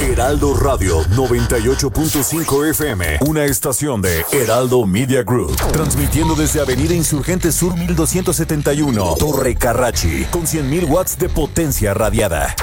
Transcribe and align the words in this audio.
Heraldo 0.00 0.54
Radio 0.54 1.02
98.5 1.06 2.70
FM, 2.70 3.18
una 3.26 3.44
estación 3.44 4.00
de 4.00 4.24
Heraldo 4.30 4.86
Media 4.86 5.24
Group, 5.24 5.56
transmitiendo 5.72 6.36
desde 6.36 6.60
Avenida 6.60 6.94
Insurgente 6.94 7.50
Sur 7.50 7.76
1271, 7.76 9.16
Torre 9.18 9.56
Carrachi, 9.56 10.24
con 10.30 10.42
100.000 10.42 10.88
watts 10.88 11.18
de 11.18 11.28
potencia 11.28 11.94
radiada. 11.94 12.54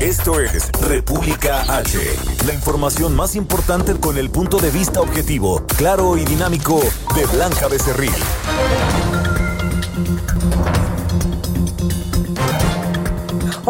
Esto 0.00 0.40
es 0.40 0.68
República 0.80 1.62
H, 1.68 1.98
la 2.44 2.54
información 2.54 3.14
más 3.14 3.36
importante 3.36 3.94
con 3.94 4.18
el 4.18 4.30
punto 4.30 4.58
de 4.58 4.72
vista 4.72 5.00
objetivo, 5.00 5.64
claro 5.76 6.16
y 6.16 6.24
dinámico 6.24 6.80
de 7.14 7.24
Blanca 7.26 7.68
Becerril. 7.68 8.10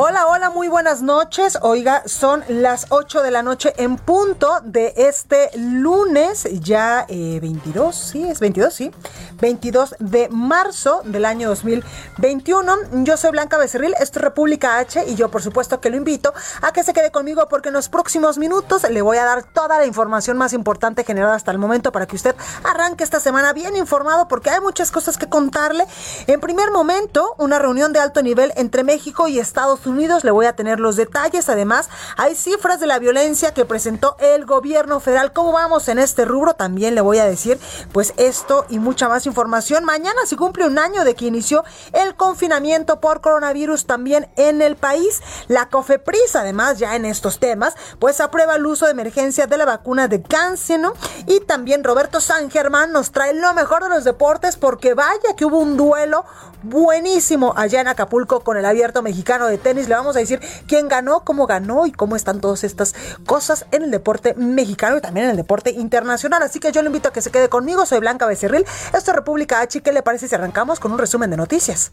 Hola, 0.01 0.29
hola, 0.29 0.51
muy 0.51 0.69
buenas 0.69 1.03
noches. 1.03 1.59
Oiga, 1.61 2.05
son 2.07 2.45
las 2.47 2.87
8 2.91 3.21
de 3.21 3.33
la 3.33 3.43
noche 3.43 3.75
en 3.79 3.97
punto 3.97 4.61
de 4.63 4.95
este 4.97 5.51
lunes, 5.57 6.47
ya 6.61 7.05
eh, 7.09 7.41
22, 7.43 7.97
sí, 7.97 8.23
es 8.23 8.39
22, 8.39 8.73
sí, 8.73 8.93
22 9.41 9.97
de 9.99 10.29
marzo 10.29 11.03
del 11.05 11.25
año 11.25 11.49
2021. 11.49 12.77
Yo 13.03 13.17
soy 13.17 13.33
Blanca 13.33 13.59
Becerril, 13.59 13.93
esto 13.99 14.21
es 14.21 14.25
República 14.25 14.79
H 14.79 15.05
y 15.05 15.17
yo 15.17 15.33
por 15.33 15.43
supuesto 15.43 15.81
que 15.81 15.91
lo 15.91 15.97
invito 15.97 16.33
a 16.63 16.73
que 16.73 16.85
se 16.85 16.93
quede 16.93 17.11
conmigo 17.11 17.49
porque 17.49 17.71
en 17.71 17.75
los 17.75 17.89
próximos 17.89 18.39
minutos 18.39 18.89
le 18.89 19.03
voy 19.03 19.17
a 19.17 19.25
dar 19.25 19.43
toda 19.43 19.79
la 19.79 19.87
información 19.87 20.39
más 20.39 20.53
importante 20.53 21.03
generada 21.03 21.35
hasta 21.35 21.51
el 21.51 21.59
momento 21.59 21.91
para 21.91 22.07
que 22.07 22.15
usted 22.15 22.37
arranque 22.63 23.03
esta 23.03 23.19
semana 23.19 23.53
bien 23.53 23.77
informado 23.77 24.29
porque 24.29 24.51
hay 24.51 24.61
muchas 24.61 24.93
cosas 24.93 25.19
que 25.19 25.29
contarle. 25.29 25.85
En 26.29 26.39
primer 26.39 26.71
momento, 26.71 27.35
una 27.39 27.59
reunión 27.59 27.93
de 27.93 27.99
alto 27.99 28.23
nivel 28.23 28.53
entre 28.55 28.85
México 28.85 29.27
y 29.27 29.41
Estados 29.41 29.81
Unidos. 29.81 29.88
Le 30.25 30.31
voy 30.31 30.47
a 30.47 30.55
tener 30.55 30.81
los 30.81 30.97
detalles. 30.97 31.49
Además, 31.49 31.89
hay 32.17 32.35
cifras 32.35 32.81
de 32.81 32.87
la 32.87 32.99
violencia 32.99 33.53
que 33.53 33.65
presentó 33.65 34.17
el 34.21 34.45
gobierno 34.45 35.01
federal. 35.01 35.33
¿Cómo 35.33 35.53
vamos 35.53 35.89
en 35.89 35.99
este 35.99 36.25
rubro? 36.25 36.55
También 36.55 36.95
le 36.95 37.01
voy 37.01 37.19
a 37.19 37.25
decir, 37.25 37.59
pues 37.93 38.15
esto 38.17 38.67
y 38.69 38.79
mucha 38.79 39.09
más 39.09 39.27
información. 39.27 39.85
Mañana 39.85 40.19
se 40.27 40.37
cumple 40.37 40.67
un 40.67 40.79
año 40.79 41.05
de 41.05 41.15
que 41.15 41.27
inició 41.27 41.65
el 41.93 42.15
confinamiento 42.15 43.01
por 43.01 43.21
coronavirus 43.21 43.87
también 43.87 44.29
en 44.37 44.63
el 44.63 44.77
país. 44.77 45.21
La 45.49 45.69
COFEPRIS, 45.69 46.37
además, 46.37 46.79
ya 46.79 46.97
en 46.97 47.05
estos 47.05 47.39
temas, 47.39 47.75
pues 47.99 48.21
aprueba 48.21 48.57
el 48.57 48.67
uso 48.67 48.87
de 48.87 48.93
emergencia 48.93 49.47
de 49.47 49.57
la 49.57 49.65
vacuna 49.65 50.09
de 50.09 50.23
Cancino. 50.23 50.93
Y 51.27 51.41
también 51.41 51.85
Roberto 51.85 52.21
San 52.21 52.51
Germán 52.51 52.93
nos 52.93 53.11
trae 53.13 53.35
lo 53.35 53.55
mejor 53.55 53.83
de 53.83 53.89
los 53.91 54.05
deportes 54.05 54.57
porque 54.57 54.95
vaya 54.95 55.35
que 55.37 55.45
hubo 55.45 55.59
un 55.59 55.77
duelo 55.77 56.25
buenísimo 56.63 57.55
allá 57.57 57.81
en 57.81 57.89
Acapulco 57.89 58.41
con 58.41 58.57
el 58.57 58.65
abierto 58.65 59.03
mexicano 59.03 59.47
de 59.47 59.59
tenis. 59.59 59.78
Le 59.87 59.95
vamos 59.95 60.17
a 60.17 60.19
decir 60.19 60.41
quién 60.67 60.89
ganó, 60.89 61.21
cómo 61.21 61.47
ganó 61.47 61.87
y 61.87 61.93
cómo 61.93 62.17
están 62.17 62.41
todas 62.41 62.65
estas 62.65 62.95
cosas 63.27 63.67
en 63.71 63.83
el 63.83 63.91
deporte 63.91 64.35
mexicano 64.35 64.97
y 64.97 65.01
también 65.01 65.27
en 65.27 65.31
el 65.33 65.37
deporte 65.37 65.71
internacional. 65.71 66.43
Así 66.43 66.59
que 66.59 66.73
yo 66.73 66.83
le 66.83 66.87
invito 66.89 67.11
a 67.11 67.13
que 67.13 67.23
se 67.23 67.31
quede 67.31 67.49
conmigo. 67.49 67.87
Soy 67.87 68.01
Blanca 68.01 68.27
Becerril. 68.27 68.65
Esto 68.93 69.11
es 69.11 69.15
República 69.15 69.61
H. 69.61 69.81
¿Qué 69.83 69.93
le 69.93 70.03
parece 70.03 70.27
si 70.29 70.35
arrancamos 70.35 70.81
con 70.81 70.93
un 70.93 70.99
resumen 70.99 71.31
de 71.31 71.37
noticias? 71.37 71.93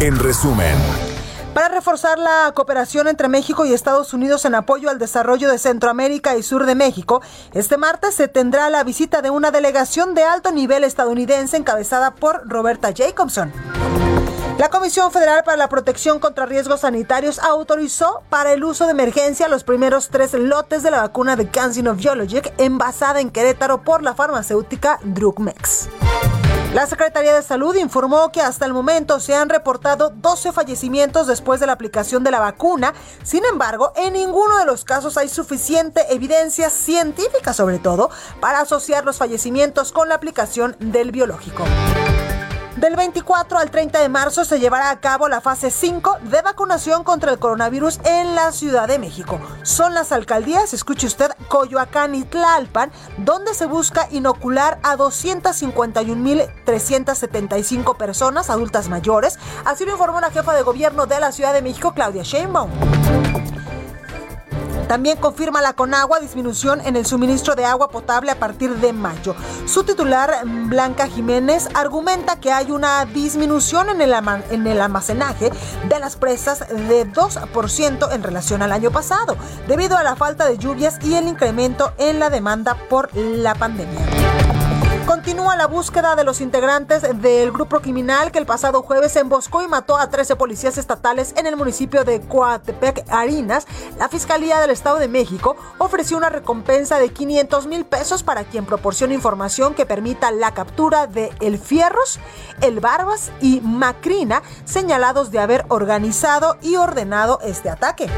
En 0.00 0.18
resumen. 0.18 0.76
Para 1.54 1.68
reforzar 1.68 2.18
la 2.18 2.50
cooperación 2.52 3.06
entre 3.06 3.28
México 3.28 3.64
y 3.64 3.72
Estados 3.72 4.12
Unidos 4.12 4.44
en 4.44 4.56
apoyo 4.56 4.90
al 4.90 4.98
desarrollo 4.98 5.48
de 5.48 5.58
Centroamérica 5.58 6.36
y 6.36 6.42
Sur 6.42 6.66
de 6.66 6.74
México, 6.74 7.22
este 7.52 7.76
martes 7.76 8.16
se 8.16 8.26
tendrá 8.26 8.70
la 8.70 8.82
visita 8.82 9.22
de 9.22 9.30
una 9.30 9.52
delegación 9.52 10.14
de 10.14 10.24
alto 10.24 10.50
nivel 10.50 10.82
estadounidense 10.82 11.56
encabezada 11.56 12.16
por 12.16 12.42
Roberta 12.48 12.92
Jacobson. 12.92 13.52
La 14.58 14.70
Comisión 14.70 15.10
Federal 15.10 15.42
para 15.42 15.56
la 15.56 15.68
Protección 15.68 16.20
contra 16.20 16.46
Riesgos 16.46 16.82
Sanitarios 16.82 17.40
autorizó 17.40 18.22
para 18.30 18.52
el 18.52 18.62
uso 18.62 18.84
de 18.84 18.92
emergencia 18.92 19.48
los 19.48 19.64
primeros 19.64 20.10
tres 20.10 20.32
lotes 20.32 20.84
de 20.84 20.92
la 20.92 21.00
vacuna 21.00 21.34
de 21.34 21.48
CanSino 21.48 21.94
Biologic 21.94 22.52
envasada 22.58 23.20
en 23.20 23.30
Querétaro 23.30 23.82
por 23.82 24.04
la 24.04 24.14
farmacéutica 24.14 25.00
Drugmex. 25.02 25.88
La 26.72 26.86
Secretaría 26.86 27.34
de 27.34 27.42
Salud 27.42 27.74
informó 27.74 28.30
que 28.30 28.42
hasta 28.42 28.64
el 28.64 28.72
momento 28.72 29.18
se 29.18 29.34
han 29.34 29.48
reportado 29.48 30.10
12 30.10 30.52
fallecimientos 30.52 31.26
después 31.26 31.58
de 31.58 31.66
la 31.66 31.72
aplicación 31.72 32.22
de 32.22 32.30
la 32.30 32.38
vacuna. 32.38 32.94
Sin 33.24 33.44
embargo, 33.44 33.92
en 33.96 34.12
ninguno 34.12 34.58
de 34.58 34.66
los 34.66 34.84
casos 34.84 35.16
hay 35.16 35.28
suficiente 35.28 36.12
evidencia 36.14 36.70
científica, 36.70 37.52
sobre 37.52 37.80
todo, 37.80 38.08
para 38.40 38.60
asociar 38.60 39.04
los 39.04 39.18
fallecimientos 39.18 39.90
con 39.90 40.08
la 40.08 40.14
aplicación 40.14 40.76
del 40.78 41.10
biológico. 41.10 41.64
Del 42.76 42.96
24 42.96 43.58
al 43.58 43.70
30 43.70 44.00
de 44.00 44.08
marzo 44.08 44.44
se 44.44 44.58
llevará 44.58 44.90
a 44.90 44.98
cabo 44.98 45.28
la 45.28 45.40
fase 45.40 45.70
5 45.70 46.18
de 46.22 46.42
vacunación 46.42 47.04
contra 47.04 47.30
el 47.30 47.38
coronavirus 47.38 48.00
en 48.04 48.34
la 48.34 48.50
Ciudad 48.50 48.88
de 48.88 48.98
México. 48.98 49.38
Son 49.62 49.94
las 49.94 50.10
alcaldías, 50.10 50.74
escuche 50.74 51.06
usted, 51.06 51.30
Coyoacán 51.46 52.16
y 52.16 52.24
Tlalpan, 52.24 52.90
donde 53.18 53.54
se 53.54 53.66
busca 53.66 54.08
inocular 54.10 54.80
a 54.82 54.96
251.375 54.96 57.96
personas 57.96 58.50
adultas 58.50 58.88
mayores. 58.88 59.38
Así 59.64 59.84
lo 59.84 59.92
informó 59.92 60.20
la 60.20 60.32
jefa 60.32 60.52
de 60.52 60.62
gobierno 60.62 61.06
de 61.06 61.20
la 61.20 61.30
Ciudad 61.30 61.54
de 61.54 61.62
México, 61.62 61.92
Claudia 61.94 62.24
Sheinbaum. 62.24 62.72
También 64.94 65.16
confirma 65.16 65.60
la 65.60 65.72
Conagua 65.72 66.20
disminución 66.20 66.80
en 66.82 66.94
el 66.94 67.04
suministro 67.04 67.56
de 67.56 67.64
agua 67.64 67.90
potable 67.90 68.30
a 68.30 68.38
partir 68.38 68.76
de 68.76 68.92
mayo. 68.92 69.34
Su 69.66 69.82
titular, 69.82 70.32
Blanca 70.44 71.08
Jiménez, 71.08 71.68
argumenta 71.74 72.38
que 72.38 72.52
hay 72.52 72.70
una 72.70 73.04
disminución 73.04 73.88
en 73.88 74.00
el, 74.00 74.14
en 74.52 74.66
el 74.68 74.80
almacenaje 74.80 75.50
de 75.88 75.98
las 75.98 76.14
presas 76.14 76.60
de 76.60 77.10
2% 77.10 78.12
en 78.12 78.22
relación 78.22 78.62
al 78.62 78.70
año 78.70 78.92
pasado, 78.92 79.36
debido 79.66 79.96
a 79.96 80.04
la 80.04 80.14
falta 80.14 80.46
de 80.46 80.58
lluvias 80.58 81.00
y 81.02 81.16
el 81.16 81.26
incremento 81.26 81.92
en 81.98 82.20
la 82.20 82.30
demanda 82.30 82.76
por 82.88 83.12
la 83.16 83.56
pandemia. 83.56 84.53
Continúa 85.06 85.54
la 85.54 85.66
búsqueda 85.66 86.16
de 86.16 86.24
los 86.24 86.40
integrantes 86.40 87.02
del 87.20 87.52
grupo 87.52 87.80
criminal 87.80 88.32
que 88.32 88.38
el 88.38 88.46
pasado 88.46 88.82
jueves 88.82 89.14
emboscó 89.16 89.62
y 89.62 89.68
mató 89.68 89.98
a 89.98 90.08
13 90.08 90.34
policías 90.36 90.78
estatales 90.78 91.34
en 91.36 91.46
el 91.46 91.56
municipio 91.56 92.04
de 92.04 92.22
Coatepec, 92.22 93.04
Harinas. 93.10 93.66
La 93.98 94.08
Fiscalía 94.08 94.60
del 94.60 94.70
Estado 94.70 94.98
de 94.98 95.08
México 95.08 95.56
ofreció 95.76 96.16
una 96.16 96.30
recompensa 96.30 96.98
de 96.98 97.12
500 97.12 97.66
mil 97.66 97.84
pesos 97.84 98.22
para 98.22 98.44
quien 98.44 98.64
proporcione 98.64 99.12
información 99.12 99.74
que 99.74 99.84
permita 99.84 100.30
la 100.30 100.54
captura 100.54 101.06
de 101.06 101.30
El 101.40 101.58
Fierros, 101.58 102.18
El 102.62 102.80
Barbas 102.80 103.30
y 103.42 103.60
Macrina, 103.60 104.42
señalados 104.64 105.30
de 105.30 105.38
haber 105.38 105.66
organizado 105.68 106.56
y 106.62 106.76
ordenado 106.76 107.40
este 107.42 107.68
ataque. 107.68 108.08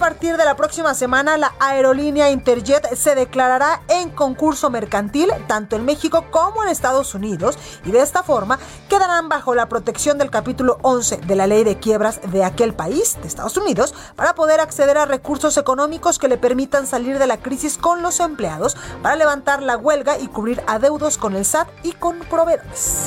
A 0.00 0.08
partir 0.08 0.38
de 0.38 0.46
la 0.46 0.56
próxima 0.56 0.94
semana, 0.94 1.36
la 1.36 1.52
aerolínea 1.60 2.30
Interjet 2.30 2.94
se 2.94 3.14
declarará 3.14 3.82
en 3.88 4.08
concurso 4.08 4.70
mercantil 4.70 5.30
tanto 5.46 5.76
en 5.76 5.84
México 5.84 6.24
como 6.30 6.64
en 6.64 6.70
Estados 6.70 7.14
Unidos 7.14 7.58
y 7.84 7.90
de 7.90 8.00
esta 8.00 8.22
forma 8.22 8.58
quedarán 8.88 9.28
bajo 9.28 9.54
la 9.54 9.68
protección 9.68 10.16
del 10.16 10.30
capítulo 10.30 10.78
11 10.80 11.18
de 11.18 11.36
la 11.36 11.46
ley 11.46 11.64
de 11.64 11.78
quiebras 11.78 12.18
de 12.32 12.44
aquel 12.44 12.72
país, 12.72 13.18
de 13.20 13.28
Estados 13.28 13.58
Unidos, 13.58 13.94
para 14.16 14.34
poder 14.34 14.60
acceder 14.60 14.96
a 14.96 15.04
recursos 15.04 15.58
económicos 15.58 16.18
que 16.18 16.28
le 16.28 16.38
permitan 16.38 16.86
salir 16.86 17.18
de 17.18 17.26
la 17.26 17.36
crisis 17.36 17.76
con 17.76 18.00
los 18.00 18.20
empleados, 18.20 18.78
para 19.02 19.16
levantar 19.16 19.62
la 19.62 19.76
huelga 19.76 20.18
y 20.18 20.28
cubrir 20.28 20.62
adeudos 20.66 21.18
con 21.18 21.36
el 21.36 21.44
SAT 21.44 21.68
y 21.82 21.92
con 21.92 22.20
proveedores. 22.20 23.02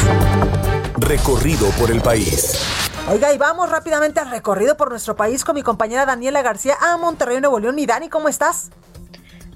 Recorrido 0.98 1.70
por 1.72 1.90
el 1.90 2.04
país. 2.04 2.93
Oiga, 3.10 3.34
y 3.34 3.38
vamos 3.38 3.70
rápidamente 3.70 4.22
al 4.22 4.30
recorrido 4.30 4.78
por 4.78 4.90
nuestro 4.90 5.18
país 5.18 5.44
con 5.44 5.56
mi 5.56 5.62
compañera 5.62 6.06
Daniela 6.06 6.42
García 6.42 6.78
a 6.80 6.96
Monterrey, 6.96 7.42
Nuevo 7.42 7.60
León. 7.60 7.78
Y 7.78 7.86
Dani, 7.86 8.08
¿cómo 8.08 8.30
estás? 8.30 8.70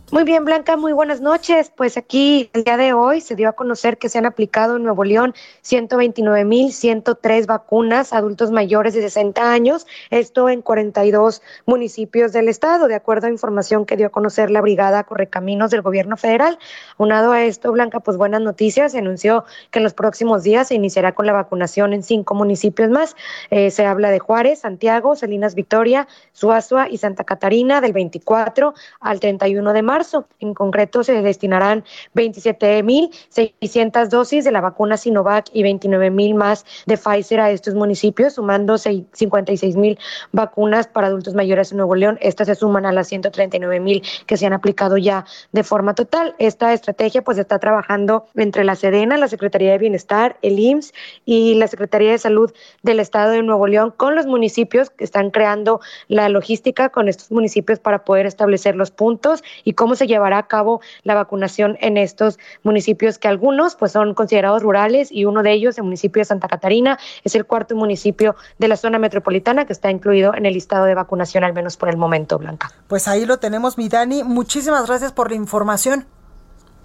Muy 0.09 0.23
bien, 0.23 0.45
Blanca, 0.45 0.77
muy 0.77 0.93
buenas 0.93 1.19
noches. 1.19 1.69
Pues 1.75 1.97
aquí 1.97 2.49
el 2.53 2.63
día 2.63 2.77
de 2.77 2.93
hoy 2.93 3.19
se 3.19 3.35
dio 3.35 3.49
a 3.49 3.51
conocer 3.51 3.97
que 3.97 4.07
se 4.07 4.17
han 4.17 4.25
aplicado 4.25 4.77
en 4.77 4.83
Nuevo 4.83 5.03
León 5.03 5.33
129.103 5.65 7.45
vacunas 7.45 8.13
a 8.13 8.19
adultos 8.19 8.49
mayores 8.49 8.93
de 8.93 9.01
60 9.01 9.51
años, 9.51 9.85
esto 10.09 10.47
en 10.47 10.61
42 10.61 11.41
municipios 11.65 12.31
del 12.31 12.47
estado, 12.47 12.87
de 12.87 12.95
acuerdo 12.95 13.27
a 13.27 13.31
información 13.31 13.85
que 13.85 13.97
dio 13.97 14.07
a 14.07 14.09
conocer 14.09 14.49
la 14.49 14.61
Brigada 14.61 15.03
Correcaminos 15.03 15.71
del 15.71 15.81
Gobierno 15.81 16.15
Federal. 16.15 16.57
Unado 16.97 17.33
a 17.33 17.43
esto, 17.43 17.73
Blanca, 17.73 17.99
pues 17.99 18.15
buenas 18.15 18.39
noticias, 18.39 18.93
se 18.93 18.99
anunció 18.99 19.43
que 19.71 19.79
en 19.79 19.83
los 19.83 19.93
próximos 19.93 20.41
días 20.41 20.69
se 20.69 20.75
iniciará 20.75 21.15
con 21.15 21.25
la 21.25 21.33
vacunación 21.33 21.91
en 21.91 22.01
cinco 22.01 22.33
municipios 22.33 22.89
más. 22.89 23.17
Eh, 23.49 23.71
se 23.71 23.85
habla 23.85 24.09
de 24.09 24.19
Juárez, 24.19 24.59
Santiago, 24.59 25.17
Salinas 25.17 25.53
Victoria, 25.53 26.07
Suazua 26.31 26.87
y 26.89 26.97
Santa 26.97 27.25
Catarina 27.25 27.81
del 27.81 27.91
24 27.91 28.73
al 29.01 29.19
31 29.19 29.73
de 29.73 29.81
marzo 29.81 29.96
en 30.39 30.53
concreto, 30.53 31.03
se 31.03 31.21
destinarán 31.21 31.83
27.600 32.15 34.07
dosis 34.09 34.43
de 34.43 34.51
la 34.51 34.61
vacuna 34.61 34.97
Sinovac 34.97 35.47
y 35.53 35.63
29.000 35.63 36.35
más 36.35 36.65
de 36.85 36.97
Pfizer 36.97 37.39
a 37.39 37.51
estos 37.51 37.73
municipios, 37.73 38.33
sumando 38.33 38.75
56.000 38.75 39.97
vacunas 40.31 40.87
para 40.87 41.07
adultos 41.07 41.33
mayores 41.33 41.71
en 41.71 41.77
Nuevo 41.77 41.95
León. 41.95 42.17
Estas 42.21 42.47
se 42.47 42.55
suman 42.55 42.85
a 42.85 42.91
las 42.91 43.11
139.000 43.11 44.25
que 44.25 44.37
se 44.37 44.45
han 44.45 44.53
aplicado 44.53 44.97
ya 44.97 45.25
de 45.51 45.63
forma 45.63 45.95
total. 45.95 46.35
Esta 46.39 46.73
estrategia 46.73 47.23
pues 47.23 47.37
está 47.37 47.59
trabajando 47.59 48.25
entre 48.35 48.63
la 48.63 48.75
Sedena, 48.75 49.17
la 49.17 49.27
Secretaría 49.27 49.71
de 49.71 49.77
Bienestar, 49.77 50.37
el 50.41 50.59
IMSS 50.59 50.93
y 51.25 51.55
la 51.55 51.67
Secretaría 51.67 52.11
de 52.11 52.17
Salud 52.17 52.53
del 52.83 52.99
Estado 52.99 53.31
de 53.31 53.43
Nuevo 53.43 53.67
León 53.67 53.93
con 53.95 54.15
los 54.15 54.25
municipios 54.25 54.89
que 54.89 55.03
están 55.03 55.31
creando 55.31 55.79
la 56.07 56.29
logística 56.29 56.89
con 56.89 57.07
estos 57.07 57.31
municipios 57.31 57.79
para 57.79 58.03
poder 58.03 58.25
establecer 58.25 58.75
los 58.75 58.91
puntos 58.91 59.43
y 59.63 59.73
cómo 59.73 59.86
se 59.95 60.07
llevará 60.07 60.37
a 60.37 60.47
cabo 60.47 60.81
la 61.03 61.15
vacunación 61.15 61.77
en 61.81 61.97
estos 61.97 62.39
municipios 62.63 63.17
que 63.17 63.27
algunos 63.27 63.75
pues 63.75 63.91
son 63.91 64.13
considerados 64.13 64.61
rurales 64.61 65.11
y 65.11 65.25
uno 65.25 65.43
de 65.43 65.53
ellos, 65.53 65.77
el 65.77 65.83
municipio 65.83 66.21
de 66.21 66.25
Santa 66.25 66.47
Catarina, 66.47 66.97
es 67.23 67.35
el 67.35 67.45
cuarto 67.45 67.75
municipio 67.75 68.35
de 68.57 68.67
la 68.67 68.77
zona 68.77 68.99
metropolitana 68.99 69.65
que 69.65 69.73
está 69.73 69.91
incluido 69.91 70.33
en 70.35 70.45
el 70.45 70.53
listado 70.53 70.85
de 70.85 70.95
vacunación, 70.95 71.43
al 71.43 71.53
menos 71.53 71.77
por 71.77 71.89
el 71.89 71.97
momento, 71.97 72.37
Blanca. 72.37 72.71
Pues 72.87 73.07
ahí 73.07 73.25
lo 73.25 73.37
tenemos, 73.37 73.77
mi 73.77 73.89
Dani. 73.89 74.23
Muchísimas 74.23 74.87
gracias 74.87 75.13
por 75.13 75.29
la 75.29 75.35
información. 75.35 76.05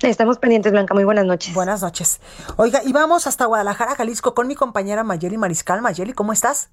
Estamos 0.01 0.39
pendientes, 0.39 0.73
Blanca. 0.73 0.95
Muy 0.95 1.05
buenas 1.05 1.27
noches. 1.27 1.55
Buenas 1.55 1.81
noches. 1.81 2.21
Oiga, 2.57 2.81
y 2.85 2.93
vamos 2.93 3.27
hasta 3.27 3.47
Guadalajara, 3.47 3.95
Jalisco, 3.95 4.35
con 4.35 4.49
mi 4.49 4.57
compañera 4.57 5.05
Mayeli 5.05 5.39
Mariscal. 5.39 5.81
Mayeli, 5.81 6.13
¿cómo 6.13 6.33
estás? 6.33 6.71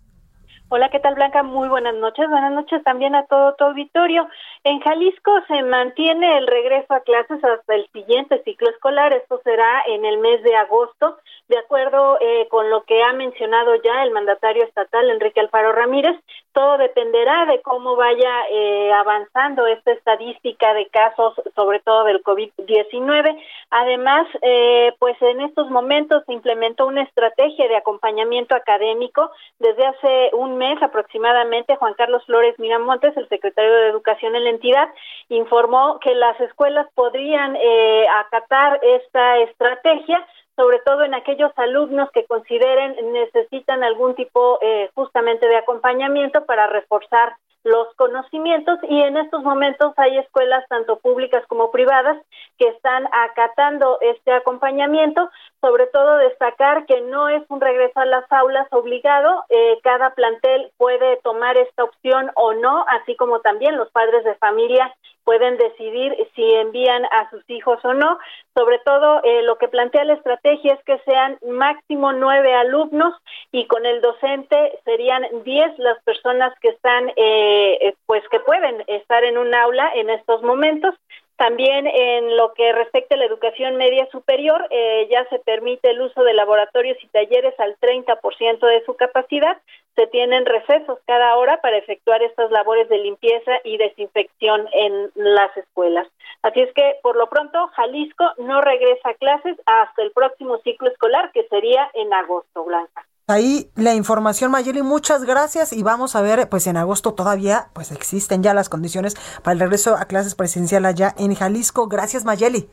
Hola, 0.71 0.89
¿qué 0.91 0.99
tal 0.99 1.15
Blanca? 1.15 1.41
Muy 1.41 1.67
buenas 1.67 1.95
noches. 1.95 2.29
Buenas 2.29 2.51
noches 2.51 2.83
también 2.83 3.15
a 3.15 3.25
todo 3.25 3.55
tu 3.55 3.63
auditorio. 3.63 4.27
En 4.65 4.81
Jalisco 4.81 5.31
se 5.47 5.63
mantiene 5.63 6.37
el 6.37 6.45
regreso 6.45 6.93
a 6.93 6.99
clases 6.99 7.41
hasta 7.41 7.75
el 7.75 7.87
siguiente 7.93 8.43
ciclo 8.43 8.69
escolar. 8.69 9.13
Esto 9.13 9.39
será 9.45 9.83
en 9.87 10.03
el 10.03 10.17
mes 10.17 10.43
de 10.43 10.53
agosto, 10.57 11.17
de 11.47 11.57
acuerdo 11.57 12.17
eh, 12.19 12.45
con 12.49 12.69
lo 12.69 12.83
que 12.83 13.01
ha 13.01 13.13
mencionado 13.13 13.75
ya 13.75 14.03
el 14.03 14.11
mandatario 14.11 14.65
estatal 14.65 15.09
Enrique 15.09 15.39
Alfaro 15.39 15.71
Ramírez. 15.71 16.17
Todo 16.51 16.77
dependerá 16.77 17.45
de 17.45 17.61
cómo 17.61 17.95
vaya 17.95 18.31
eh, 18.51 18.91
avanzando 18.91 19.65
esta 19.65 19.93
estadística 19.93 20.73
de 20.73 20.87
casos, 20.87 21.35
sobre 21.55 21.79
todo 21.79 22.03
del 22.03 22.21
COVID-19. 22.21 23.41
Además, 23.69 24.27
eh, 24.41 24.93
pues 24.99 25.15
en 25.21 25.39
estos 25.39 25.69
momentos 25.69 26.23
se 26.25 26.33
implementó 26.33 26.85
una 26.85 27.03
estrategia 27.03 27.69
de 27.69 27.77
acompañamiento 27.77 28.55
académico 28.55 29.31
desde 29.59 29.85
hace 29.85 30.31
un 30.33 30.57
mes 30.57 30.81
aproximadamente, 30.83 31.77
Juan 31.77 31.93
Carlos 31.93 32.25
Flores 32.25 32.59
Miramontes, 32.59 33.15
el 33.15 33.29
secretario 33.29 33.73
de 33.73 33.87
Educación 33.87 34.35
en 34.35 34.43
la 34.43 34.48
entidad, 34.49 34.89
informó 35.29 35.99
que 35.99 36.13
las 36.15 36.39
escuelas 36.41 36.87
podrían 36.95 37.55
eh, 37.55 38.05
acatar 38.09 38.79
esta 38.83 39.37
estrategia 39.39 40.25
sobre 40.55 40.79
todo 40.79 41.05
en 41.05 41.13
aquellos 41.13 41.53
alumnos 41.55 42.11
que 42.11 42.25
consideren 42.25 43.13
necesitan 43.13 43.81
algún 43.81 44.13
tipo 44.15 44.59
eh, 44.61 44.89
justamente 44.93 45.47
de 45.47 45.55
acompañamiento 45.55 46.45
para 46.45 46.67
reforzar 46.67 47.37
los 47.69 47.93
conocimientos 47.95 48.79
y 48.89 49.01
en 49.01 49.17
estos 49.17 49.43
momentos 49.43 49.93
hay 49.97 50.17
escuelas 50.17 50.67
tanto 50.67 50.99
públicas 50.99 51.43
como 51.47 51.71
privadas 51.71 52.17
que 52.57 52.67
están 52.67 53.07
acatando 53.11 53.97
este 54.01 54.31
acompañamiento, 54.33 55.29
sobre 55.61 55.87
todo 55.87 56.17
destacar 56.17 56.85
que 56.85 57.01
no 57.01 57.29
es 57.29 57.43
un 57.49 57.61
regreso 57.61 57.99
a 57.99 58.05
las 58.05 58.29
aulas 58.31 58.67
obligado, 58.71 59.45
eh, 59.49 59.79
cada 59.83 60.13
plantel 60.15 60.71
puede 60.77 61.17
tomar 61.17 61.57
esta 61.57 61.83
opción 61.83 62.31
o 62.35 62.53
no, 62.53 62.85
así 62.89 63.15
como 63.15 63.41
también 63.41 63.77
los 63.77 63.89
padres 63.91 64.23
de 64.23 64.35
familia 64.35 64.93
pueden 65.23 65.57
decidir 65.57 66.15
si 66.35 66.43
envían 66.55 67.05
a 67.05 67.29
sus 67.29 67.47
hijos 67.49 67.79
o 67.83 67.93
no. 67.93 68.17
Sobre 68.55 68.79
todo, 68.79 69.21
eh, 69.23 69.43
lo 69.43 69.57
que 69.57 69.67
plantea 69.67 70.03
la 70.03 70.13
estrategia 70.13 70.73
es 70.73 70.83
que 70.83 70.99
sean 71.05 71.37
máximo 71.47 72.13
nueve 72.13 72.53
alumnos 72.53 73.13
y 73.51 73.65
con 73.65 73.85
el 73.85 74.01
docente 74.01 74.79
serían 74.85 75.25
diez 75.43 75.77
las 75.77 76.01
personas 76.03 76.53
que 76.61 76.69
están, 76.69 77.11
eh, 77.15 77.93
pues 78.05 78.23
que 78.29 78.39
pueden 78.39 78.83
estar 78.87 79.23
en 79.23 79.37
un 79.37 79.53
aula 79.53 79.91
en 79.95 80.09
estos 80.09 80.41
momentos. 80.43 80.95
También 81.39 81.87
en 81.87 82.35
lo 82.35 82.53
que 82.53 82.73
respecta 82.73 83.15
a 83.15 83.17
la 83.17 83.23
educación 83.23 83.77
media 83.77 84.05
superior, 84.11 84.67
eh, 84.71 85.07
ya 85.09 85.25
se 85.29 85.39
permite 85.39 85.89
el 85.89 86.01
uso 86.01 86.21
de 86.25 86.33
laboratorios 86.33 86.97
y 87.01 87.07
talleres 87.07 87.57
al 87.61 87.77
30% 87.79 88.67
de 88.67 88.83
su 88.83 88.97
capacidad. 88.97 89.57
Se 89.95 90.07
tienen 90.07 90.45
recesos 90.45 90.99
cada 91.07 91.37
hora 91.37 91.61
para 91.61 91.77
efectuar 91.77 92.21
estas 92.23 92.51
labores 92.51 92.89
de 92.89 92.97
limpieza 92.97 93.53
y 93.63 93.77
desinfección 93.77 94.67
en 94.73 95.11
las 95.15 95.55
escuelas. 95.55 96.09
Así 96.41 96.59
es 96.59 96.73
que, 96.73 96.97
por 97.01 97.15
lo 97.15 97.29
pronto, 97.29 97.67
Jalisco 97.67 98.25
no 98.39 98.59
regresa 98.59 99.11
a 99.11 99.13
clases 99.13 99.55
hasta 99.65 100.01
el 100.01 100.11
próximo 100.11 100.57
ciclo 100.57 100.89
escolar, 100.89 101.31
que 101.31 101.47
sería 101.47 101.89
en 101.93 102.13
agosto, 102.13 102.65
Blanca. 102.65 103.05
Ahí 103.29 103.69
la 103.75 103.93
información, 103.93 104.49
Mayeli, 104.49 104.81
muchas 104.81 105.23
gracias 105.23 105.71
y 105.71 105.83
vamos 105.83 106.15
a 106.15 106.21
ver, 106.21 106.49
pues 106.49 106.65
en 106.65 106.77
agosto 106.77 107.13
todavía, 107.13 107.67
pues 107.73 107.91
existen 107.91 108.41
ya 108.41 108.55
las 108.55 108.69
condiciones 108.69 109.13
para 109.43 109.53
el 109.53 109.59
regreso 109.59 109.95
a 109.95 110.05
clases 110.05 110.33
presencial 110.33 110.83
allá 110.83 111.13
en 111.15 111.35
Jalisco. 111.35 111.87
Gracias, 111.87 112.25
Mayeli. 112.25 112.67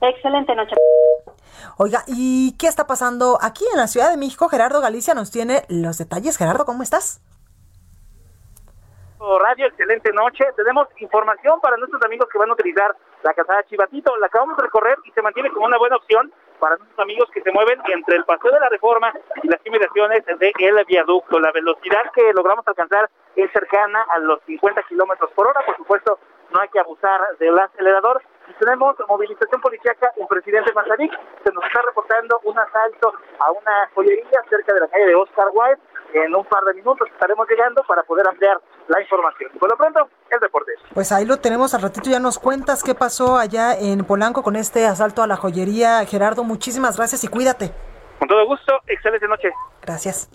Excelente 0.00 0.54
noche. 0.54 0.76
Oiga, 1.78 2.04
¿y 2.06 2.52
qué 2.52 2.68
está 2.68 2.86
pasando 2.86 3.40
aquí 3.42 3.64
en 3.72 3.76
la 3.76 3.88
Ciudad 3.88 4.08
de 4.08 4.16
México? 4.16 4.48
Gerardo 4.48 4.80
Galicia 4.80 5.14
nos 5.14 5.32
tiene 5.32 5.64
los 5.66 5.98
detalles. 5.98 6.36
Gerardo, 6.36 6.64
¿cómo 6.64 6.84
estás? 6.84 7.20
Radio, 9.20 9.66
excelente 9.66 10.12
noche. 10.12 10.44
Tenemos 10.54 10.86
información 10.98 11.60
para 11.60 11.76
nuestros 11.76 12.00
amigos 12.04 12.28
que 12.30 12.38
van 12.38 12.50
a 12.50 12.52
utilizar 12.52 12.94
la 13.24 13.34
casada 13.34 13.64
Chivatito. 13.64 14.16
La 14.18 14.26
acabamos 14.26 14.56
de 14.56 14.62
recorrer 14.62 14.96
y 15.04 15.10
se 15.10 15.22
mantiene 15.22 15.50
como 15.50 15.66
una 15.66 15.76
buena 15.76 15.96
opción 15.96 16.32
para 16.60 16.76
nuestros 16.76 17.00
amigos 17.00 17.28
que 17.32 17.42
se 17.42 17.50
mueven 17.50 17.80
entre 17.88 18.16
el 18.16 18.24
Paseo 18.24 18.52
de 18.52 18.60
la 18.60 18.68
Reforma 18.68 19.12
y 19.42 19.48
las 19.48 19.64
inmediaciones 19.66 20.24
de 20.24 20.52
el 20.58 20.84
viaducto. 20.84 21.40
La 21.40 21.50
velocidad 21.50 22.12
que 22.14 22.32
logramos 22.32 22.66
alcanzar 22.68 23.10
es 23.34 23.50
cercana 23.50 24.06
a 24.08 24.20
los 24.20 24.40
50 24.46 24.82
kilómetros 24.84 25.30
por 25.32 25.48
hora. 25.48 25.62
Por 25.66 25.76
supuesto, 25.76 26.18
no 26.52 26.60
hay 26.60 26.68
que 26.68 26.78
abusar 26.78 27.20
del 27.38 27.58
acelerador. 27.58 28.22
Tenemos 28.58 28.96
movilización 29.08 29.60
policíaca 29.60 30.12
en 30.16 30.26
Presidente 30.26 30.72
Mazaric. 30.72 31.12
Se 31.44 31.52
nos 31.52 31.64
está 31.64 31.82
reportando 31.82 32.40
un 32.44 32.58
asalto 32.58 33.14
a 33.40 33.50
una 33.50 33.90
joyería 33.94 34.42
cerca 34.48 34.74
de 34.74 34.80
la 34.80 34.88
calle 34.88 35.06
de 35.06 35.14
Oscar 35.14 35.48
Wilde. 35.52 35.82
En 36.14 36.34
un 36.34 36.44
par 36.44 36.64
de 36.64 36.74
minutos 36.74 37.08
estaremos 37.12 37.46
llegando 37.48 37.82
para 37.86 38.02
poder 38.02 38.26
ampliar 38.26 38.60
la 38.88 39.00
información. 39.00 39.50
Por 39.58 39.70
lo 39.70 39.76
pronto, 39.76 40.08
el 40.30 40.40
deporte. 40.40 40.72
Pues 40.94 41.12
ahí 41.12 41.24
lo 41.24 41.36
tenemos 41.38 41.74
al 41.74 41.82
ratito. 41.82 42.08
Ya 42.10 42.18
nos 42.18 42.38
cuentas 42.38 42.82
qué 42.82 42.94
pasó 42.94 43.36
allá 43.36 43.74
en 43.78 44.04
Polanco 44.04 44.42
con 44.42 44.56
este 44.56 44.86
asalto 44.86 45.22
a 45.22 45.26
la 45.26 45.36
joyería. 45.36 46.04
Gerardo, 46.06 46.44
muchísimas 46.44 46.96
gracias 46.96 47.24
y 47.24 47.28
cuídate. 47.28 47.72
Con 48.18 48.28
todo 48.28 48.46
gusto. 48.46 48.80
Excelente 48.86 49.28
noche. 49.28 49.50
Gracias. 49.82 50.30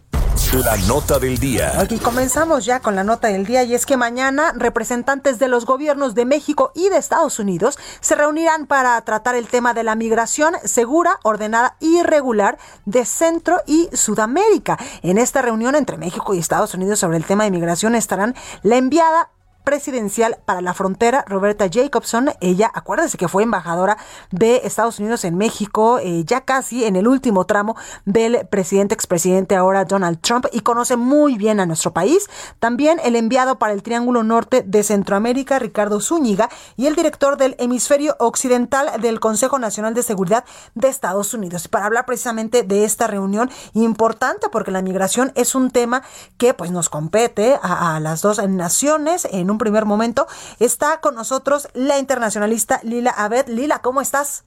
La 0.53 0.77
nota 0.87 1.17
del 1.17 1.39
día. 1.39 1.79
Aquí 1.79 1.97
comenzamos 1.97 2.63
ya 2.63 2.79
con 2.79 2.95
la 2.95 3.03
nota 3.03 3.29
del 3.29 3.43
día 3.43 3.63
y 3.63 3.73
es 3.73 3.87
que 3.87 3.97
mañana 3.97 4.53
representantes 4.55 5.39
de 5.39 5.47
los 5.47 5.65
gobiernos 5.65 6.13
de 6.13 6.25
México 6.25 6.71
y 6.75 6.89
de 6.89 6.97
Estados 6.97 7.39
Unidos 7.39 7.79
se 8.01 8.13
reunirán 8.13 8.67
para 8.67 9.01
tratar 9.01 9.33
el 9.33 9.47
tema 9.47 9.73
de 9.73 9.81
la 9.81 9.95
migración 9.95 10.53
segura, 10.63 11.19
ordenada 11.23 11.75
y 11.79 12.03
regular 12.03 12.59
de 12.85 13.03
Centro 13.03 13.61
y 13.65 13.89
Sudamérica. 13.93 14.77
En 15.01 15.17
esta 15.17 15.41
reunión 15.41 15.73
entre 15.73 15.97
México 15.97 16.35
y 16.35 16.37
Estados 16.37 16.75
Unidos 16.75 16.99
sobre 16.99 17.17
el 17.17 17.25
tema 17.25 17.45
de 17.45 17.51
migración 17.51 17.95
estarán 17.95 18.35
la 18.61 18.75
enviada 18.75 19.31
presidencial 19.63 20.37
para 20.45 20.61
la 20.61 20.73
frontera, 20.73 21.23
Roberta 21.27 21.67
Jacobson. 21.71 22.31
Ella, 22.41 22.71
acuérdense 22.73 23.17
que 23.17 23.27
fue 23.27 23.43
embajadora 23.43 23.97
de 24.31 24.61
Estados 24.63 24.99
Unidos 24.99 25.23
en 25.23 25.37
México, 25.37 25.99
eh, 25.99 26.23
ya 26.25 26.41
casi 26.41 26.85
en 26.85 26.95
el 26.95 27.07
último 27.07 27.45
tramo 27.45 27.75
del 28.05 28.47
presidente, 28.47 28.93
expresidente 28.93 29.55
ahora 29.55 29.85
Donald 29.85 30.19
Trump, 30.21 30.45
y 30.51 30.61
conoce 30.61 30.97
muy 30.97 31.37
bien 31.37 31.59
a 31.59 31.65
nuestro 31.65 31.93
país. 31.93 32.29
También 32.59 32.99
el 33.03 33.15
enviado 33.15 33.57
para 33.57 33.73
el 33.73 33.83
Triángulo 33.83 34.23
Norte 34.23 34.63
de 34.65 34.83
Centroamérica, 34.83 35.59
Ricardo 35.59 36.01
Zúñiga, 36.01 36.49
y 36.75 36.87
el 36.87 36.95
director 36.95 37.37
del 37.37 37.55
hemisferio 37.59 38.15
occidental 38.19 39.01
del 39.01 39.19
Consejo 39.19 39.59
Nacional 39.59 39.93
de 39.93 40.03
Seguridad 40.03 40.43
de 40.75 40.87
Estados 40.87 41.33
Unidos, 41.33 41.67
para 41.67 41.85
hablar 41.85 42.05
precisamente 42.05 42.63
de 42.63 42.83
esta 42.83 43.07
reunión 43.07 43.49
importante, 43.73 44.49
porque 44.49 44.71
la 44.71 44.81
migración 44.81 45.31
es 45.35 45.55
un 45.55 45.71
tema 45.71 46.03
que 46.37 46.53
pues 46.53 46.71
nos 46.71 46.89
compete 46.89 47.57
a, 47.61 47.95
a 47.95 47.99
las 47.99 48.21
dos 48.21 48.45
naciones 48.47 49.27
en 49.31 49.49
un 49.53 49.57
primer 49.57 49.85
momento. 49.85 50.27
Está 50.59 50.99
con 50.99 51.15
nosotros 51.15 51.69
la 51.73 51.97
internacionalista 51.99 52.79
Lila 52.83 53.11
Abed. 53.11 53.47
Lila, 53.47 53.79
¿cómo 53.79 54.01
estás? 54.01 54.43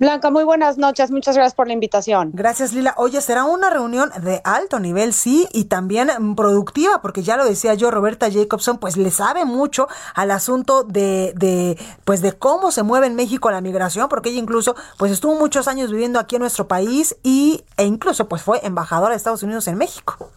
Blanca, 0.00 0.30
muy 0.30 0.44
buenas 0.44 0.78
noches. 0.78 1.10
Muchas 1.10 1.36
gracias 1.36 1.54
por 1.54 1.66
la 1.66 1.74
invitación. 1.74 2.30
Gracias, 2.32 2.72
Lila. 2.72 2.94
Oye, 2.96 3.20
será 3.20 3.44
una 3.44 3.68
reunión 3.68 4.10
de 4.22 4.40
alto 4.44 4.80
nivel, 4.80 5.12
sí, 5.12 5.46
y 5.52 5.64
también 5.64 6.08
mm, 6.18 6.36
productiva, 6.36 7.02
porque 7.02 7.22
ya 7.22 7.36
lo 7.36 7.44
decía 7.44 7.74
yo, 7.74 7.90
Roberta 7.90 8.30
Jacobson, 8.32 8.78
pues 8.78 8.96
le 8.96 9.10
sabe 9.10 9.44
mucho 9.44 9.88
al 10.14 10.30
asunto 10.30 10.84
de, 10.84 11.34
de, 11.36 11.76
pues 12.06 12.22
de 12.22 12.32
cómo 12.32 12.70
se 12.70 12.82
mueve 12.82 13.08
en 13.08 13.14
México 13.14 13.50
la 13.50 13.60
migración, 13.60 14.08
porque 14.08 14.30
ella 14.30 14.38
incluso, 14.38 14.74
pues 14.96 15.12
estuvo 15.12 15.34
muchos 15.34 15.68
años 15.68 15.90
viviendo 15.90 16.18
aquí 16.18 16.36
en 16.36 16.40
nuestro 16.40 16.66
país 16.66 17.16
y, 17.22 17.62
e 17.76 17.84
incluso, 17.84 18.26
pues 18.26 18.40
fue 18.40 18.64
embajadora 18.64 19.10
de 19.10 19.18
Estados 19.18 19.42
Unidos 19.42 19.68
en 19.68 19.76
México. 19.76 20.30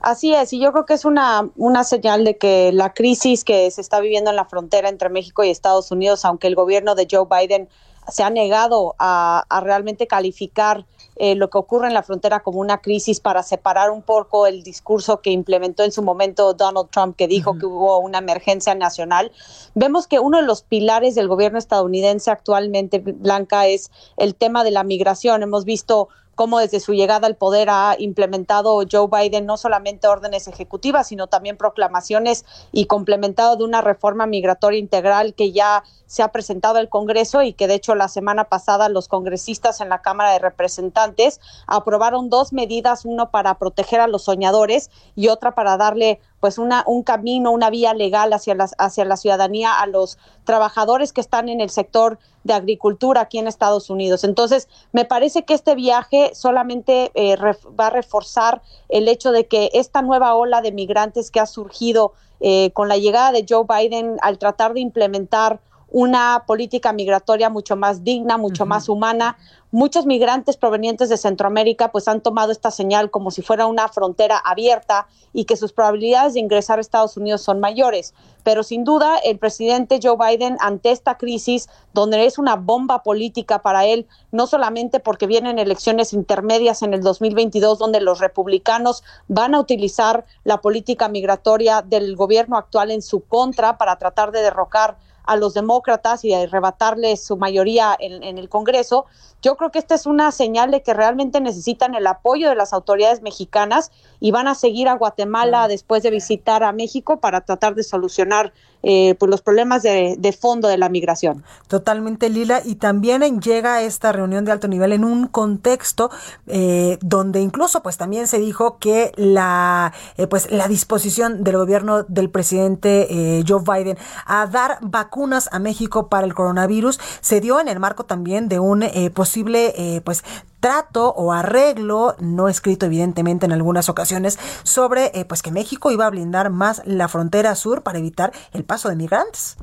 Así 0.00 0.34
es, 0.34 0.52
y 0.52 0.60
yo 0.60 0.72
creo 0.72 0.86
que 0.86 0.94
es 0.94 1.04
una, 1.04 1.48
una 1.56 1.84
señal 1.84 2.24
de 2.24 2.36
que 2.38 2.70
la 2.72 2.94
crisis 2.94 3.44
que 3.44 3.70
se 3.70 3.80
está 3.80 4.00
viviendo 4.00 4.30
en 4.30 4.36
la 4.36 4.44
frontera 4.44 4.88
entre 4.88 5.08
México 5.08 5.42
y 5.42 5.50
Estados 5.50 5.90
Unidos, 5.90 6.24
aunque 6.24 6.46
el 6.46 6.54
gobierno 6.54 6.94
de 6.94 7.08
Joe 7.10 7.26
Biden 7.28 7.68
se 8.08 8.22
ha 8.22 8.30
negado 8.30 8.94
a, 8.98 9.44
realmente 9.62 10.06
calificar 10.06 10.86
eh, 11.16 11.34
lo 11.34 11.50
que 11.50 11.58
ocurre 11.58 11.88
en 11.88 11.94
la 11.94 12.02
frontera 12.02 12.40
como 12.40 12.60
una 12.60 12.78
crisis 12.78 13.20
para 13.20 13.42
separar 13.42 13.90
un 13.90 14.02
poco 14.02 14.46
el 14.46 14.62
discurso 14.62 15.20
que 15.20 15.30
implementó 15.30 15.82
en 15.82 15.92
su 15.92 16.02
momento 16.02 16.54
Donald 16.54 16.90
Trump, 16.90 17.16
que 17.16 17.26
dijo 17.26 17.58
que 17.58 17.66
hubo 17.66 17.98
una 17.98 18.18
emergencia 18.18 18.74
nacional. 18.74 19.32
Vemos 19.74 20.06
que 20.06 20.20
uno 20.20 20.38
de 20.38 20.44
los 20.44 20.62
pilares 20.62 21.14
del 21.16 21.28
gobierno 21.28 21.58
estadounidense 21.58 22.30
actualmente, 22.30 23.00
Blanca, 23.00 23.66
es 23.66 23.90
el 24.16 24.34
tema 24.34 24.64
de 24.64 24.70
la 24.70 24.84
migración. 24.84 25.42
Hemos 25.42 25.64
visto 25.64 26.08
cómo 26.38 26.60
desde 26.60 26.78
su 26.78 26.92
llegada 26.92 27.26
al 27.26 27.34
poder 27.34 27.68
ha 27.68 27.96
implementado 27.98 28.80
Joe 28.88 29.08
Biden 29.10 29.44
no 29.44 29.56
solamente 29.56 30.06
órdenes 30.06 30.46
ejecutivas, 30.46 31.08
sino 31.08 31.26
también 31.26 31.56
proclamaciones 31.56 32.44
y 32.70 32.84
complementado 32.84 33.56
de 33.56 33.64
una 33.64 33.80
reforma 33.80 34.24
migratoria 34.24 34.78
integral 34.78 35.34
que 35.34 35.50
ya 35.50 35.82
se 36.08 36.22
ha 36.22 36.28
presentado 36.32 36.78
al 36.78 36.88
Congreso 36.88 37.42
y 37.42 37.52
que 37.52 37.68
de 37.68 37.74
hecho 37.74 37.94
la 37.94 38.08
semana 38.08 38.44
pasada 38.44 38.88
los 38.88 39.06
congresistas 39.06 39.80
en 39.80 39.90
la 39.90 40.02
Cámara 40.02 40.32
de 40.32 40.38
Representantes 40.40 41.40
aprobaron 41.66 42.30
dos 42.30 42.52
medidas, 42.52 43.04
uno 43.04 43.30
para 43.30 43.58
proteger 43.58 44.00
a 44.00 44.08
los 44.08 44.24
soñadores 44.24 44.90
y 45.14 45.28
otra 45.28 45.54
para 45.54 45.76
darle 45.76 46.18
pues 46.40 46.56
una, 46.58 46.82
un 46.86 47.02
camino, 47.02 47.50
una 47.50 47.68
vía 47.68 47.94
legal 47.94 48.32
hacia, 48.32 48.54
las, 48.54 48.74
hacia 48.78 49.04
la 49.04 49.16
ciudadanía 49.16 49.74
a 49.74 49.86
los 49.86 50.18
trabajadores 50.44 51.12
que 51.12 51.20
están 51.20 51.48
en 51.48 51.60
el 51.60 51.68
sector 51.68 52.18
de 52.44 52.54
agricultura 52.54 53.22
aquí 53.22 53.38
en 53.38 53.46
Estados 53.46 53.90
Unidos. 53.90 54.24
Entonces, 54.24 54.68
me 54.92 55.04
parece 55.04 55.44
que 55.44 55.52
este 55.52 55.74
viaje 55.74 56.30
solamente 56.34 57.10
eh, 57.14 57.36
va 57.78 57.88
a 57.88 57.90
reforzar 57.90 58.62
el 58.88 59.08
hecho 59.08 59.32
de 59.32 59.46
que 59.46 59.70
esta 59.74 60.00
nueva 60.00 60.34
ola 60.34 60.62
de 60.62 60.72
migrantes 60.72 61.30
que 61.30 61.40
ha 61.40 61.46
surgido 61.46 62.14
eh, 62.40 62.70
con 62.72 62.88
la 62.88 62.96
llegada 62.96 63.32
de 63.32 63.44
Joe 63.46 63.66
Biden 63.68 64.16
al 64.22 64.38
tratar 64.38 64.72
de 64.72 64.80
implementar 64.80 65.60
una 65.90 66.44
política 66.46 66.92
migratoria 66.92 67.48
mucho 67.48 67.76
más 67.76 68.04
digna, 68.04 68.36
mucho 68.36 68.66
más 68.66 68.88
humana, 68.88 69.36
Muchos 69.70 70.06
migrantes 70.06 70.56
provenientes 70.56 71.10
de 71.10 71.18
Centroamérica 71.18 71.92
pues 71.92 72.08
han 72.08 72.22
tomado 72.22 72.52
esta 72.52 72.70
señal 72.70 73.10
como 73.10 73.30
si 73.30 73.42
fuera 73.42 73.66
una 73.66 73.86
frontera 73.88 74.38
abierta 74.38 75.08
y 75.34 75.44
que 75.44 75.58
sus 75.58 75.74
probabilidades 75.74 76.32
de 76.32 76.40
ingresar 76.40 76.78
a 76.78 76.80
Estados 76.80 77.18
Unidos 77.18 77.42
son 77.42 77.60
mayores. 77.60 78.14
Pero 78.44 78.62
sin 78.62 78.84
duda 78.84 79.18
el 79.18 79.38
presidente 79.38 80.00
Joe 80.02 80.16
Biden 80.16 80.56
ante 80.60 80.90
esta 80.90 81.18
crisis, 81.18 81.68
donde 81.92 82.24
es 82.24 82.38
una 82.38 82.56
bomba 82.56 83.02
política 83.02 83.60
para 83.60 83.84
él, 83.84 84.06
no 84.32 84.46
solamente 84.46 85.00
porque 85.00 85.26
vienen 85.26 85.58
elecciones 85.58 86.14
intermedias 86.14 86.80
en 86.80 86.94
el 86.94 87.02
2022 87.02 87.78
donde 87.78 88.00
los 88.00 88.20
republicanos 88.20 89.04
van 89.26 89.54
a 89.54 89.60
utilizar 89.60 90.24
la 90.44 90.62
política 90.62 91.10
migratoria 91.10 91.82
del 91.82 92.16
gobierno 92.16 92.56
actual 92.56 92.90
en 92.90 93.02
su 93.02 93.20
contra 93.20 93.76
para 93.76 93.96
tratar 93.96 94.32
de 94.32 94.40
derrocar 94.40 94.96
a 95.28 95.36
los 95.36 95.54
demócratas 95.54 96.24
y 96.24 96.32
arrebatarles 96.32 97.22
su 97.22 97.36
mayoría 97.36 97.94
en, 97.98 98.22
en 98.24 98.38
el 98.38 98.48
Congreso, 98.48 99.04
yo 99.42 99.56
creo 99.56 99.70
que 99.70 99.78
esta 99.78 99.94
es 99.94 100.06
una 100.06 100.32
señal 100.32 100.70
de 100.70 100.82
que 100.82 100.94
realmente 100.94 101.40
necesitan 101.40 101.94
el 101.94 102.06
apoyo 102.06 102.48
de 102.48 102.56
las 102.56 102.72
autoridades 102.72 103.22
mexicanas 103.22 103.92
y 104.20 104.30
van 104.30 104.48
a 104.48 104.54
seguir 104.54 104.88
a 104.88 104.94
Guatemala 104.94 105.68
después 105.68 106.02
de 106.02 106.10
visitar 106.10 106.62
a 106.62 106.72
México 106.72 107.20
para 107.20 107.40
tratar 107.42 107.74
de 107.74 107.82
solucionar 107.82 108.52
eh, 108.82 109.16
pues 109.18 109.28
los 109.28 109.42
problemas 109.42 109.82
de, 109.82 110.36
fondo 110.40 110.68
de 110.68 110.78
la 110.78 110.88
migración. 110.88 111.42
Totalmente, 111.66 112.28
Lila. 112.28 112.62
Y 112.64 112.76
también 112.76 113.40
llega 113.40 113.82
esta 113.82 114.12
reunión 114.12 114.44
de 114.44 114.52
alto 114.52 114.68
nivel 114.68 114.92
en 114.92 115.04
un 115.04 115.26
contexto 115.26 116.10
eh, 116.46 116.96
donde 117.00 117.40
incluso 117.40 117.82
pues 117.82 117.96
también 117.96 118.28
se 118.28 118.38
dijo 118.38 118.78
que 118.78 119.12
la, 119.16 119.92
eh, 120.16 120.28
pues, 120.28 120.50
la 120.52 120.68
disposición 120.68 121.42
del 121.42 121.56
gobierno 121.56 122.04
del 122.04 122.30
presidente 122.30 123.08
eh, 123.10 123.44
Joe 123.46 123.62
Biden 123.62 123.98
a 124.26 124.46
dar 124.46 124.78
vacunas 124.80 125.48
a 125.50 125.58
México 125.58 126.08
para 126.08 126.26
el 126.26 126.34
coronavirus 126.34 127.00
se 127.20 127.40
dio 127.40 127.58
en 127.58 127.66
el 127.66 127.80
marco 127.80 128.04
también 128.04 128.48
de 128.48 128.60
un 128.60 128.84
posible 129.12 130.02
pues 130.04 130.24
trato 130.60 131.10
o 131.10 131.32
arreglo, 131.32 132.16
no 132.18 132.48
escrito 132.48 132.86
evidentemente 132.86 133.46
en 133.46 133.52
algunas 133.52 133.88
ocasiones, 133.88 134.38
sobre 134.62 135.12
eh, 135.14 135.24
pues 135.24 135.42
que 135.42 135.52
México 135.52 135.90
iba 135.90 136.06
a 136.06 136.10
blindar 136.10 136.50
más 136.50 136.82
la 136.84 137.08
frontera 137.08 137.54
sur 137.54 137.82
para 137.82 137.98
evitar 137.98 138.32
el 138.52 138.64
paso 138.64 138.88
de 138.88 138.96
migrantes. 138.96 139.56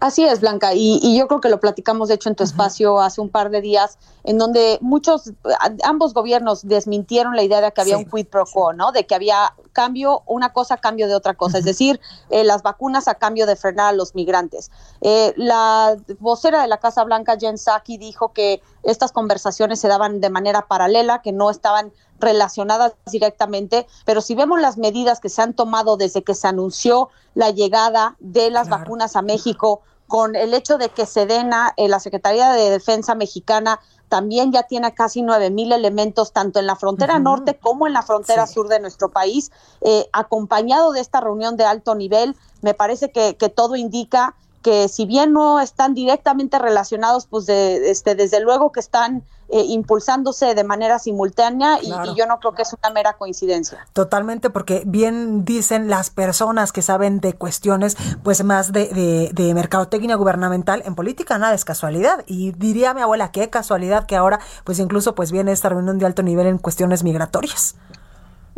Así 0.00 0.24
es, 0.24 0.40
Blanca, 0.40 0.74
y, 0.74 1.16
yo 1.18 1.26
creo 1.28 1.40
que 1.40 1.48
lo 1.48 1.60
platicamos 1.60 2.08
de 2.08 2.14
hecho 2.14 2.28
en 2.28 2.34
tu 2.34 2.44
espacio 2.44 3.00
hace 3.00 3.20
un 3.20 3.28
par 3.28 3.50
de 3.50 3.60
días, 3.60 3.98
en 4.24 4.38
donde 4.38 4.78
muchos, 4.80 5.32
ambos 5.84 6.14
gobiernos 6.14 6.66
desmintieron 6.66 7.36
la 7.36 7.42
idea 7.42 7.60
de 7.60 7.72
que 7.72 7.80
había 7.80 7.98
un 7.98 8.04
quid 8.04 8.26
pro 8.26 8.44
quo, 8.46 8.72
¿no? 8.72 8.92
De 8.92 9.06
que 9.06 9.14
había 9.14 9.54
cambio, 9.72 10.22
una 10.26 10.52
cosa 10.52 10.74
a 10.74 10.76
cambio 10.78 11.06
de 11.08 11.14
otra 11.14 11.34
cosa, 11.34 11.58
es 11.58 11.64
decir, 11.64 12.00
eh, 12.30 12.44
las 12.44 12.62
vacunas 12.62 13.08
a 13.08 13.14
cambio 13.14 13.46
de 13.46 13.56
frenar 13.56 13.88
a 13.88 13.92
los 13.92 14.14
migrantes. 14.14 14.70
Eh, 15.00 15.32
la 15.36 15.96
vocera 16.18 16.62
de 16.62 16.68
la 16.68 16.78
Casa 16.78 17.04
Blanca, 17.04 17.36
Jen 17.38 17.58
Psaki, 17.58 17.96
dijo 17.96 18.32
que 18.32 18.60
estas 18.82 19.12
conversaciones 19.12 19.80
se 19.80 19.88
daban 19.88 20.20
de 20.20 20.30
manera 20.30 20.66
paralela, 20.66 21.22
que 21.22 21.32
no 21.32 21.50
estaban 21.50 21.92
relacionadas 22.18 22.94
directamente, 23.10 23.86
pero 24.04 24.20
si 24.20 24.34
vemos 24.34 24.60
las 24.60 24.78
medidas 24.78 25.20
que 25.20 25.28
se 25.28 25.42
han 25.42 25.54
tomado 25.54 25.96
desde 25.96 26.22
que 26.22 26.34
se 26.34 26.48
anunció 26.48 27.10
la 27.34 27.50
llegada 27.50 28.16
de 28.18 28.50
las 28.50 28.68
vacunas 28.68 29.16
a 29.16 29.22
México, 29.22 29.82
con 30.08 30.34
el 30.36 30.54
hecho 30.54 30.78
de 30.78 30.88
que 30.88 31.06
Sedena, 31.06 31.74
eh, 31.76 31.86
la 31.86 32.00
Secretaría 32.00 32.50
de 32.52 32.70
Defensa 32.70 33.14
mexicana, 33.14 33.78
también 34.08 34.52
ya 34.52 34.62
tiene 34.62 34.94
casi 34.94 35.20
nueve 35.20 35.50
mil 35.50 35.70
elementos, 35.70 36.32
tanto 36.32 36.58
en 36.58 36.66
la 36.66 36.76
frontera 36.76 37.18
norte 37.18 37.58
como 37.58 37.86
en 37.86 37.92
la 37.92 38.02
frontera 38.02 38.46
sur 38.46 38.68
de 38.68 38.80
nuestro 38.80 39.10
país, 39.10 39.52
eh, 39.82 40.08
acompañado 40.14 40.92
de 40.92 41.00
esta 41.00 41.20
reunión 41.20 41.58
de 41.58 41.66
alto 41.66 41.94
nivel. 41.94 42.34
Me 42.62 42.72
parece 42.72 43.10
que, 43.12 43.36
que 43.36 43.50
todo 43.50 43.76
indica 43.76 44.34
que 44.62 44.88
si 44.88 45.06
bien 45.06 45.32
no 45.32 45.60
están 45.60 45.94
directamente 45.94 46.58
relacionados, 46.58 47.26
pues 47.26 47.46
de, 47.46 47.90
este, 47.90 48.14
desde 48.14 48.40
luego 48.40 48.72
que 48.72 48.80
están 48.80 49.22
eh, 49.50 49.62
impulsándose 49.66 50.54
de 50.54 50.62
manera 50.62 50.98
simultánea 50.98 51.78
y, 51.80 51.88
yo 52.14 52.26
no 52.26 52.38
creo 52.38 52.52
que 52.54 52.62
es 52.62 52.74
una 52.74 52.92
mera 52.92 53.14
coincidencia. 53.14 53.86
Totalmente, 53.94 54.50
porque 54.50 54.82
bien 54.84 55.46
dicen 55.46 55.88
las 55.88 56.10
personas 56.10 56.70
que 56.70 56.82
saben 56.82 57.20
de 57.20 57.32
cuestiones 57.32 57.96
pues 58.22 58.44
más 58.44 58.72
de, 58.72 58.88
de, 58.88 59.30
de 59.32 59.54
mercadotecnia 59.54 60.16
gubernamental 60.16 60.82
en 60.84 60.94
política, 60.94 61.38
nada 61.38 61.54
es 61.54 61.64
casualidad. 61.64 62.24
Y 62.26 62.52
diría 62.52 62.92
mi 62.92 63.00
abuela, 63.00 63.32
qué 63.32 63.48
casualidad 63.48 64.04
que 64.04 64.16
ahora 64.16 64.38
pues 64.64 64.78
incluso 64.80 65.14
pues 65.14 65.32
viene 65.32 65.52
esta 65.52 65.70
reunión 65.70 65.98
de 65.98 66.04
alto 66.04 66.22
nivel 66.22 66.46
en 66.46 66.58
cuestiones 66.58 67.02
migratorias. 67.02 67.76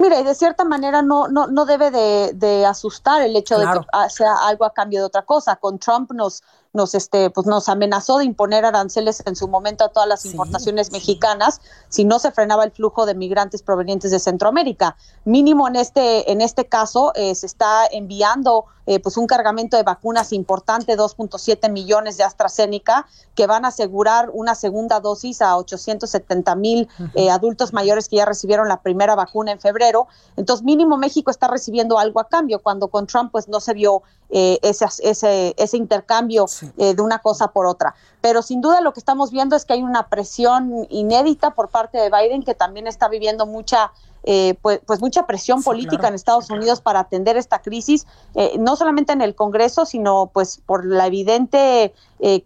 Mira, 0.00 0.18
y 0.18 0.24
de 0.24 0.34
cierta 0.34 0.64
manera 0.64 1.02
no, 1.02 1.28
no, 1.28 1.46
no 1.46 1.66
debe 1.66 1.90
de, 1.90 2.64
asustar 2.64 3.20
el 3.20 3.36
hecho 3.36 3.58
de 3.58 3.66
que 3.66 4.08
sea 4.08 4.34
algo 4.46 4.64
a 4.64 4.72
cambio 4.72 5.00
de 5.00 5.04
otra 5.04 5.26
cosa. 5.26 5.56
Con 5.56 5.78
Trump 5.78 6.12
nos, 6.12 6.42
nos, 6.72 6.94
este, 6.94 7.30
pues 7.30 7.46
nos 7.46 7.68
amenazó 7.68 8.18
de 8.18 8.24
imponer 8.24 8.64
aranceles 8.64 9.22
en 9.26 9.34
su 9.34 9.48
momento 9.48 9.84
a 9.84 9.88
todas 9.88 10.08
las 10.08 10.24
importaciones 10.24 10.92
mexicanas 10.92 11.60
si 11.88 12.04
no 12.04 12.18
se 12.18 12.30
frenaba 12.30 12.64
el 12.64 12.70
flujo 12.70 13.06
de 13.06 13.14
migrantes 13.14 13.62
provenientes 13.62 14.10
de 14.10 14.20
Centroamérica. 14.20 14.96
Mínimo 15.24 15.66
en 15.66 15.76
este, 15.76 16.30
en 16.30 16.40
este 16.40 16.66
caso 16.66 17.12
eh, 17.14 17.34
se 17.34 17.46
está 17.46 17.86
enviando 17.90 18.66
eh, 18.86 18.98
pues 18.98 19.16
un 19.16 19.26
cargamento 19.26 19.76
de 19.76 19.82
vacunas 19.82 20.32
importante, 20.32 20.96
2.7 20.96 21.70
millones 21.70 22.16
de 22.16 22.24
AstraZeneca, 22.24 23.06
que 23.34 23.46
van 23.46 23.64
a 23.64 23.68
asegurar 23.68 24.30
una 24.32 24.54
segunda 24.54 25.00
dosis 25.00 25.42
a 25.42 25.56
870 25.56 26.56
mil 26.56 26.88
eh, 27.14 27.30
adultos 27.30 27.72
mayores 27.72 28.08
que 28.08 28.16
ya 28.16 28.24
recibieron 28.24 28.68
la 28.68 28.80
primera 28.80 29.14
vacuna 29.14 29.52
en 29.52 29.60
febrero. 29.60 30.08
Entonces, 30.36 30.64
mínimo 30.64 30.96
México 30.96 31.30
está 31.30 31.46
recibiendo 31.46 31.98
algo 31.98 32.20
a 32.20 32.28
cambio, 32.28 32.60
cuando 32.60 32.88
con 32.88 33.06
Trump 33.06 33.30
pues 33.30 33.48
no 33.48 33.60
se 33.60 33.74
vio 33.74 34.02
ese, 34.32 34.86
ese, 35.02 35.54
ese 35.56 35.76
intercambio 35.76 36.46
eh, 36.76 36.94
de 36.94 37.02
una 37.02 37.18
cosa 37.18 37.48
por 37.48 37.66
otra. 37.66 37.94
Pero 38.20 38.42
sin 38.42 38.60
duda 38.60 38.80
lo 38.80 38.92
que 38.92 39.00
estamos 39.00 39.30
viendo 39.30 39.56
es 39.56 39.64
que 39.64 39.74
hay 39.74 39.82
una 39.82 40.08
presión 40.08 40.86
inédita 40.90 41.50
por 41.52 41.68
parte 41.68 41.98
de 41.98 42.10
Biden 42.10 42.42
que 42.42 42.54
también 42.54 42.86
está 42.86 43.08
viviendo 43.08 43.46
mucha 43.46 43.92
eh, 44.22 44.54
pues, 44.60 44.80
pues, 44.86 45.00
mucha 45.00 45.26
presión 45.26 45.62
política 45.62 46.08
en 46.08 46.14
Estados 46.14 46.50
Unidos 46.50 46.82
para 46.82 47.00
atender 47.00 47.38
esta 47.38 47.62
crisis, 47.62 48.06
eh, 48.34 48.56
no 48.58 48.76
solamente 48.76 49.14
en 49.14 49.22
el 49.22 49.34
Congreso, 49.34 49.86
sino 49.86 50.26
pues 50.26 50.60
por 50.66 50.84
la 50.84 51.06
evidente 51.06 51.94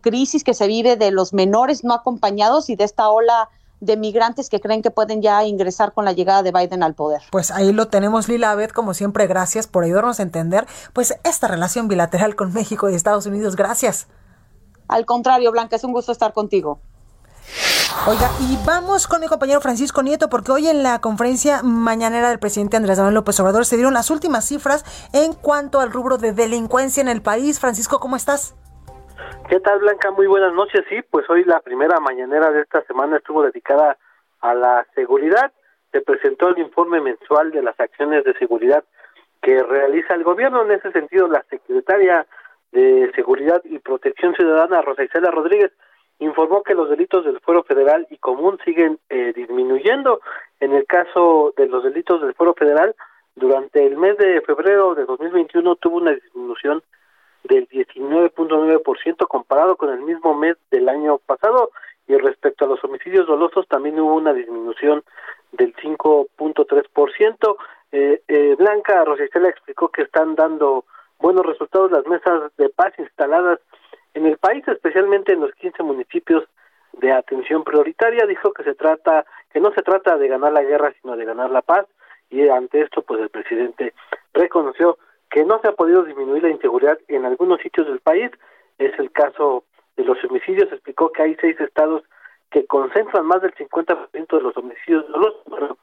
crisis 0.01 0.45
que 0.45 0.55
se 0.55 0.69
vive 0.69 0.95
de 0.95 1.11
los 1.11 1.33
menores 1.33 1.83
no 1.83 1.95
acompañados 1.95 2.71
y 2.71 2.77
de 2.77 2.85
esta 2.85 3.09
ola 3.09 3.49
de 3.85 3.97
migrantes 3.97 4.49
que 4.49 4.61
creen 4.61 4.83
que 4.83 4.91
pueden 4.91 5.23
ya 5.23 5.45
ingresar 5.45 5.93
con 5.93 6.05
la 6.05 6.13
llegada 6.13 6.43
de 6.43 6.53
Biden 6.53 6.83
al 6.83 6.95
poder. 6.95 7.23
Pues 7.31 7.51
ahí 7.51 7.73
lo 7.73 7.89
tenemos, 7.89 8.29
Lila 8.29 8.51
Abed, 8.51 8.71
como 8.71 8.95
siempre, 8.95 9.27
gracias 9.27 9.67
por 9.67 9.85
ayudarnos 9.85 10.21
a 10.21 10.23
entender 10.23 10.67
pues 10.93 11.15
esta 11.25 11.49
relación 11.49 11.89
bilateral 11.89 12.37
con 12.37 12.53
México 12.53 12.89
y 12.89 12.95
Estados 12.95 13.27
Unidos. 13.27 13.57
Gracias. 13.57 14.07
Al 14.89 15.07
contrario, 15.07 15.51
Blanca, 15.53 15.77
es 15.77 15.85
un 15.85 15.93
gusto 15.93 16.13
estar 16.13 16.33
contigo. 16.33 16.81
Oiga, 18.07 18.31
y 18.41 18.59
vamos 18.67 19.07
con 19.07 19.21
mi 19.21 19.29
compañero 19.29 19.61
Francisco 19.61 20.03
Nieto, 20.03 20.29
porque 20.29 20.53
hoy 20.53 20.69
en 20.69 20.83
la 20.83 21.01
conferencia 21.01 21.63
mañanera 21.63 22.29
del 22.29 22.39
presidente 22.39 22.77
Andrés 22.77 22.99
Manuel 22.99 23.15
López 23.15 23.39
Obrador 23.41 23.65
se 23.65 23.77
dieron 23.77 23.95
las 23.95 24.11
últimas 24.11 24.45
cifras 24.45 24.85
en 25.13 25.33
cuanto 25.33 25.81
al 25.81 25.91
rubro 25.91 26.19
de 26.19 26.33
delincuencia 26.33 27.01
en 27.01 27.09
el 27.09 27.23
país. 27.23 27.61
Francisco, 27.61 28.01
¿cómo 28.01 28.17
estás? 28.17 28.55
¿Qué 29.49 29.61
tal, 29.61 29.79
Blanca? 29.81 30.11
Muy 30.11 30.27
buenas 30.27 30.53
noches. 30.53 30.85
Sí, 30.89 31.01
pues 31.11 31.29
hoy 31.29 31.45
la 31.45 31.61
primera 31.61 32.01
mañanera 32.01 32.51
de 32.51 32.63
esta 32.63 32.83
semana 32.83 33.19
estuvo 33.19 33.43
dedicada 33.43 33.97
a 34.41 34.55
la 34.55 34.87
seguridad. 34.95 35.53
Se 35.93 36.01
presentó 36.01 36.49
el 36.49 36.59
informe 36.59 37.01
mensual 37.01 37.51
de 37.51 37.63
las 37.63 37.79
acciones 37.79 38.25
de 38.25 38.35
seguridad 38.35 38.85
que 39.43 39.63
realiza 39.63 40.15
el 40.15 40.25
gobierno. 40.25 40.63
En 40.63 40.73
ese 40.73 40.91
sentido, 40.93 41.29
la 41.29 41.45
secretaria 41.51 42.27
de 42.73 43.13
Seguridad 43.15 43.63
y 43.65 43.79
Protección 43.79 44.35
Ciudadana, 44.35 44.83
Rosa 44.83 45.05
Isela 45.05 45.31
Rodríguez, 45.31 45.71
informó 46.19 46.63
que 46.63 46.75
los 46.75 46.91
delitos 46.91 47.25
del 47.25 47.41
fuero 47.41 47.63
federal 47.63 48.07
y 48.11 48.17
común 48.19 48.59
siguen 48.65 48.99
eh, 49.09 49.33
disminuyendo. 49.35 50.21
En 50.59 50.73
el 50.73 50.87
caso 50.87 51.53
de 51.57 51.67
los 51.67 51.85
delitos 51.85 52.21
del 52.23 52.35
fuero 52.35 52.55
federal, 52.55 52.97
durante 53.37 53.87
el 53.87 53.97
mes 53.97 54.17
de 54.17 54.41
febrero 54.41 54.95
de 54.95 55.05
2021 55.05 55.77
tuvo 55.77 55.99
una 55.99 56.13
disminución 56.13 56.83
del 57.45 57.69
19.9% 57.69 59.29
comparado 59.29 59.77
con 59.77 59.91
el 59.91 60.01
mismo 60.01 60.35
mes 60.35 60.57
del 60.71 60.89
año 60.89 61.19
pasado. 61.19 61.71
Y 62.07 62.17
respecto 62.17 62.65
a 62.65 62.69
los 62.69 62.83
homicidios 62.85 63.27
dolosos 63.27 63.67
también 63.69 63.99
hubo 63.99 64.15
una 64.15 64.33
disminución 64.33 65.03
del 65.53 65.75
5.3%. 65.77 67.57
Eh, 67.93 68.23
eh, 68.29 68.55
Blanca 68.59 69.05
Rosicela 69.05 69.49
explicó 69.49 69.89
que 69.89 70.03
están 70.03 70.35
dando 70.35 70.85
buenos 71.19 71.47
resultados 71.47 71.91
las 71.91 72.07
mesas 72.07 72.51
de 72.57 72.69
paz 72.69 72.93
instaladas 72.99 73.61
en 74.15 74.27
el 74.27 74.37
país, 74.39 74.67
especialmente 74.69 75.33
en 75.33 75.41
los 75.41 75.53
15 75.55 75.83
municipios 75.83 76.45
de 76.93 77.13
atención 77.13 77.65
prioritaria, 77.65 78.27
dijo 78.27 78.53
que 78.53 78.63
se 78.63 78.75
trata, 78.75 79.25
que 79.53 79.61
no 79.61 79.73
se 79.73 79.83
trata 79.83 80.17
de 80.17 80.29
ganar 80.29 80.53
la 80.53 80.63
guerra, 80.63 80.93
sino 81.01 81.17
de 81.17 81.25
ganar 81.25 81.51
la 81.51 81.63
paz, 81.63 81.87
y 82.31 82.49
ante 82.49 82.83
esto, 82.83 83.03
pues 83.03 83.21
el 83.21 83.31
presidente 83.31 83.95
reconoció 84.33 84.99
que 85.31 85.45
no 85.45 85.61
se 85.61 85.69
ha 85.69 85.73
podido 85.73 86.05
disminuir 86.05 86.43
la 86.43 86.51
inseguridad 86.51 86.99
en 87.09 87.25
algunos 87.25 87.61
sitios 87.61 87.87
del 87.87 88.01
país, 88.01 88.31
es 88.79 88.99
el 88.99 89.11
caso 89.13 89.65
de 89.97 90.05
los 90.05 90.23
homicidios, 90.25 90.73
explicó 90.73 91.11
que 91.11 91.23
hay 91.23 91.37
seis 91.41 91.59
estados 91.61 92.03
que 92.51 92.67
concentran 92.67 93.27
más 93.27 93.43
del 93.43 93.55
50% 93.55 94.37
de 94.37 94.41
los 94.41 94.57
homicidios 94.57 95.05
pero 95.51 95.77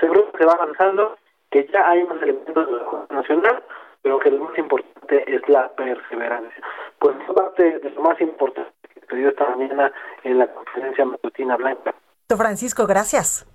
seguro 0.00 0.32
que 0.32 0.38
se 0.38 0.46
va 0.46 0.52
avanzando, 0.54 1.16
que 1.50 1.68
ya 1.72 1.88
hay 1.88 2.04
más 2.04 2.20
elementos 2.22 2.66
de 2.66 2.72
la 2.72 3.06
nacional, 3.10 3.62
pero 4.02 4.18
que 4.18 4.30
lo 4.30 4.44
más 4.44 4.58
importante 4.58 5.34
es 5.34 5.48
la 5.48 5.68
perseverancia. 5.74 6.62
Pues 6.98 7.16
es 7.26 7.34
parte 7.34 7.78
de 7.78 7.90
lo 7.90 8.02
más 8.02 8.20
importante 8.20 8.72
que 8.92 9.00
se 9.00 9.16
dio 9.16 9.28
esta 9.28 9.48
mañana 9.50 9.92
en 10.24 10.38
la 10.38 10.46
conferencia 10.46 11.04
matutina 11.04 11.56
blanca. 11.56 11.94
Francisco, 12.28 12.86
gracias. 12.86 13.46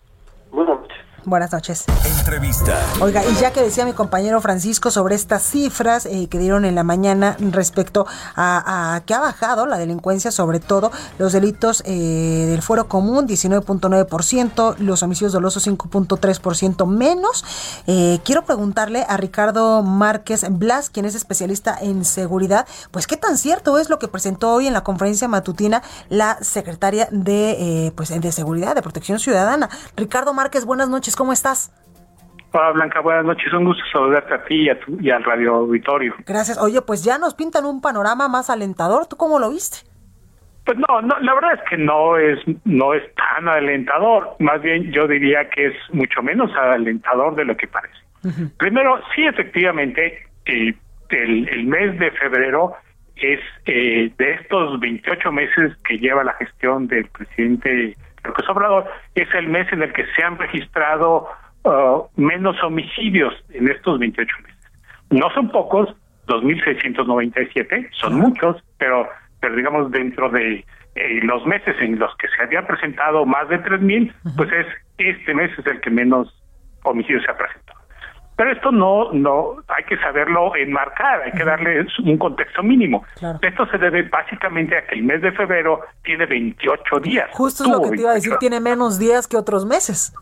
Noches. 0.52 0.89
Buenas 1.30 1.52
noches. 1.52 1.86
Entrevista. 2.18 2.76
Oiga, 3.02 3.24
y 3.24 3.36
ya 3.36 3.54
que 3.54 3.62
decía 3.62 3.86
mi 3.86 3.94
compañero 3.94 4.42
Francisco 4.42 4.90
sobre 4.90 5.14
estas 5.14 5.44
cifras 5.44 6.08
eh, 6.08 6.28
que 6.28 6.40
dieron 6.40 6.66
en 6.66 6.74
la 6.74 6.84
mañana 6.84 7.38
respecto 7.40 8.08
a, 8.36 9.02
que 9.06 9.14
ha 9.14 9.20
bajado 9.20 9.68
la 9.68 9.78
delincuencia, 9.78 10.32
sobre 10.32 10.60
todo 10.60 10.92
los 11.20 11.32
delitos 11.32 11.84
eh, 11.86 12.48
del 12.50 12.64
fuero 12.64 12.88
común, 12.88 13.28
19.9%, 13.28 14.78
los 14.80 15.04
homicidios 15.04 15.32
dolosos 15.32 15.68
5.3% 15.68 16.88
menos, 16.88 17.46
eh, 17.86 18.20
quiero 18.24 18.44
preguntarle 18.44 19.06
a 19.08 19.16
Ricardo 19.18 19.84
Márquez 19.84 20.46
Blas, 20.50 20.90
quien 20.90 21.06
es 21.06 21.14
especialista 21.14 21.78
en 21.80 22.06
seguridad, 22.06 22.66
pues 22.90 23.06
qué 23.06 23.18
tan 23.18 23.38
cierto 23.38 23.78
es 23.78 23.90
lo 23.90 24.00
que 24.00 24.08
presentó 24.08 24.52
hoy 24.52 24.66
en 24.66 24.74
la 24.74 24.84
conferencia 24.84 25.28
matutina 25.28 25.84
la 26.10 26.40
secretaria 26.42 27.08
de, 27.12 27.94
pues, 27.96 28.10
de 28.10 28.32
Seguridad, 28.32 28.74
de 28.74 28.82
Protección 28.82 29.20
Ciudadana. 29.20 29.70
Ricardo 29.96 30.34
Márquez, 30.34 30.66
buenas 30.66 30.90
noches. 30.90 31.16
¿Cómo 31.20 31.34
estás? 31.34 31.76
Hola 32.54 32.72
Blanca, 32.72 33.02
buenas 33.02 33.26
noches, 33.26 33.52
un 33.52 33.66
gusto 33.66 33.84
saludarte 33.92 34.34
a 34.34 34.44
ti 34.46 34.70
y, 35.02 35.10
al 35.12 35.24
radio 35.24 35.56
auditorio. 35.56 36.16
Gracias. 36.26 36.58
Oye, 36.58 36.82
pues 36.82 37.04
ya 37.04 37.18
nos 37.18 37.36
pintan 37.36 37.66
un 37.66 37.82
panorama 37.82 38.30
más 38.30 38.50
alentador. 38.50 39.06
¿Tú 39.06 39.18
cómo 39.18 39.38
lo 39.38 39.52
viste? 39.52 39.80
Pues 40.66 40.78
no, 40.78 41.02
no, 41.02 41.20
la 41.20 41.34
verdad 41.34 41.54
es 41.56 41.70
que 41.70 41.78
no 41.78 42.18
es 42.18 42.40
no 42.64 42.94
es 42.94 43.04
tan 43.16 43.50
alentador. 43.50 44.38
Más 44.40 44.62
bien 44.62 44.92
yo 44.94 45.08
diría 45.08 45.50
que 45.50 45.68
es 45.68 45.74
mucho 45.92 46.24
menos 46.24 46.50
alentador 46.56 47.36
de 47.36 47.46
lo 47.46 47.58
que 47.58 47.68
parece. 47.68 48.00
Primero, 48.58 49.00
sí, 49.14 49.26
efectivamente, 49.26 50.26
eh, 50.46 50.74
el, 51.10 51.66
mes 51.66 52.00
de 52.00 52.12
febrero 52.12 52.76
es 53.18 53.40
eh, 53.66 54.12
de 54.18 54.32
estos 54.36 54.80
28 54.80 55.32
meses 55.32 55.76
que 55.84 55.98
lleva 55.98 56.24
la 56.24 56.34
gestión 56.34 56.88
del 56.88 57.08
presidente 57.10 57.96
López 58.24 58.50
Obrador, 58.50 58.86
es 59.16 59.28
el 59.34 59.48
mes 59.48 59.72
en 59.72 59.82
el 59.84 59.94
que 59.94 60.06
se 60.16 60.24
han 60.24 60.38
registrado 60.38 61.28
uh, 61.64 62.04
menos 62.16 62.62
homicidios 62.64 63.34
en 63.50 63.70
estos 63.70 64.00
28 64.00 64.36
meses. 64.44 64.72
No 65.10 65.30
son 65.32 65.50
pocos, 65.50 65.90
2.697, 66.28 67.90
son 67.94 68.16
muchos, 68.16 68.64
pero, 68.78 69.10
pero 69.40 69.56
digamos 69.56 69.92
dentro 69.92 70.30
de 70.30 70.64
eh, 70.96 71.20
los 71.24 71.46
meses 71.46 71.76
en 71.80 71.98
los 71.98 72.16
que 72.18 72.28
se 72.28 72.44
había 72.44 72.66
presentado 72.66 73.26
más 73.26 73.50
de 73.50 73.62
3.000, 73.64 74.14
pues 74.36 74.52
es 74.52 74.68
este 74.98 75.34
mes 75.34 75.52
es 75.58 75.66
el 75.66 75.80
que 75.82 75.90
menos 75.90 76.34
homicidios 76.84 77.24
se 77.24 77.32
ha 77.32 77.38
presentado. 77.38 77.79
Pero 78.40 78.54
esto 78.54 78.72
no, 78.72 79.12
no, 79.12 79.58
hay 79.68 79.84
que 79.84 79.98
saberlo 79.98 80.56
enmarcar, 80.56 81.24
hay 81.24 81.34
que 81.34 81.44
darle 81.44 81.86
un 82.06 82.18
contexto 82.18 82.64
mínimo. 82.64 83.04
Esto 83.42 83.66
se 83.66 83.78
debe 83.78 84.04
básicamente 84.04 84.78
a 84.78 84.88
que 84.88 84.96
el 84.96 85.04
mes 85.04 85.22
de 85.22 85.34
febrero 85.34 85.82
tiene 86.06 86.26
28 86.26 87.02
días. 87.02 87.28
Justo 87.34 87.66
es 87.66 87.70
lo 87.70 87.82
que 87.82 87.90
te 87.90 88.00
iba 88.00 88.12
a 88.12 88.14
decir, 88.14 88.38
tiene 88.40 88.62
menos 88.62 88.98
días 88.98 89.28
que 89.28 89.36
otros 89.36 89.66
meses. 89.66 90.16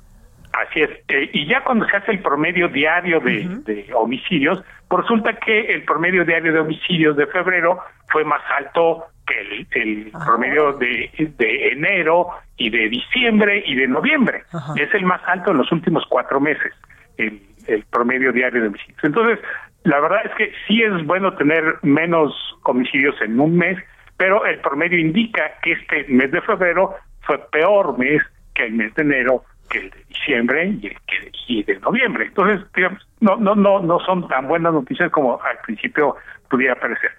Así 0.52 0.82
es. 0.82 0.90
Eh, 1.10 1.30
y 1.32 1.46
ya 1.48 1.64
cuando 1.64 1.86
se 1.86 1.96
hace 1.96 2.10
el 2.10 2.24
promedio 2.24 2.70
diario 2.70 3.20
de, 3.20 3.88
homicidios, 3.94 4.64
pues 4.88 5.04
resulta 5.04 5.34
que 5.34 5.76
el 5.76 5.86
promedio 5.86 6.26
diario 6.26 6.52
de 6.52 6.60
homicidios 6.62 7.16
de 7.18 7.28
febrero 7.28 7.78
fue 8.08 8.24
más 8.24 8.42
alto 8.58 9.06
que 9.28 9.80
el, 9.80 10.10
ah. 10.16 10.24
promedio 10.26 10.74
de, 10.74 11.12
de, 11.38 11.68
enero 11.68 12.30
y 12.58 12.72
de 12.72 12.90
diciembre 12.90 13.64
y 13.64 13.76
de 13.76 13.88
noviembre. 13.88 14.42
Es 14.76 14.92
el 14.96 15.06
más 15.06 15.22
alto 15.28 15.52
en 15.52 15.58
los 15.58 15.72
últimos 15.72 16.04
cuatro 16.10 16.40
meses. 16.40 16.74
El, 17.18 17.44
el 17.68 17.84
promedio 17.86 18.32
diario 18.32 18.62
de 18.62 18.68
homicidios. 18.68 19.04
Entonces, 19.04 19.40
la 19.84 20.00
verdad 20.00 20.20
es 20.26 20.36
que 20.36 20.52
sí 20.68 20.82
es 20.82 21.06
bueno 21.06 21.34
tener 21.36 21.64
menos 21.82 22.34
homicidios 22.64 23.16
en 23.22 23.40
un 23.40 23.58
mes, 23.58 23.78
pero 24.18 24.46
el 24.46 24.60
promedio 24.60 25.00
indica 25.00 25.52
que 25.62 25.74
este 25.74 26.06
mes 26.10 26.32
de 26.32 26.42
febrero 26.42 26.96
fue 27.22 27.38
peor 27.52 27.98
mes 27.98 28.22
que 28.56 28.66
el 28.66 28.74
mes 28.74 28.94
de 28.96 29.04
enero, 29.04 29.44
que 29.70 29.80
el 29.80 29.90
de 29.92 30.04
diciembre 30.10 30.76
y 30.82 30.88
el 30.88 30.98
que 31.06 31.64
de 31.64 31.80
noviembre. 31.80 32.26
Entonces, 32.26 32.66
digamos, 32.76 33.08
no, 33.20 33.36
no, 33.38 33.56
no, 33.56 33.80
no 33.80 34.00
son 34.02 34.28
tan 34.28 34.48
buenas 34.48 34.74
noticias 34.74 35.12
como 35.12 35.42
al 35.42 35.58
principio 35.66 36.16
pudiera 36.50 36.76
parecer. 36.76 37.12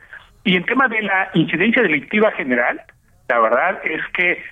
Y 0.44 0.56
en 0.56 0.64
tema 0.64 0.88
de 0.88 1.02
la 1.02 1.30
incidencia 1.34 1.82
delictiva 1.82 2.30
general, 2.32 2.80
la 3.28 3.38
verdad 3.40 3.80
es 3.84 4.00
que 4.14 4.42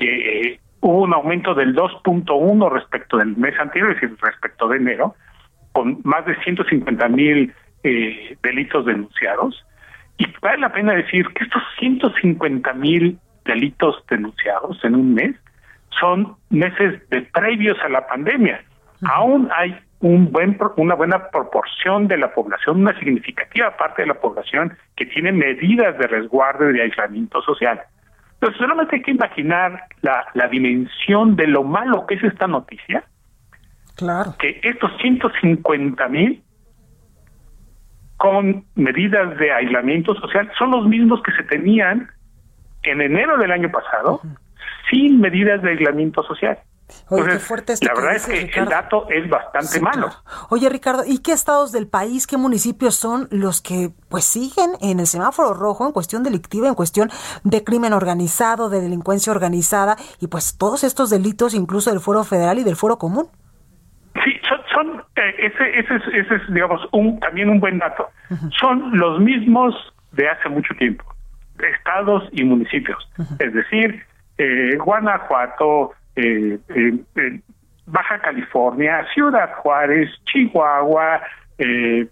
eh, 0.00 0.60
hubo 0.80 1.02
un 1.02 1.14
aumento 1.14 1.54
del 1.54 1.74
2.1 1.74 2.70
respecto 2.70 3.16
del 3.16 3.36
mes 3.36 3.58
anterior, 3.58 3.90
es 3.92 4.00
decir, 4.00 4.16
respecto 4.20 4.68
de 4.68 4.76
enero, 4.76 5.14
con 5.78 6.00
más 6.02 6.26
de 6.26 6.34
150 6.42 7.08
mil 7.10 7.54
eh, 7.84 8.36
delitos 8.42 8.84
denunciados. 8.84 9.64
Y 10.16 10.26
vale 10.42 10.58
la 10.58 10.72
pena 10.72 10.92
decir 10.92 11.24
que 11.28 11.44
estos 11.44 11.62
150 11.78 12.72
mil 12.74 13.16
delitos 13.44 14.04
denunciados 14.10 14.76
en 14.82 14.96
un 14.96 15.14
mes 15.14 15.36
son 16.00 16.34
meses 16.50 17.08
de 17.10 17.22
previos 17.22 17.78
a 17.84 17.90
la 17.90 18.08
pandemia. 18.08 18.60
Aún 19.02 19.48
hay 19.54 19.78
un 20.00 20.32
buen 20.32 20.58
una 20.78 20.96
buena 20.96 21.30
proporción 21.30 22.08
de 22.08 22.16
la 22.16 22.34
población, 22.34 22.80
una 22.80 22.98
significativa 22.98 23.76
parte 23.76 24.02
de 24.02 24.08
la 24.08 24.14
población 24.14 24.76
que 24.96 25.06
tiene 25.06 25.30
medidas 25.30 25.96
de 25.96 26.08
resguardo 26.08 26.70
y 26.70 26.72
de 26.72 26.82
aislamiento 26.82 27.40
social. 27.42 27.80
Entonces 28.34 28.58
solamente 28.58 28.96
hay 28.96 29.02
que 29.02 29.12
imaginar 29.12 29.84
la, 30.02 30.26
la 30.34 30.48
dimensión 30.48 31.36
de 31.36 31.46
lo 31.46 31.62
malo 31.62 32.04
que 32.08 32.16
es 32.16 32.24
esta 32.24 32.48
noticia 32.48 33.04
Claro. 33.98 34.34
Que 34.38 34.60
estos 34.62 34.90
150 35.02 36.08
mil 36.08 36.42
con 38.16 38.64
medidas 38.74 39.38
de 39.38 39.52
aislamiento 39.52 40.14
social 40.14 40.50
son 40.58 40.70
los 40.72 40.86
mismos 40.86 41.20
que 41.22 41.32
se 41.32 41.42
tenían 41.44 42.08
en 42.82 43.00
enero 43.00 43.36
del 43.38 43.52
año 43.52 43.70
pasado 43.70 44.20
sin 44.90 45.20
medidas 45.20 45.62
de 45.62 45.70
aislamiento 45.70 46.22
social. 46.22 46.58
Oye, 47.10 47.24
qué 47.32 47.38
fuerte 47.38 47.74
esto 47.74 47.86
la 47.86 47.92
que 47.92 48.00
verdad 48.00 48.14
dices, 48.14 48.28
es 48.30 48.34
que 48.40 48.46
Ricardo. 48.46 48.62
el 48.62 48.70
dato 48.70 49.08
es 49.10 49.28
bastante 49.28 49.66
Sí, 49.68 49.80
malo. 49.80 50.08
claro. 50.08 50.46
Oye, 50.48 50.68
Ricardo, 50.70 51.02
¿y 51.06 51.18
qué 51.18 51.32
estados 51.32 51.70
del 51.70 51.86
país, 51.86 52.26
qué 52.26 52.38
municipios 52.38 52.94
son 52.94 53.28
los 53.30 53.60
que 53.60 53.90
pues 54.08 54.24
siguen 54.24 54.70
en 54.80 54.98
el 54.98 55.06
semáforo 55.06 55.52
rojo 55.52 55.84
en 55.86 55.92
cuestión 55.92 56.22
delictiva, 56.22 56.66
en 56.66 56.74
cuestión 56.74 57.10
de 57.44 57.62
crimen 57.62 57.92
organizado, 57.92 58.70
de 58.70 58.80
delincuencia 58.80 59.30
organizada 59.32 59.96
y 60.18 60.28
pues 60.28 60.56
todos 60.56 60.82
estos 60.82 61.10
delitos 61.10 61.52
incluso 61.52 61.90
del 61.90 62.00
Foro 62.00 62.24
Federal 62.24 62.58
y 62.58 62.64
del 62.64 62.76
Foro 62.76 62.96
Común? 62.98 63.28
Son, 64.78 65.02
eh, 65.16 65.34
ese, 65.38 65.78
ese, 65.78 65.96
es, 65.96 66.02
ese 66.14 66.34
es, 66.36 66.54
digamos, 66.54 66.80
un, 66.92 67.18
también 67.18 67.48
un 67.50 67.58
buen 67.58 67.78
dato. 67.78 68.08
Son 68.60 68.96
los 68.96 69.18
mismos 69.20 69.74
de 70.12 70.28
hace 70.28 70.48
mucho 70.48 70.72
tiempo, 70.74 71.04
estados 71.58 72.28
y 72.32 72.44
municipios. 72.44 72.98
Es 73.40 73.52
decir, 73.52 74.04
eh, 74.38 74.76
Guanajuato, 74.76 75.94
eh, 76.14 76.58
eh, 76.68 76.98
eh, 77.16 77.40
Baja 77.86 78.20
California, 78.20 79.04
Ciudad 79.14 79.52
Juárez, 79.56 80.10
Chihuahua, 80.26 81.22
eh, 81.58 82.06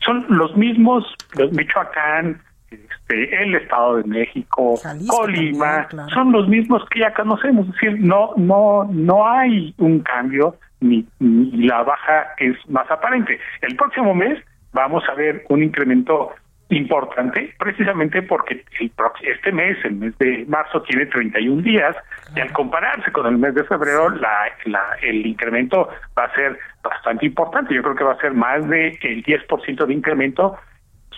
son 0.00 0.24
los 0.28 0.56
mismos, 0.56 1.04
los 1.36 1.52
Michoacán, 1.52 2.40
este, 2.70 3.42
el 3.42 3.56
Estado 3.56 3.96
de 3.96 4.04
México, 4.04 4.76
Jalisco 4.82 5.16
Colima, 5.16 5.66
también, 5.66 5.88
claro. 5.88 6.08
son 6.10 6.32
los 6.32 6.48
mismos 6.48 6.82
que 6.90 7.00
ya 7.00 7.12
conocemos. 7.12 7.66
Es 7.66 7.72
decir, 7.72 8.00
no, 8.00 8.32
no, 8.36 8.88
no 8.90 9.28
hay 9.28 9.74
un 9.78 10.00
cambio 10.00 10.56
ni, 10.80 11.06
ni 11.18 11.66
la 11.66 11.82
baja 11.82 12.28
es 12.38 12.56
más 12.68 12.90
aparente. 12.90 13.38
El 13.62 13.76
próximo 13.76 14.14
mes 14.14 14.38
vamos 14.72 15.02
a 15.08 15.14
ver 15.14 15.44
un 15.48 15.62
incremento 15.62 16.32
importante, 16.70 17.54
precisamente 17.58 18.20
porque 18.22 18.62
el 18.80 18.92
este 19.22 19.52
mes, 19.52 19.78
el 19.84 19.94
mes 19.96 20.18
de 20.18 20.44
marzo, 20.48 20.82
tiene 20.82 21.06
31 21.06 21.62
días, 21.62 21.96
y 22.36 22.40
al 22.40 22.52
compararse 22.52 23.10
con 23.10 23.26
el 23.26 23.38
mes 23.38 23.54
de 23.54 23.64
febrero, 23.64 24.10
la, 24.10 24.30
la- 24.66 24.96
el 25.02 25.26
incremento 25.26 25.88
va 26.16 26.24
a 26.24 26.34
ser 26.34 26.58
bastante 26.82 27.24
importante. 27.24 27.74
Yo 27.74 27.82
creo 27.82 27.94
que 27.94 28.04
va 28.04 28.12
a 28.12 28.18
ser 28.20 28.34
más 28.34 28.68
de 28.68 28.98
el 29.00 29.24
10% 29.24 29.86
de 29.86 29.94
incremento 29.94 30.56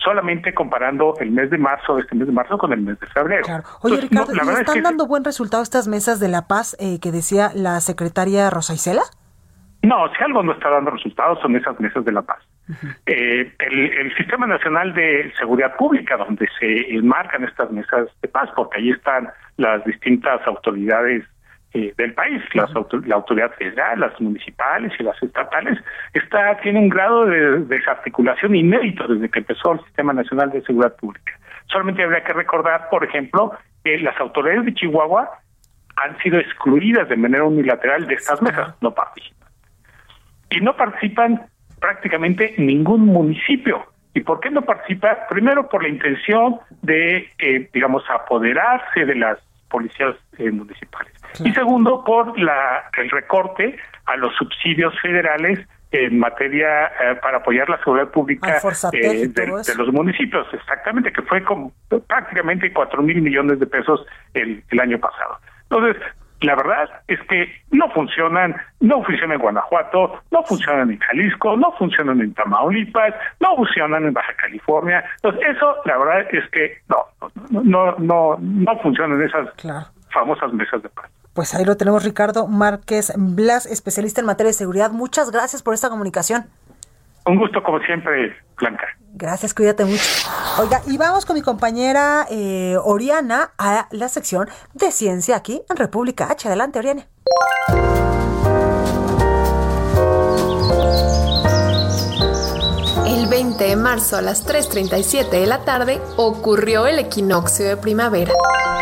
solamente 0.04 0.54
comparando 0.54 1.14
el 1.20 1.30
mes 1.30 1.50
de 1.50 1.58
marzo, 1.58 1.98
este 1.98 2.14
mes 2.14 2.26
de 2.28 2.32
marzo, 2.32 2.56
con 2.56 2.72
el 2.72 2.80
mes 2.80 2.98
de 3.00 3.06
febrero. 3.08 3.44
Claro. 3.44 3.64
Oye, 3.82 3.96
Entonces, 4.00 4.12
no, 4.12 4.20
Ricardo, 4.22 4.44
la 4.44 4.52
¿y 4.52 4.54
es 4.54 4.60
están 4.60 4.74
que- 4.76 4.82
dando 4.82 5.06
buen 5.06 5.24
resultado 5.24 5.62
estas 5.62 5.88
mesas 5.88 6.20
de 6.20 6.28
la 6.28 6.46
paz 6.46 6.76
eh, 6.80 6.98
que 7.00 7.10
decía 7.10 7.50
la 7.54 7.80
secretaria 7.80 8.48
Rosa 8.50 8.72
Isela? 8.74 9.02
No, 9.82 10.12
si 10.14 10.22
algo 10.22 10.42
no 10.42 10.52
está 10.52 10.68
dando 10.68 10.90
resultados 10.90 11.40
son 11.40 11.56
esas 11.56 11.78
mesas 11.80 12.04
de 12.04 12.12
la 12.12 12.22
paz. 12.22 12.38
Eh, 13.06 13.50
el, 13.58 13.78
el 13.92 14.14
Sistema 14.16 14.46
Nacional 14.46 14.92
de 14.92 15.32
Seguridad 15.38 15.74
Pública, 15.76 16.16
donde 16.18 16.46
se 16.58 16.94
enmarcan 16.94 17.44
estas 17.44 17.70
mesas 17.70 18.08
de 18.20 18.28
paz, 18.28 18.50
porque 18.54 18.78
ahí 18.78 18.90
están 18.90 19.30
las 19.56 19.82
distintas 19.84 20.46
autoridades 20.46 21.24
eh, 21.72 21.94
del 21.96 22.12
país, 22.14 22.42
las 22.54 22.74
auto- 22.76 23.00
la 23.06 23.14
autoridad 23.14 23.52
federal, 23.54 24.00
las 24.00 24.20
municipales 24.20 24.92
y 24.98 25.02
las 25.02 25.20
estatales, 25.22 25.78
está 26.12 26.56
tiene 26.60 26.78
un 26.78 26.88
grado 26.90 27.26
de 27.26 27.60
desarticulación 27.60 28.54
inédito 28.54 29.08
desde 29.08 29.30
que 29.30 29.38
empezó 29.38 29.72
el 29.72 29.80
Sistema 29.84 30.12
Nacional 30.12 30.50
de 30.50 30.62
Seguridad 30.62 30.94
Pública. 30.96 31.32
Solamente 31.66 32.02
habría 32.02 32.22
que 32.24 32.32
recordar, 32.32 32.88
por 32.90 33.04
ejemplo, 33.04 33.52
que 33.82 33.98
las 33.98 34.18
autoridades 34.20 34.66
de 34.66 34.74
Chihuahua 34.74 35.30
han 35.96 36.18
sido 36.18 36.38
excluidas 36.38 37.08
de 37.08 37.16
manera 37.16 37.44
unilateral 37.44 38.06
de 38.06 38.14
estas 38.14 38.42
mesas, 38.42 38.74
no 38.80 38.92
participan 38.92 39.39
y 40.50 40.60
no 40.60 40.76
participan 40.76 41.46
prácticamente 41.80 42.54
ningún 42.58 43.06
municipio. 43.06 43.86
¿Y 44.12 44.20
por 44.20 44.40
qué 44.40 44.50
no 44.50 44.62
participa? 44.62 45.26
Primero 45.28 45.68
por 45.68 45.82
la 45.82 45.88
intención 45.88 46.56
de, 46.82 47.28
eh, 47.38 47.70
digamos, 47.72 48.02
apoderarse 48.10 49.04
de 49.04 49.14
las 49.14 49.38
policías 49.68 50.16
eh, 50.38 50.50
municipales. 50.50 51.12
Y 51.44 51.52
segundo, 51.52 52.02
por 52.04 52.38
la, 52.38 52.90
el 52.98 53.08
recorte 53.10 53.76
a 54.06 54.16
los 54.16 54.34
subsidios 54.34 54.92
federales 55.00 55.60
en 55.92 56.18
materia 56.18 56.86
eh, 56.86 57.16
para 57.20 57.38
apoyar 57.38 57.68
la 57.68 57.78
seguridad 57.78 58.10
pública 58.10 58.60
eh, 58.92 59.28
de, 59.28 59.74
los 59.76 59.92
municipios, 59.92 60.46
exactamente, 60.52 61.12
que 61.12 61.22
fue 61.22 61.42
como 61.42 61.72
prácticamente 62.06 62.72
cuatro 62.72 63.02
mil 63.02 63.20
millones 63.20 63.58
de 63.58 63.66
pesos 63.66 64.04
el, 64.34 64.62
el 64.70 64.80
año 64.80 64.98
pasado. 64.98 65.38
Entonces, 65.62 66.02
la 66.40 66.54
verdad 66.56 66.88
es 67.08 67.20
que 67.28 67.52
no 67.70 67.88
funcionan, 67.90 68.56
no 68.80 69.02
funcionan 69.04 69.32
en 69.36 69.40
Guanajuato, 69.42 70.20
no 70.30 70.42
funcionan 70.44 70.90
en 70.90 70.98
Jalisco, 70.98 71.56
no 71.56 71.72
funcionan 71.72 72.20
en 72.20 72.32
Tamaulipas, 72.34 73.14
no 73.40 73.56
funcionan 73.56 74.04
en 74.06 74.12
Baja 74.14 74.32
California. 74.40 75.04
Entonces, 75.16 75.42
eso, 75.56 75.76
la 75.84 75.98
verdad 75.98 76.26
es 76.32 76.48
que 76.50 76.78
no, 76.88 76.96
no, 77.50 77.62
no, 77.62 77.94
no, 77.98 78.36
no 78.40 78.78
funcionan 78.80 79.20
esas 79.22 79.50
Claro. 79.56 79.86
famosas 80.12 80.52
mesas 80.52 80.82
de 80.82 80.88
paz. 80.88 81.10
Pues 81.34 81.54
ahí 81.54 81.64
lo 81.64 81.76
tenemos, 81.76 82.04
Ricardo 82.04 82.48
Márquez 82.48 83.12
Blas, 83.16 83.66
especialista 83.66 84.20
en 84.20 84.26
materia 84.26 84.48
de 84.48 84.54
seguridad. 84.54 84.90
Muchas 84.90 85.30
gracias 85.30 85.62
por 85.62 85.74
esta 85.74 85.88
comunicación. 85.88 86.46
Un 87.26 87.36
gusto, 87.38 87.62
como 87.62 87.78
siempre, 87.80 88.34
Blanca. 88.60 88.86
Gracias, 89.12 89.54
cuídate 89.54 89.84
mucho. 89.84 90.02
Oiga, 90.58 90.82
y 90.86 90.96
vamos 90.96 91.26
con 91.26 91.34
mi 91.34 91.42
compañera 91.42 92.26
eh, 92.30 92.76
Oriana 92.82 93.52
a 93.58 93.88
la 93.90 94.08
sección 94.08 94.48
de 94.72 94.92
ciencia 94.92 95.36
aquí 95.36 95.62
en 95.68 95.76
República 95.76 96.28
H. 96.30 96.48
Adelante, 96.48 96.78
Oriana. 96.78 97.06
El 103.06 103.26
20 103.26 103.64
de 103.64 103.76
marzo 103.76 104.16
a 104.16 104.22
las 104.22 104.46
3.37 104.46 105.30
de 105.30 105.46
la 105.46 105.64
tarde 105.64 106.00
ocurrió 106.16 106.86
el 106.86 106.98
equinoccio 106.98 107.66
de 107.66 107.76
primavera, 107.76 108.32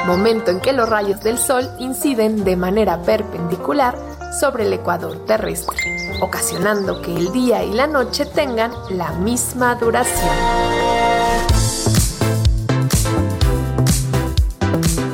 momento 0.06 0.50
en 0.50 0.60
que 0.60 0.72
los 0.72 0.88
rayos 0.88 1.20
del 1.20 1.38
sol 1.38 1.68
inciden 1.78 2.44
de 2.44 2.56
manera 2.56 3.02
perpendicular 3.02 3.96
sobre 4.32 4.66
el 4.66 4.72
ecuador 4.72 5.24
terrestre, 5.26 5.76
ocasionando 6.20 7.02
que 7.02 7.14
el 7.14 7.32
día 7.32 7.64
y 7.64 7.72
la 7.72 7.86
noche 7.86 8.26
tengan 8.26 8.72
la 8.90 9.12
misma 9.12 9.74
duración. 9.74 10.34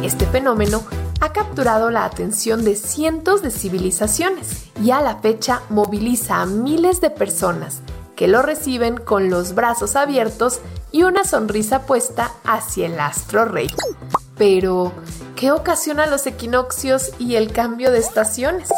Este 0.03 0.27
fenómeno 0.27 0.83
ha 1.21 1.33
capturado 1.33 1.91
la 1.91 2.05
atención 2.05 2.65
de 2.65 2.77
cientos 2.77 3.43
de 3.43 3.51
civilizaciones 3.51 4.71
y 4.83 4.91
a 4.91 5.01
la 5.01 5.17
fecha 5.17 5.63
moviliza 5.71 6.43
a 6.43 6.47
miles 6.47 7.01
de 7.01 7.11
personas 7.11 7.81
que 8.17 8.29
lo 8.29 8.43
reciben 8.43 8.97
con 8.97 9.31
los 9.31 9.55
brazos 9.55 9.97
abiertos 9.97 10.61
y 10.93 11.03
una 11.03 11.25
sonrisa 11.25 11.83
puesta 11.83 12.33
hacia 12.45 12.87
el 12.87 13.01
astro 13.01 13.45
rey. 13.45 13.69
Pero, 14.37 14.93
¿qué 15.45 15.53
ocasiona 15.53 16.07
los 16.07 16.27
equinoccios 16.27 17.11
y 17.19 17.35
el 17.35 17.53
cambio 17.53 17.91
de 17.91 17.99
estaciones? 17.99 18.71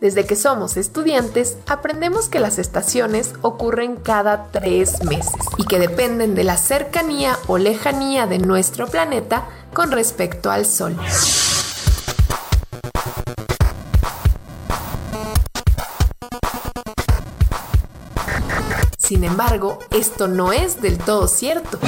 Desde 0.00 0.26
que 0.26 0.34
somos 0.34 0.76
estudiantes, 0.76 1.56
aprendemos 1.68 2.28
que 2.28 2.40
las 2.40 2.58
estaciones 2.58 3.34
ocurren 3.42 3.94
cada 3.94 4.48
tres 4.50 5.04
meses 5.04 5.36
y 5.56 5.66
que 5.66 5.78
dependen 5.78 6.34
de 6.34 6.42
la 6.42 6.56
cercanía 6.56 7.38
o 7.46 7.58
lejanía 7.58 8.26
de 8.26 8.40
nuestro 8.40 8.88
planeta 8.88 9.46
con 9.72 9.92
respecto 9.92 10.50
al 10.50 10.66
Sol. 10.66 10.96
Sin 18.98 19.22
embargo, 19.22 19.78
esto 19.92 20.26
no 20.26 20.52
es 20.52 20.82
del 20.82 20.98
todo 20.98 21.28
cierto. 21.28 21.78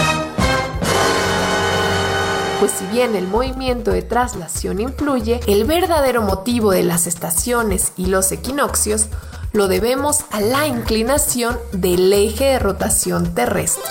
Pues 2.61 2.73
si 2.73 2.85
bien 2.89 3.17
el 3.17 3.27
movimiento 3.27 3.91
de 3.91 4.03
traslación 4.03 4.83
influye, 4.83 5.41
el 5.47 5.65
verdadero 5.65 6.21
motivo 6.21 6.73
de 6.73 6.83
las 6.83 7.07
estaciones 7.07 7.95
y 7.97 8.05
los 8.05 8.31
equinoccios 8.33 9.07
lo 9.55 9.67
debemos 9.67 10.27
a 10.31 10.43
la 10.43 10.67
inclinación 10.67 11.59
del 11.73 12.13
eje 12.13 12.45
de 12.45 12.59
rotación 12.59 13.35
terrestre, 13.35 13.91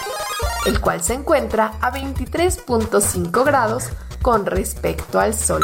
el 0.67 0.79
cual 0.79 1.01
se 1.01 1.15
encuentra 1.15 1.79
a 1.81 1.91
23.5 1.91 3.43
grados 3.43 3.85
con 4.21 4.45
respecto 4.45 5.19
al 5.19 5.33
Sol. 5.33 5.63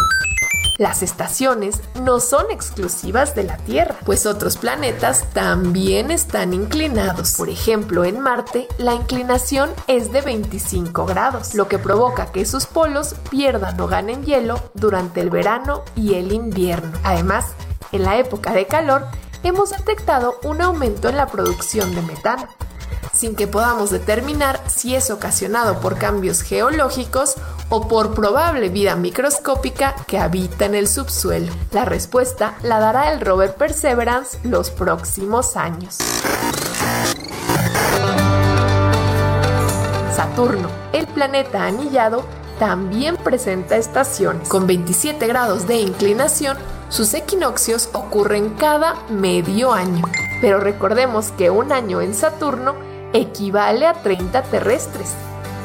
Las 0.78 1.04
estaciones 1.04 1.80
no 2.02 2.20
son 2.20 2.52
exclusivas 2.52 3.34
de 3.34 3.44
la 3.44 3.56
Tierra, 3.58 3.96
pues 4.06 4.26
otros 4.26 4.58
planetas 4.58 5.24
también 5.32 6.12
están 6.12 6.54
inclinados. 6.54 7.36
Por 7.38 7.48
ejemplo, 7.48 8.04
en 8.04 8.20
Marte 8.20 8.68
la 8.78 8.94
inclinación 8.94 9.70
es 9.88 10.12
de 10.12 10.20
25 10.22 11.06
grados, 11.06 11.56
lo 11.56 11.70
que 11.70 11.80
provoca 11.80 12.34
que 12.34 12.46
sus 12.46 12.66
polos 12.66 13.16
pierdan 13.30 13.80
o 13.80 13.88
ganen 13.88 14.26
hielo 14.26 14.60
durante 14.74 15.22
el 15.22 15.30
verano 15.30 15.84
y 15.96 16.16
el 16.16 16.34
invierno. 16.34 17.00
Además, 17.04 17.46
en 17.94 18.04
la 18.04 18.18
época 18.18 18.52
de 18.52 18.68
calor 18.68 19.06
hemos 19.44 19.70
detectado 19.70 20.36
un 20.44 20.62
aumento 20.62 21.08
en 21.08 21.16
la 21.16 21.28
producción 21.28 21.96
de 21.96 22.02
metano, 22.02 22.50
sin 23.14 23.38
que 23.38 23.48
podamos 23.48 23.92
determinar 23.92 24.62
si 24.68 24.94
es 24.94 25.10
ocasionado 25.10 25.80
por 25.80 25.98
cambios 25.98 26.42
geológicos 26.42 27.36
o 27.70 27.88
por 27.88 28.14
probable 28.14 28.70
vida 28.70 28.96
microscópica 28.96 29.96
que 30.08 30.18
habita 30.18 30.66
en 30.66 30.76
el 30.76 30.88
subsuelo. 30.88 31.52
La 31.72 31.86
respuesta 31.86 32.56
la 32.64 32.80
dará 32.80 33.12
el 33.12 33.22
rover 33.22 33.56
Perseverance 33.56 34.38
los 34.44 34.72
próximos 34.72 35.58
años. 35.58 35.98
Saturno, 40.16 40.70
el 40.94 41.08
planeta 41.08 41.66
anillado, 41.66 42.24
también 42.60 43.18
presenta 43.18 43.76
estaciones. 43.76 44.48
Con 44.48 44.66
27 44.66 45.28
grados 45.28 45.68
de 45.68 45.76
inclinación, 45.78 46.58
Sus 46.88 47.14
equinoccios 47.16 47.90
ocurren 47.94 48.52
cada 48.52 48.94
medio 49.10 49.74
año, 49.74 50.06
pero 50.40 50.60
recordemos 50.60 51.32
que 51.32 51.50
un 51.50 51.72
año 51.72 52.00
en 52.00 52.14
Saturno 52.14 52.76
equivale 53.12 53.88
a 53.88 53.94
30 53.94 54.44
terrestres, 54.44 55.14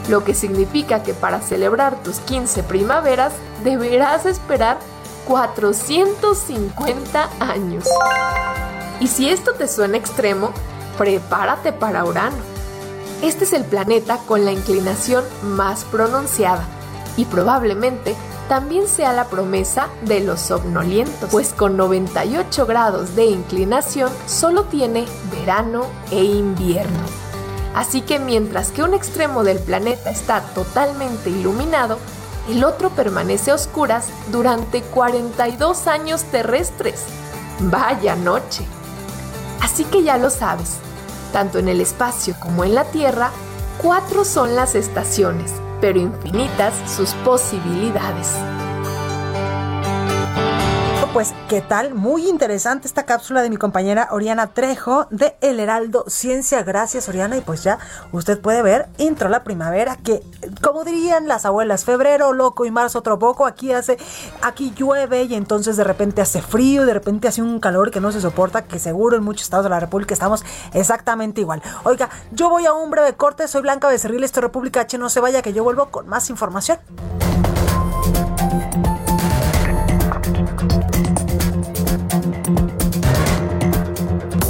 lo 0.09 0.25
que 0.25 0.35
significa 0.35 1.03
que 1.03 1.15
para 1.15 1.41
celebrar 1.41 2.03
tus 2.03 2.19
15 2.21 2.63
primaveras 2.65 3.33
deberás 3.65 4.27
esperar 4.27 4.79
450 5.27 7.31
años. 7.41 7.89
Y 9.01 9.07
si 9.07 9.29
esto 9.29 9.55
te 9.55 9.69
suena 9.69 9.97
extremo, 9.97 10.53
prepárate 10.99 11.73
para 11.73 12.05
Urano. 12.05 12.37
Este 13.23 13.45
es 13.45 13.53
el 13.53 13.65
planeta 13.65 14.19
con 14.27 14.45
la 14.45 14.53
inclinación 14.53 15.25
más 15.43 15.85
pronunciada 15.85 16.65
y 17.17 17.27
probablemente 17.27 18.17
también 18.49 18.89
sea 18.89 19.13
la 19.13 19.27
promesa 19.27 19.89
de 20.03 20.21
los 20.21 20.41
somnolientos, 20.41 21.31
pues 21.31 21.53
con 21.53 21.77
98 21.77 22.67
grados 22.67 23.15
de 23.15 23.27
inclinación 23.27 24.11
solo 24.27 24.65
tiene 24.65 25.07
verano 25.31 25.85
e 26.11 26.25
invierno. 26.25 27.30
Así 27.74 28.02
que 28.02 28.18
mientras 28.18 28.72
que 28.72 28.83
un 28.83 28.94
extremo 28.94 29.44
del 29.44 29.59
planeta 29.59 30.11
está 30.11 30.40
totalmente 30.54 31.30
iluminado, 31.30 31.98
el 32.48 32.64
otro 32.64 32.90
permanece 32.90 33.50
a 33.50 33.54
oscuras 33.54 34.09
durante 34.33 34.83
42 34.83 35.87
años 35.87 36.24
terrestres. 36.24 37.04
Vaya 37.61 38.16
noche. 38.16 38.64
Así 39.61 39.85
que 39.85 40.02
ya 40.02 40.16
lo 40.16 40.30
sabes, 40.30 40.76
tanto 41.33 41.59
en 41.59 41.68
el 41.68 41.80
espacio 41.80 42.35
como 42.40 42.64
en 42.64 42.74
la 42.74 42.85
Tierra, 42.85 43.30
cuatro 43.80 44.24
son 44.24 44.56
las 44.56 44.74
estaciones, 44.74 45.52
pero 45.80 46.00
infinitas 46.00 46.74
sus 46.90 47.11
posibilidades 47.24 48.35
¿qué 51.51 51.61
tal? 51.61 51.95
Muy 51.95 52.29
interesante 52.29 52.87
esta 52.87 53.07
cápsula 53.07 53.43
de 53.43 53.51
mi 53.51 53.57
compañera 53.57 54.07
Oriana 54.13 54.55
Trejo 54.55 55.09
de 55.11 55.37
El 55.41 55.59
Heraldo 55.59 56.05
Ciencia. 56.07 56.63
Gracias, 56.63 57.09
Oriana. 57.09 57.37
Y 57.37 57.41
pues 57.41 57.65
ya 57.65 57.81
usted 58.13 58.41
puede 58.41 58.63
ver, 58.63 58.89
intro 58.99 59.29
la 59.29 59.43
primavera, 59.43 59.97
que 59.97 60.23
como 60.63 60.85
dirían 60.85 61.27
las 61.27 61.45
abuelas, 61.45 61.85
febrero 61.85 62.33
loco 62.35 62.67
y 62.67 62.71
marzo 62.71 63.01
otro 63.01 63.19
poco, 63.19 63.47
aquí 63.47 63.73
hace, 63.73 63.99
aquí 64.43 64.73
llueve 64.77 65.25
y 65.25 65.35
entonces 65.35 65.77
de 65.77 65.83
repente 65.83 66.23
hace 66.23 66.41
frío, 66.41 66.87
de 66.87 66.95
repente 66.95 67.27
hace 67.27 67.43
un 67.43 67.59
calor 67.59 67.91
que 67.91 68.01
no 68.01 68.13
se 68.13 68.21
soporta, 68.21 68.63
que 68.63 68.79
seguro 68.79 69.17
en 69.17 69.25
muchos 69.25 69.43
estados 69.43 69.65
de 69.65 69.71
la 69.71 69.81
República 69.81 70.15
estamos 70.15 70.45
exactamente 70.73 71.41
igual. 71.41 71.63
Oiga, 71.83 72.11
yo 72.31 72.49
voy 72.49 72.67
a 72.67 72.73
un 72.75 72.93
breve 72.93 73.15
corte, 73.15 73.49
soy 73.49 73.63
Blanca 73.63 73.89
Becerril, 73.89 74.23
esto 74.23 74.39
es 74.39 74.45
República 74.45 74.83
H, 74.83 74.99
no 74.99 75.09
se 75.09 75.19
vaya 75.19 75.43
que 75.43 75.53
yo 75.53 75.65
vuelvo 75.65 75.87
con 75.87 76.09
más 76.09 76.31
información. 76.31 76.79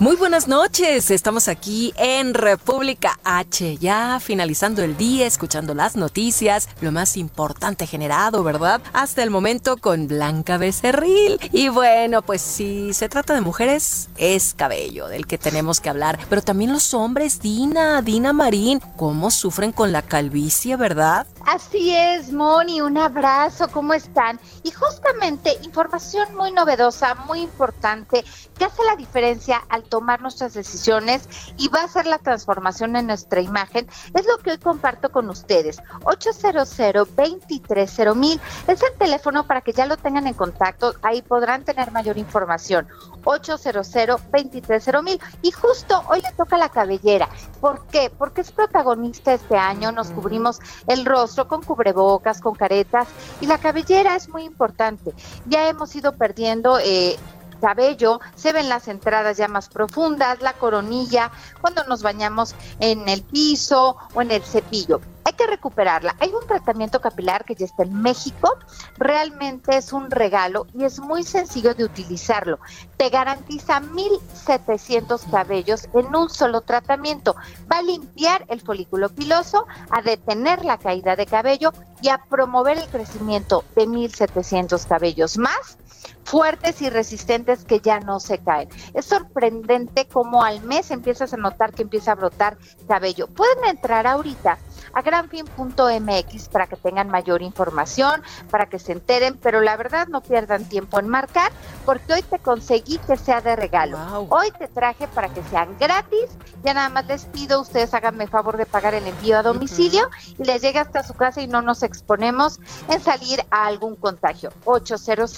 Muy 0.00 0.14
buenas 0.14 0.46
noches, 0.46 1.10
estamos 1.10 1.48
aquí 1.48 1.92
en 1.96 2.32
República 2.32 3.18
H, 3.24 3.78
ya 3.78 4.20
finalizando 4.20 4.84
el 4.84 4.96
día, 4.96 5.26
escuchando 5.26 5.74
las 5.74 5.96
noticias, 5.96 6.68
lo 6.80 6.92
más 6.92 7.16
importante 7.16 7.84
generado, 7.84 8.44
¿verdad? 8.44 8.80
Hasta 8.92 9.24
el 9.24 9.30
momento 9.30 9.76
con 9.76 10.06
Blanca 10.06 10.56
Becerril. 10.56 11.40
Y 11.52 11.68
bueno, 11.68 12.22
pues 12.22 12.42
si 12.42 12.94
se 12.94 13.08
trata 13.08 13.34
de 13.34 13.40
mujeres, 13.40 14.08
es 14.16 14.54
cabello 14.54 15.08
del 15.08 15.26
que 15.26 15.36
tenemos 15.36 15.80
que 15.80 15.90
hablar, 15.90 16.16
pero 16.30 16.42
también 16.42 16.72
los 16.72 16.94
hombres, 16.94 17.40
Dina, 17.40 18.00
Dina 18.00 18.32
Marín, 18.32 18.80
cómo 18.96 19.32
sufren 19.32 19.72
con 19.72 19.90
la 19.90 20.02
calvicie, 20.02 20.76
¿verdad? 20.76 21.26
Así 21.44 21.92
es, 21.92 22.30
Moni, 22.32 22.80
un 22.82 22.98
abrazo, 22.98 23.66
¿cómo 23.72 23.94
están? 23.94 24.38
Y 24.62 24.70
justamente 24.70 25.58
información 25.64 26.36
muy 26.36 26.52
novedosa, 26.52 27.16
muy 27.26 27.40
importante, 27.40 28.24
que 28.56 28.64
hace 28.64 28.84
la 28.84 28.94
diferencia 28.94 29.64
al 29.68 29.87
tomar 29.88 30.20
nuestras 30.20 30.54
decisiones 30.54 31.28
y 31.56 31.68
va 31.68 31.82
a 31.82 31.88
ser 31.88 32.06
la 32.06 32.18
transformación 32.18 32.96
en 32.96 33.06
nuestra 33.06 33.40
imagen, 33.40 33.88
es 34.14 34.26
lo 34.26 34.38
que 34.38 34.52
hoy 34.52 34.58
comparto 34.58 35.10
con 35.10 35.28
ustedes. 35.30 35.80
800 36.04 36.76
230 36.76 38.42
es 38.66 38.82
el 38.82 38.98
teléfono 38.98 39.46
para 39.46 39.60
que 39.60 39.72
ya 39.72 39.86
lo 39.86 39.96
tengan 39.96 40.26
en 40.26 40.34
contacto, 40.34 40.94
ahí 41.02 41.22
podrán 41.22 41.64
tener 41.64 41.90
mayor 41.90 42.18
información. 42.18 42.86
800 43.24 43.92
230 43.92 45.24
y 45.42 45.50
justo 45.50 46.02
hoy 46.08 46.20
le 46.20 46.32
toca 46.32 46.56
la 46.56 46.68
cabellera. 46.68 47.28
¿Por 47.60 47.86
qué? 47.86 48.10
Porque 48.16 48.40
es 48.40 48.52
protagonista 48.52 49.32
este 49.32 49.56
año, 49.56 49.92
nos 49.92 50.10
cubrimos 50.10 50.60
el 50.86 51.04
rostro 51.04 51.48
con 51.48 51.62
cubrebocas, 51.62 52.40
con 52.40 52.54
caretas 52.54 53.08
y 53.40 53.46
la 53.46 53.58
cabellera 53.58 54.16
es 54.16 54.28
muy 54.28 54.44
importante. 54.44 55.12
Ya 55.46 55.68
hemos 55.68 55.94
ido 55.94 56.12
perdiendo 56.16 56.78
eh, 56.78 57.16
cabello, 57.58 58.20
se 58.34 58.52
ven 58.52 58.68
las 58.68 58.88
entradas 58.88 59.36
ya 59.36 59.48
más 59.48 59.68
profundas, 59.68 60.40
la 60.40 60.54
coronilla, 60.54 61.30
cuando 61.60 61.84
nos 61.84 62.02
bañamos 62.02 62.54
en 62.80 63.08
el 63.08 63.22
piso 63.22 63.96
o 64.14 64.22
en 64.22 64.30
el 64.30 64.42
cepillo. 64.42 65.00
Hay 65.24 65.34
que 65.34 65.46
recuperarla. 65.46 66.16
Hay 66.20 66.30
un 66.30 66.46
tratamiento 66.46 67.02
capilar 67.02 67.44
que 67.44 67.54
ya 67.54 67.66
está 67.66 67.82
en 67.82 68.00
México. 68.00 68.56
Realmente 68.96 69.76
es 69.76 69.92
un 69.92 70.10
regalo 70.10 70.66
y 70.72 70.84
es 70.84 71.00
muy 71.00 71.22
sencillo 71.22 71.74
de 71.74 71.84
utilizarlo. 71.84 72.58
Te 72.96 73.10
garantiza 73.10 73.80
1700 73.80 75.24
cabellos 75.30 75.86
en 75.92 76.16
un 76.16 76.30
solo 76.30 76.62
tratamiento. 76.62 77.36
Va 77.70 77.78
a 77.78 77.82
limpiar 77.82 78.46
el 78.48 78.62
folículo 78.62 79.10
piloso, 79.10 79.66
a 79.90 80.00
detener 80.00 80.64
la 80.64 80.78
caída 80.78 81.14
de 81.14 81.26
cabello 81.26 81.72
y 82.00 82.08
a 82.08 82.24
promover 82.30 82.78
el 82.78 82.86
crecimiento 82.86 83.64
de 83.76 83.86
1700 83.86 84.86
cabellos 84.86 85.36
más 85.36 85.77
fuertes 86.24 86.82
y 86.82 86.90
resistentes 86.90 87.64
que 87.64 87.80
ya 87.80 88.00
no 88.00 88.20
se 88.20 88.38
caen. 88.38 88.68
Es 88.94 89.06
sorprendente 89.06 90.06
cómo 90.06 90.42
al 90.42 90.62
mes 90.62 90.90
empiezas 90.90 91.32
a 91.32 91.36
notar 91.36 91.72
que 91.72 91.82
empieza 91.82 92.12
a 92.12 92.16
brotar 92.16 92.58
cabello. 92.86 93.26
Pueden 93.28 93.64
entrar 93.64 94.06
ahorita 94.06 94.58
a 94.92 95.02
granfin.mx 95.02 96.48
para 96.48 96.66
que 96.66 96.76
tengan 96.76 97.08
mayor 97.08 97.42
información, 97.42 98.22
para 98.50 98.66
que 98.66 98.78
se 98.78 98.92
enteren, 98.92 99.38
pero 99.42 99.60
la 99.60 99.76
verdad 99.76 100.08
no 100.08 100.22
pierdan 100.22 100.64
tiempo 100.64 100.98
en 100.98 101.08
marcar 101.08 101.52
porque 101.84 102.14
hoy 102.14 102.22
te 102.22 102.38
conseguí 102.38 102.98
que 102.98 103.16
sea 103.16 103.40
de 103.40 103.56
regalo. 103.56 103.98
Hoy 104.30 104.50
te 104.58 104.68
traje 104.68 105.08
para 105.08 105.28
que 105.28 105.42
sean 105.44 105.76
gratis. 105.78 106.30
Ya 106.64 106.74
nada 106.74 106.88
más 106.88 107.06
les 107.06 107.24
pido, 107.26 107.60
ustedes 107.60 107.94
háganme 107.94 108.26
favor 108.26 108.56
de 108.56 108.66
pagar 108.66 108.94
el 108.94 109.06
envío 109.06 109.38
a 109.38 109.42
domicilio 109.42 110.08
y 110.38 110.44
les 110.44 110.62
llegue 110.62 110.78
hasta 110.78 111.02
su 111.02 111.14
casa 111.14 111.40
y 111.40 111.46
no 111.46 111.62
nos 111.62 111.82
exponemos 111.82 112.58
en 112.88 113.00
salir 113.00 113.44
a 113.50 113.66
algún 113.66 113.96
contagio. 113.96 114.50
800 114.64 115.34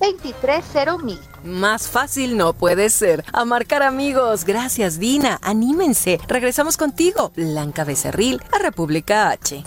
23 0.00 0.64
mil. 1.02 1.20
Más 1.44 1.88
fácil 1.88 2.36
no 2.36 2.52
puede 2.52 2.90
ser. 2.90 3.24
A 3.32 3.44
marcar 3.44 3.82
amigos. 3.82 4.44
Gracias, 4.44 4.98
Dina. 4.98 5.38
Anímense. 5.42 6.18
Regresamos 6.26 6.76
contigo, 6.76 7.32
Blanca 7.36 7.84
Becerril, 7.84 8.42
a 8.50 8.58
República 8.58 8.83
H. 8.86 9.64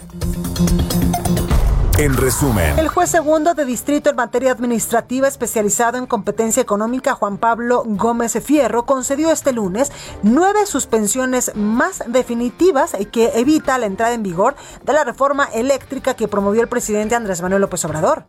En 1.98 2.16
resumen, 2.16 2.78
el 2.78 2.88
juez 2.90 3.10
segundo 3.10 3.56
de 3.56 3.66
distrito 3.66 4.12
en 4.12 4.16
materia 4.16 4.52
administrativa 4.52 5.28
especializado 5.28 5.98
en 5.98 6.06
competencia 6.06 6.62
económica, 6.62 7.16
Juan 7.16 7.40
Pablo 7.40 7.82
Gómez 7.88 8.38
Fierro, 8.44 8.86
concedió 8.86 9.32
este 9.32 9.52
lunes 9.54 9.92
nueve 10.22 10.68
suspensiones 10.68 11.54
más 11.56 12.04
definitivas 12.06 12.96
que 13.12 13.32
evita 13.40 13.80
la 13.80 13.88
entrada 13.88 14.14
en 14.14 14.22
vigor 14.22 14.56
de 14.84 14.94
la 14.94 15.04
reforma 15.04 15.46
eléctrica 15.46 16.14
que 16.14 16.28
promovió 16.28 16.62
el 16.62 16.68
presidente 16.68 17.16
Andrés 17.16 17.42
Manuel 17.42 17.62
López 17.62 17.84
Obrador. 17.86 18.26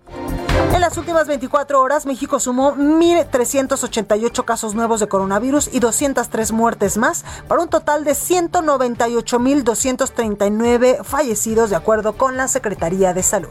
En 0.73 0.81
las 0.81 0.97
últimas 0.97 1.27
24 1.27 1.79
horas, 1.81 2.07
México 2.07 2.39
sumó 2.41 2.75
1.388 2.75 4.45
casos 4.45 4.75
nuevos 4.75 5.01
de 5.01 5.09
coronavirus 5.09 5.69
y 5.73 5.81
203 5.81 6.53
muertes 6.53 6.97
más, 6.97 7.25
para 7.47 7.61
un 7.63 7.69
total 7.69 8.05
de 8.05 8.13
198.239 8.13 11.05
fallecidos, 11.05 11.69
de 11.71 11.77
acuerdo 11.77 12.15
con 12.15 12.37
la 12.37 12.49
Secretaría 12.49 13.15
de 13.15 13.23
Salud. 13.23 13.51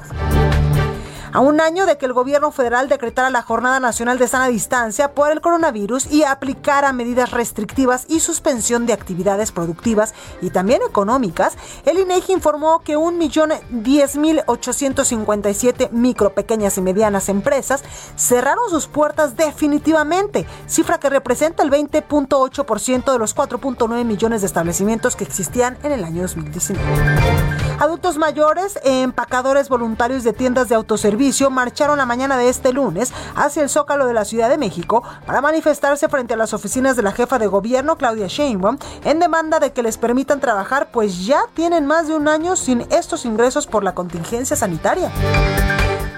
A 1.33 1.39
un 1.39 1.59
año 1.61 1.85
de 1.85 1.97
que 1.97 2.05
el 2.05 2.13
gobierno 2.13 2.51
federal 2.51 2.89
decretara 2.89 3.29
la 3.29 3.41
Jornada 3.41 3.79
Nacional 3.79 4.17
de 4.17 4.27
Sana 4.27 4.47
Distancia 4.47 5.13
por 5.13 5.31
el 5.31 5.39
coronavirus 5.41 6.11
y 6.11 6.23
aplicara 6.23 6.93
medidas 6.93 7.31
restrictivas 7.31 8.05
y 8.07 8.21
suspensión 8.21 8.85
de 8.85 8.93
actividades 8.93 9.51
productivas 9.51 10.13
y 10.41 10.49
también 10.49 10.81
económicas, 10.87 11.57
el 11.85 11.99
INEGI 11.99 12.33
informó 12.33 12.79
que 12.79 12.97
1.010.857 12.97 15.91
micro, 15.91 16.33
pequeñas 16.33 16.77
y 16.77 16.81
medianas 16.81 17.29
empresas 17.29 17.83
cerraron 18.15 18.69
sus 18.69 18.87
puertas 18.87 19.35
definitivamente, 19.35 20.45
cifra 20.67 20.99
que 20.99 21.09
representa 21.09 21.63
el 21.63 21.71
20.8% 21.71 23.11
de 23.11 23.19
los 23.19 23.35
4.9 23.35 24.05
millones 24.05 24.41
de 24.41 24.47
establecimientos 24.47 25.15
que 25.15 25.23
existían 25.23 25.77
en 25.83 25.91
el 25.91 26.03
año 26.03 26.21
2019. 26.21 27.56
Adultos 27.79 28.17
mayores, 28.17 28.79
empacadores 28.83 29.69
voluntarios 29.69 30.23
de 30.23 30.33
tiendas 30.33 30.67
de 30.67 30.73
autoservicio 30.73 31.51
marcharon 31.51 31.99
la 31.99 32.07
mañana 32.07 32.35
de 32.35 32.49
este 32.49 32.73
lunes 32.73 33.13
hacia 33.35 33.61
el 33.61 33.69
Zócalo 33.69 34.07
de 34.07 34.15
la 34.15 34.25
Ciudad 34.25 34.49
de 34.49 34.57
México 34.57 35.03
para 35.27 35.41
manifestarse 35.41 36.09
frente 36.09 36.33
a 36.33 36.37
las 36.37 36.55
oficinas 36.55 36.95
de 36.95 37.03
la 37.03 37.11
jefa 37.11 37.37
de 37.37 37.45
gobierno, 37.45 37.95
Claudia 37.95 38.25
Sheinbaum, 38.25 38.79
en 39.05 39.19
demanda 39.19 39.59
de 39.59 39.73
que 39.73 39.83
les 39.83 39.99
permitan 39.99 40.39
trabajar, 40.39 40.89
pues 40.91 41.27
ya 41.27 41.41
tienen 41.53 41.85
más 41.85 42.07
de 42.07 42.15
un 42.15 42.27
año 42.27 42.55
sin 42.55 42.81
estos 42.89 43.25
ingresos 43.25 43.67
por 43.67 43.83
la 43.83 43.93
contingencia 43.93 44.55
sanitaria. 44.55 45.11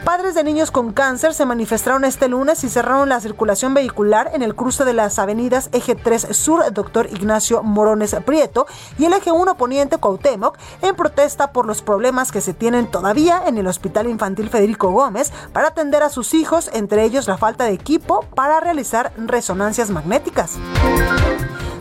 Padres 0.04 0.34
de 0.34 0.44
niños 0.44 0.72
con 0.72 0.94
cáncer 0.94 1.34
se 1.34 1.46
manifestaron 1.46 2.06
este 2.06 2.28
lunes 2.28 2.64
y 2.64 2.70
cerraron 2.70 3.10
la 3.10 3.20
circulación 3.20 3.74
vehicular 3.74 4.32
en 4.34 4.42
el 4.42 4.56
cruce 4.56 4.86
de 4.86 4.94
las 4.94 5.20
avenidas 5.20 5.70
Eje 5.72 5.96
3 5.96 6.28
Sur, 6.32 6.72
Dr. 6.74 7.08
Ignacio 7.12 7.64
Morones 7.64 8.16
Prieto, 8.26 8.66
y 8.98 9.06
el 9.06 9.14
Eje 9.14 9.32
1 9.32 9.56
Poniente 9.56 9.98
Cuauhtémoc, 9.98 10.58
en 10.82 10.96
protesta 10.96 11.52
por 11.52 11.66
los 11.66 11.82
problemas 11.82 12.32
que 12.32 12.42
se 12.42 12.54
tienen 12.54 12.90
todavía 12.90 13.44
en 13.46 13.58
el 13.58 13.68
Hospital 13.68 14.08
Infantil 14.08 14.50
Federico 14.50 14.90
Gómez 14.92 15.32
para 15.54 15.68
atender 15.68 16.02
a 16.02 16.10
sus 16.10 16.34
hijos, 16.34 16.70
entre 16.74 17.04
ellos 17.04 17.28
la 17.28 17.38
falta 17.38 17.66
de 17.66 17.74
equipo 17.74 18.26
para 18.36 18.60
realizar 18.60 19.12
resonancias 19.18 19.90
magnéticas. 19.90 20.58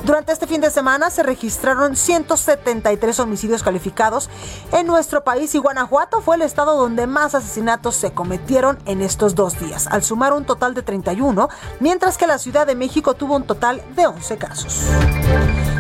Durante 0.08 0.32
este 0.32 0.46
fin 0.46 0.62
de 0.62 0.70
semana 0.70 1.10
se 1.10 1.22
registraron 1.22 1.94
173 1.94 3.20
homicidios 3.20 3.62
calificados 3.62 4.30
en 4.72 4.86
nuestro 4.86 5.22
país 5.22 5.54
y 5.54 5.58
Guanajuato 5.58 6.22
fue 6.22 6.36
el 6.36 6.40
estado 6.40 6.78
donde 6.78 7.06
más 7.06 7.34
asesinatos 7.34 7.94
se 7.96 8.12
cometieron 8.12 8.78
en 8.86 9.02
estos 9.02 9.34
dos 9.34 9.60
días, 9.60 9.86
al 9.86 10.02
sumar 10.02 10.32
un 10.32 10.46
total 10.46 10.72
de 10.72 10.82
31, 10.82 11.50
mientras 11.80 12.16
que 12.16 12.26
la 12.26 12.38
Ciudad 12.38 12.66
de 12.66 12.74
México 12.74 13.12
tuvo 13.12 13.36
un 13.36 13.44
total 13.44 13.82
de 13.96 14.06
11 14.06 14.38
casos. 14.38 14.86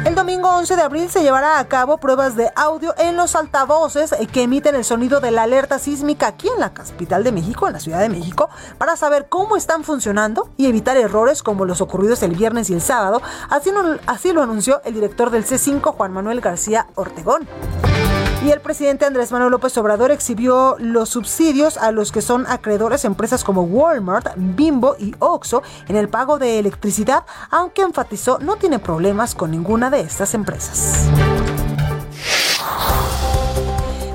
El 0.04 0.14
domingo 0.14 0.48
11 0.48 0.76
de 0.76 0.82
abril 0.82 1.10
se 1.10 1.22
llevará 1.22 1.58
a 1.58 1.68
cabo 1.68 1.98
pruebas 1.98 2.36
de 2.36 2.50
audio 2.54 2.94
en 2.98 3.16
los 3.16 3.34
altavoces 3.34 4.14
que 4.32 4.42
emiten 4.42 4.74
el 4.74 4.84
sonido 4.84 5.20
de 5.20 5.30
la 5.30 5.42
alerta 5.42 5.78
sísmica 5.78 6.28
aquí 6.28 6.48
en 6.48 6.60
la 6.60 6.72
capital 6.72 7.24
de 7.24 7.32
México, 7.32 7.66
en 7.66 7.72
la 7.72 7.80
Ciudad 7.80 8.00
de 8.00 8.08
México, 8.08 8.48
para 8.78 8.96
saber 8.96 9.28
cómo 9.28 9.56
están 9.56 9.84
funcionando 9.84 10.50
y 10.56 10.66
evitar 10.66 10.96
errores 10.96 11.42
como 11.42 11.64
los 11.64 11.80
ocurridos 11.80 12.22
el 12.22 12.34
viernes 12.34 12.70
y 12.70 12.74
el 12.74 12.80
sábado. 12.80 13.20
Así, 13.50 13.70
así 14.06 14.32
lo 14.32 14.42
anunció 14.42 14.80
el 14.84 14.94
director 14.94 15.30
del 15.30 15.44
C5, 15.44 15.94
Juan 15.94 16.12
Manuel 16.12 16.40
García 16.40 16.86
Ortegón. 16.94 17.46
Y 18.44 18.52
el 18.52 18.60
presidente 18.60 19.04
Andrés 19.04 19.32
Manuel 19.32 19.50
López 19.50 19.76
Obrador 19.78 20.12
exhibió 20.12 20.76
los 20.78 21.08
subsidios 21.08 21.76
a 21.76 21.90
los 21.90 22.12
que 22.12 22.22
son 22.22 22.46
acreedores 22.46 23.04
empresas 23.04 23.42
como 23.42 23.62
Walmart, 23.62 24.28
Bimbo 24.36 24.94
y 24.96 25.12
Oxxo 25.18 25.62
en 25.88 25.96
el 25.96 26.08
pago 26.08 26.38
de 26.38 26.60
electricidad, 26.60 27.24
aunque 27.50 27.82
enfatizó 27.82 28.38
no 28.38 28.54
tiene 28.54 28.78
problemas 28.78 29.34
con 29.34 29.50
ninguna 29.50 29.90
de 29.90 30.00
estas 30.00 30.34
empresas. 30.34 31.08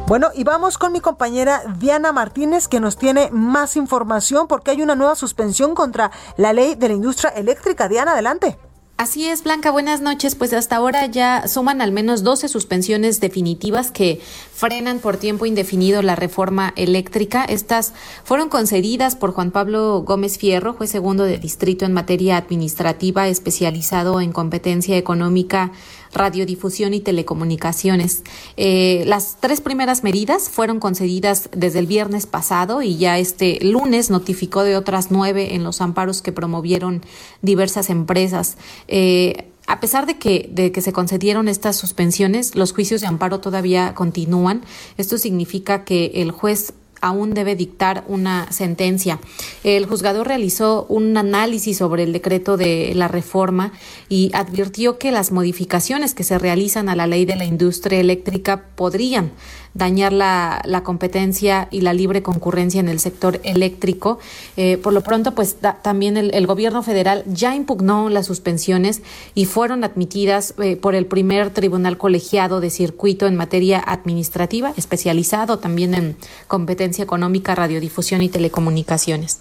Bueno, 0.08 0.30
y 0.34 0.46
vamos 0.46 0.78
con 0.78 0.94
mi 0.94 1.02
compañera 1.02 1.62
Diana 1.80 2.14
Martínez 2.14 2.70
que 2.70 2.80
nos 2.80 2.98
tiene 2.98 3.30
más 3.32 3.76
información 3.76 4.48
porque 4.48 4.72
hay 4.72 4.82
una 4.82 4.96
nueva 4.96 5.16
suspensión 5.16 5.76
contra 5.76 6.12
la 6.38 6.54
ley 6.54 6.76
de 6.76 6.88
la 6.88 6.94
industria 6.94 7.32
eléctrica. 7.32 7.90
Diana, 7.90 8.14
adelante. 8.14 8.58
Así 8.96 9.28
es, 9.28 9.44
Blanca, 9.44 9.72
buenas 9.72 10.02
noches. 10.02 10.36
Pues 10.36 10.54
hasta 10.54 10.76
ahora 10.76 11.08
ya 11.08 11.48
suman 11.48 11.82
al 11.82 11.92
menos 11.92 12.24
12 12.24 12.48
suspensiones 12.48 13.20
definitivas 13.20 13.90
que 13.90 14.22
frenan 14.54 15.00
por 15.00 15.18
tiempo 15.18 15.48
indefinido 15.48 16.04
la 16.04 16.16
reforma 16.16 16.74
eléctrica. 16.76 17.44
Estas 17.44 17.94
fueron 18.24 18.50
concedidas 18.50 19.16
por 19.16 19.34
Juan 19.34 19.50
Pablo 19.50 20.04
Gómez 20.06 20.38
Fierro, 20.38 20.74
juez 20.74 20.92
segundo 20.92 21.24
de 21.24 21.40
distrito 21.40 21.86
en 21.86 21.94
materia 21.94 22.38
administrativa 22.38 23.28
especializado 23.28 24.22
en 24.22 24.32
competencia 24.32 24.96
económica 24.96 25.72
radiodifusión 26.14 26.94
y 26.94 27.00
telecomunicaciones. 27.00 28.24
Eh, 28.58 29.04
las 29.08 29.38
tres 29.40 29.62
primeras 29.62 30.04
medidas 30.04 30.50
fueron 30.50 30.80
concedidas 30.80 31.50
desde 31.56 31.80
el 31.80 31.88
viernes 31.88 32.26
pasado 32.26 32.82
y 32.82 32.98
ya 32.98 33.18
este 33.18 33.60
lunes 33.64 34.10
notificó 34.10 34.64
de 34.64 34.78
otras 34.78 35.12
nueve 35.12 35.56
en 35.56 35.64
los 35.64 35.82
amparos 35.82 36.22
que 36.22 36.32
promovieron 36.32 37.02
diversas 37.42 37.90
empresas. 37.90 38.58
Eh, 38.88 39.50
a 39.66 39.80
pesar 39.80 40.06
de 40.06 40.18
que, 40.18 40.50
de 40.52 40.72
que 40.72 40.82
se 40.82 40.92
concedieron 40.92 41.48
estas 41.48 41.78
suspensiones, 41.78 42.56
los 42.56 42.74
juicios 42.74 43.02
de 43.02 43.08
amparo 43.08 43.40
todavía 43.40 43.94
continúan. 43.96 44.62
Esto 44.98 45.18
significa 45.18 45.86
que 45.86 46.12
el 46.16 46.32
juez 46.32 46.74
aún 47.04 47.34
debe 47.34 47.56
dictar 47.56 48.06
una 48.08 48.52
sentencia. 48.52 49.20
El 49.64 49.86
juzgador 49.86 50.26
realizó 50.26 50.86
un 50.88 51.16
análisis 51.18 51.78
sobre 51.78 52.04
el 52.04 52.14
decreto 52.14 52.56
de 52.56 52.94
la 52.96 53.10
reforma 53.10 53.74
y 54.08 54.32
advirtió 54.34 54.98
que 54.98 55.12
las 55.12 55.32
modificaciones 55.32 56.14
que 56.14 56.24
se 56.24 56.40
realizan 56.40 56.88
a 56.88 56.96
la 56.96 57.06
ley 57.06 57.26
de 57.26 57.36
la 57.36 57.44
industria 57.44 58.00
eléctrica 58.00 58.68
podrían 58.76 59.34
dañar 59.74 60.14
la, 60.14 60.62
la 60.66 60.84
competencia 60.84 61.68
y 61.72 61.82
la 61.82 61.94
libre 61.94 62.22
concurrencia 62.22 62.80
en 62.80 62.90
el 62.90 63.00
sector 63.00 63.40
eléctrico. 63.44 64.20
Eh, 64.58 64.78
por 64.78 64.94
lo 64.94 65.02
pronto, 65.02 65.34
pues 65.34 65.58
también 65.82 66.18
el, 66.18 66.34
el, 66.34 66.48
gobierno 66.48 66.84
federal 66.84 67.24
ya 67.28 67.56
impugnó 67.56 68.10
las 68.10 68.26
suspensiones 68.26 69.02
y 69.34 69.46
fueron 69.46 69.84
admitidas 69.84 70.54
eh, 70.62 70.76
por 70.76 70.96
el 70.96 71.06
primer 71.06 71.50
tribunal 71.50 71.98
colegiado 71.98 72.62
de 72.62 72.70
circuito 72.70 73.26
en 73.28 73.36
materia 73.36 73.80
administrativa, 73.80 74.74
especializado 74.78 75.60
también 75.60 75.94
en 75.96 76.18
competencia 76.48 77.04
económica, 77.04 77.56
radiodifusión 77.56 78.22
y 78.22 78.30
telecomunicaciones. 78.30 79.40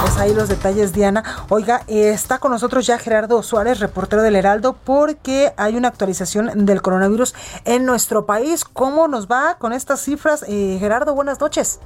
Pues 0.00 0.16
ahí 0.20 0.32
los 0.32 0.48
detalles, 0.48 0.94
Diana. 0.94 1.24
Oiga, 1.50 1.80
está 1.88 2.38
con 2.38 2.52
nosotros 2.52 2.86
ya 2.86 2.98
Gerardo 2.98 3.42
Suárez, 3.42 3.80
reportero 3.80 4.22
del 4.22 4.36
Heraldo, 4.36 4.76
porque 4.86 5.48
hay 5.56 5.76
una 5.76 5.88
actualización 5.88 6.66
del 6.66 6.82
coronavirus 6.82 7.34
en 7.66 7.84
nuestro 7.84 8.24
país. 8.24 8.64
¿Cómo 8.64 9.08
nos 9.08 9.26
va 9.26 9.58
con 9.58 9.72
estas 9.72 10.00
cifras? 10.00 10.44
Eh, 10.48 10.76
Gerardo, 10.78 11.16
buenas 11.16 11.40
noches. 11.40 11.80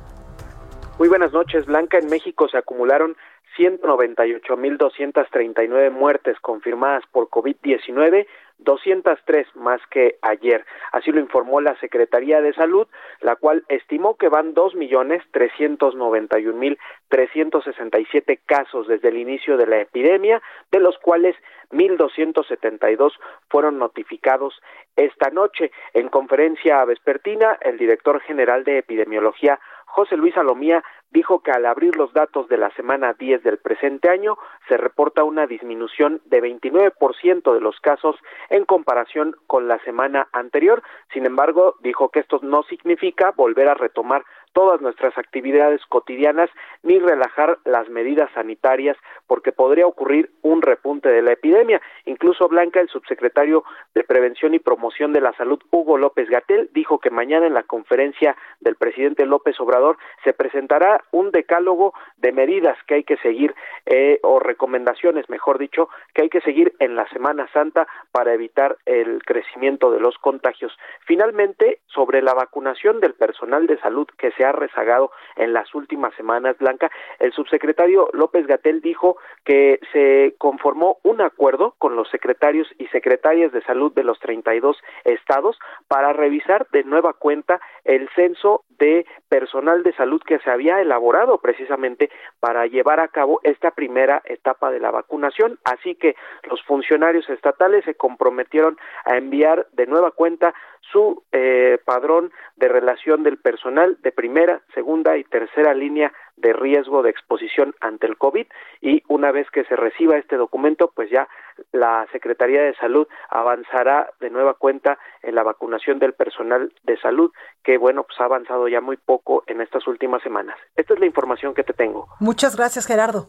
Muy 0.98 1.08
buenas 1.08 1.32
noches, 1.32 1.64
Blanca. 1.64 1.96
En 1.98 2.10
México 2.10 2.48
se 2.48 2.58
acumularon 2.58 3.16
198.239 3.56 5.90
muertes 5.90 6.38
confirmadas 6.40 7.04
por 7.12 7.30
COVID-19 7.30 8.26
203 8.64 9.46
más 9.56 9.80
que 9.90 10.16
ayer. 10.22 10.64
Así 10.92 11.12
lo 11.12 11.20
informó 11.20 11.60
la 11.60 11.78
Secretaría 11.80 12.40
de 12.40 12.52
Salud, 12.52 12.86
la 13.20 13.36
cual 13.36 13.64
estimó 13.68 14.16
que 14.16 14.28
van 14.28 14.54
dos 14.54 14.74
millones 14.74 15.22
trescientos 15.30 15.94
noventa 15.94 16.38
y 16.38 16.46
un 16.46 16.58
mil 16.58 16.78
trescientos 17.08 17.64
sesenta 17.64 17.98
y 17.98 18.06
siete 18.06 18.40
casos 18.46 18.86
desde 18.88 19.08
el 19.08 19.18
inicio 19.18 19.56
de 19.56 19.66
la 19.66 19.80
epidemia, 19.80 20.40
de 20.70 20.80
los 20.80 20.98
cuales 20.98 21.36
mil 21.70 21.96
doscientos 21.96 22.46
setenta 22.46 22.90
y 22.90 22.96
dos 22.96 23.18
fueron 23.48 23.78
notificados 23.78 24.60
esta 24.96 25.30
noche. 25.30 25.70
En 25.94 26.08
conferencia 26.08 26.84
vespertina, 26.84 27.58
el 27.60 27.78
director 27.78 28.20
general 28.20 28.64
de 28.64 28.78
epidemiología 28.78 29.58
José 29.92 30.16
Luis 30.16 30.34
Alomía 30.38 30.82
dijo 31.10 31.42
que 31.42 31.50
al 31.50 31.66
abrir 31.66 31.96
los 31.96 32.14
datos 32.14 32.48
de 32.48 32.56
la 32.56 32.70
semana 32.70 33.12
10 33.12 33.42
del 33.42 33.58
presente 33.58 34.08
año 34.08 34.38
se 34.66 34.78
reporta 34.78 35.22
una 35.22 35.46
disminución 35.46 36.22
de 36.24 36.40
29% 36.40 37.52
de 37.52 37.60
los 37.60 37.78
casos 37.80 38.16
en 38.48 38.64
comparación 38.64 39.36
con 39.46 39.68
la 39.68 39.78
semana 39.80 40.28
anterior. 40.32 40.82
Sin 41.12 41.26
embargo, 41.26 41.76
dijo 41.80 42.08
que 42.08 42.20
esto 42.20 42.40
no 42.40 42.62
significa 42.62 43.32
volver 43.32 43.68
a 43.68 43.74
retomar 43.74 44.24
todas 44.52 44.80
nuestras 44.80 45.16
actividades 45.18 45.80
cotidianas 45.86 46.50
ni 46.82 46.98
relajar 46.98 47.58
las 47.64 47.88
medidas 47.88 48.30
sanitarias 48.34 48.96
porque 49.26 49.52
podría 49.52 49.86
ocurrir 49.86 50.30
un 50.42 50.62
repunte 50.62 51.08
de 51.08 51.22
la 51.22 51.32
epidemia. 51.32 51.80
Incluso 52.04 52.48
Blanca, 52.48 52.80
el 52.80 52.88
subsecretario 52.88 53.64
de 53.94 54.04
Prevención 54.04 54.54
y 54.54 54.58
Promoción 54.58 55.12
de 55.12 55.20
la 55.20 55.32
Salud, 55.34 55.60
Hugo 55.70 55.96
López 55.96 56.28
Gatel, 56.28 56.70
dijo 56.72 56.98
que 56.98 57.10
mañana 57.10 57.46
en 57.46 57.54
la 57.54 57.62
conferencia 57.62 58.36
del 58.60 58.76
presidente 58.76 59.26
López 59.26 59.58
Obrador 59.60 59.96
se 60.24 60.32
presentará 60.32 61.02
un 61.10 61.30
decálogo 61.30 61.94
de 62.16 62.32
medidas 62.32 62.76
que 62.86 62.94
hay 62.94 63.04
que 63.04 63.16
seguir 63.18 63.54
eh, 63.86 64.20
o 64.22 64.38
recomendaciones, 64.38 65.28
mejor 65.28 65.58
dicho, 65.58 65.88
que 66.14 66.22
hay 66.22 66.28
que 66.28 66.40
seguir 66.40 66.74
en 66.78 66.96
la 66.96 67.08
Semana 67.08 67.48
Santa 67.52 67.86
para 68.10 68.34
evitar 68.34 68.76
el 68.86 69.22
crecimiento 69.24 69.90
de 69.90 70.00
los 70.00 70.18
contagios. 70.18 70.76
Finalmente, 71.06 71.80
sobre 71.86 72.22
la 72.22 72.34
vacunación 72.34 73.00
del 73.00 73.14
personal 73.14 73.66
de 73.66 73.78
salud 73.78 74.06
que 74.18 74.30
se 74.32 74.41
ha 74.44 74.52
rezagado 74.52 75.10
en 75.36 75.52
las 75.52 75.74
últimas 75.74 76.14
semanas, 76.14 76.56
Blanca, 76.58 76.90
el 77.18 77.32
subsecretario 77.32 78.08
López 78.12 78.46
Gatel 78.46 78.80
dijo 78.80 79.16
que 79.44 79.80
se 79.92 80.34
conformó 80.38 80.98
un 81.02 81.20
acuerdo 81.20 81.74
con 81.78 81.96
los 81.96 82.08
secretarios 82.10 82.68
y 82.78 82.86
secretarias 82.88 83.52
de 83.52 83.62
salud 83.62 83.92
de 83.92 84.04
los 84.04 84.18
32 84.20 84.76
estados 85.04 85.58
para 85.88 86.12
revisar 86.12 86.66
de 86.72 86.84
nueva 86.84 87.12
cuenta 87.12 87.60
el 87.84 88.08
censo 88.14 88.64
de 88.78 89.06
personal 89.28 89.82
de 89.82 89.94
salud 89.94 90.20
que 90.26 90.38
se 90.40 90.50
había 90.50 90.80
elaborado 90.80 91.38
precisamente 91.38 92.10
para 92.40 92.66
llevar 92.66 93.00
a 93.00 93.08
cabo 93.08 93.40
esta 93.44 93.70
primera 93.70 94.22
etapa 94.24 94.70
de 94.70 94.80
la 94.80 94.90
vacunación. 94.90 95.58
Así 95.64 95.94
que 95.94 96.16
los 96.48 96.62
funcionarios 96.64 97.28
estatales 97.30 97.84
se 97.84 97.94
comprometieron 97.94 98.78
a 99.04 99.16
enviar 99.16 99.66
de 99.72 99.86
nueva 99.86 100.10
cuenta 100.10 100.54
su 100.90 101.22
eh, 101.32 101.78
padrón 101.84 102.32
de 102.56 102.68
relación 102.68 103.22
del 103.22 103.38
personal 103.38 103.98
de 104.02 104.12
primera, 104.12 104.60
segunda 104.74 105.16
y 105.16 105.24
tercera 105.24 105.74
línea 105.74 106.12
de 106.36 106.52
riesgo 106.52 107.02
de 107.02 107.10
exposición 107.10 107.74
ante 107.80 108.06
el 108.06 108.16
COVID 108.16 108.46
y 108.80 109.02
una 109.08 109.32
vez 109.32 109.48
que 109.50 109.64
se 109.64 109.76
reciba 109.76 110.16
este 110.16 110.36
documento, 110.36 110.90
pues 110.94 111.10
ya 111.10 111.28
la 111.72 112.06
Secretaría 112.12 112.62
de 112.62 112.74
Salud 112.74 113.06
avanzará 113.30 114.10
de 114.20 114.30
nueva 114.30 114.54
cuenta 114.54 114.98
en 115.22 115.34
la 115.34 115.42
vacunación 115.42 115.98
del 115.98 116.14
personal 116.14 116.72
de 116.82 116.98
salud, 116.98 117.32
que 117.62 117.78
bueno, 117.78 118.04
pues 118.04 118.20
ha 118.20 118.24
avanzado 118.24 118.68
ya 118.68 118.80
muy 118.80 118.96
poco 118.96 119.44
en 119.46 119.60
estas 119.60 119.86
últimas 119.86 120.22
semanas. 120.22 120.56
Esta 120.76 120.94
es 120.94 121.00
la 121.00 121.06
información 121.06 121.54
que 121.54 121.64
te 121.64 121.72
tengo. 121.72 122.08
Muchas 122.20 122.56
gracias, 122.56 122.86
Gerardo. 122.86 123.28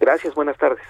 Gracias, 0.00 0.32
buenas 0.34 0.56
tardes. 0.56 0.80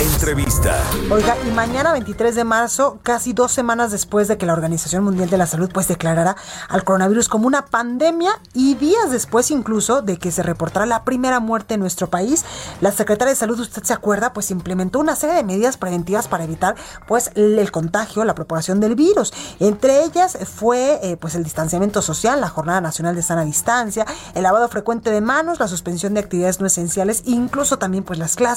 Entrevista. 0.00 0.76
Oiga, 1.10 1.34
y 1.46 1.50
mañana 1.52 1.92
23 1.92 2.34
de 2.34 2.44
marzo, 2.44 2.98
casi 3.02 3.32
dos 3.32 3.52
semanas 3.52 3.90
después 3.90 4.28
de 4.28 4.36
que 4.36 4.44
la 4.44 4.52
Organización 4.52 5.02
Mundial 5.02 5.30
de 5.30 5.38
la 5.38 5.46
Salud 5.46 5.70
pues 5.72 5.88
declarara 5.88 6.36
al 6.68 6.84
coronavirus 6.84 7.28
como 7.28 7.46
una 7.46 7.64
pandemia 7.64 8.32
y 8.52 8.74
días 8.74 9.10
después 9.10 9.50
incluso 9.50 10.02
de 10.02 10.18
que 10.18 10.30
se 10.30 10.42
reportara 10.42 10.84
la 10.84 11.04
primera 11.04 11.40
muerte 11.40 11.74
en 11.74 11.80
nuestro 11.80 12.10
país, 12.10 12.44
la 12.82 12.92
Secretaria 12.92 13.32
de 13.32 13.36
Salud, 13.36 13.58
usted 13.60 13.82
se 13.82 13.94
acuerda, 13.94 14.34
pues 14.34 14.50
implementó 14.50 14.98
una 14.98 15.16
serie 15.16 15.36
de 15.36 15.44
medidas 15.44 15.78
preventivas 15.78 16.28
para 16.28 16.44
evitar 16.44 16.74
pues 17.08 17.30
el 17.34 17.70
contagio, 17.70 18.24
la 18.24 18.34
propagación 18.34 18.78
del 18.80 18.94
virus. 18.94 19.32
Entre 19.58 20.04
ellas 20.04 20.36
fue 20.52 20.98
eh, 21.02 21.16
pues 21.16 21.34
el 21.34 21.44
distanciamiento 21.44 22.02
social, 22.02 22.40
la 22.42 22.48
Jornada 22.48 22.82
Nacional 22.82 23.14
de 23.14 23.22
Sana 23.22 23.44
Distancia, 23.44 24.04
el 24.34 24.42
lavado 24.42 24.68
frecuente 24.68 25.10
de 25.10 25.22
manos, 25.22 25.60
la 25.60 25.68
suspensión 25.68 26.12
de 26.12 26.20
actividades 26.20 26.60
no 26.60 26.66
esenciales, 26.66 27.22
incluso 27.24 27.78
también 27.78 28.04
pues 28.04 28.18
las 28.18 28.36
clases 28.36 28.49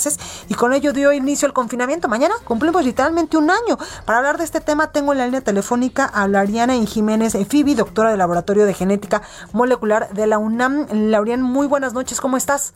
y 0.50 0.54
con 0.56 0.74
ello 0.74 0.94
dio 0.94 1.14
inicio 1.14 1.48
el 1.48 1.54
confinamiento. 1.54 2.08
Mañana 2.08 2.36
cumplimos 2.44 2.84
literalmente 2.84 3.38
un 3.38 3.50
año. 3.50 3.78
Para 4.06 4.20
hablar 4.20 4.38
de 4.38 4.44
este 4.44 4.62
tema 4.62 4.92
tengo 4.92 5.12
en 5.12 5.20
la 5.20 5.26
línea 5.26 5.42
telefónica 5.42 6.06
a 6.06 6.28
Lauriana 6.28 6.74
Jiménez 6.86 7.38
Fibi, 7.48 7.76
doctora 7.76 8.10
del 8.10 8.20
Laboratorio 8.20 8.66
de 8.66 8.74
Genética 8.74 9.22
Molecular 9.52 10.10
de 10.10 10.28
la 10.28 10.38
UNAM. 10.38 10.88
Lauriana, 10.92 11.44
muy 11.44 11.68
buenas 11.68 11.94
noches, 11.94 12.20
¿cómo 12.20 12.38
estás? 12.38 12.74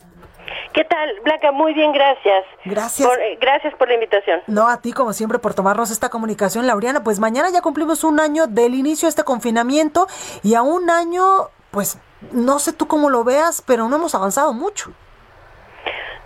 ¿Qué 0.72 0.84
tal, 0.84 1.10
Blanca? 1.24 1.52
Muy 1.52 1.74
bien, 1.74 1.92
gracias. 1.92 2.44
Gracias. 2.64 3.08
Eh, 3.08 3.38
gracias 3.40 3.74
por 3.74 3.88
la 3.88 3.94
invitación. 3.94 4.40
No, 4.46 4.68
a 4.68 4.80
ti, 4.80 4.92
como 4.92 5.12
siempre, 5.12 5.38
por 5.38 5.54
tomarnos 5.54 5.90
esta 5.90 6.08
comunicación, 6.08 6.66
Lauriana. 6.66 7.02
Pues 7.02 7.18
mañana 7.18 7.50
ya 7.50 7.62
cumplimos 7.62 8.04
un 8.04 8.20
año 8.20 8.46
del 8.46 8.74
inicio 8.74 9.06
de 9.06 9.10
este 9.10 9.24
confinamiento 9.24 10.06
y 10.42 10.54
a 10.54 10.62
un 10.62 10.90
año, 10.90 11.24
pues 11.70 11.98
no 12.32 12.58
sé 12.58 12.72
tú 12.72 12.86
cómo 12.86 13.10
lo 13.10 13.24
veas, 13.24 13.62
pero 13.66 13.88
no 13.88 13.96
hemos 13.96 14.14
avanzado 14.14 14.52
mucho. 14.52 14.92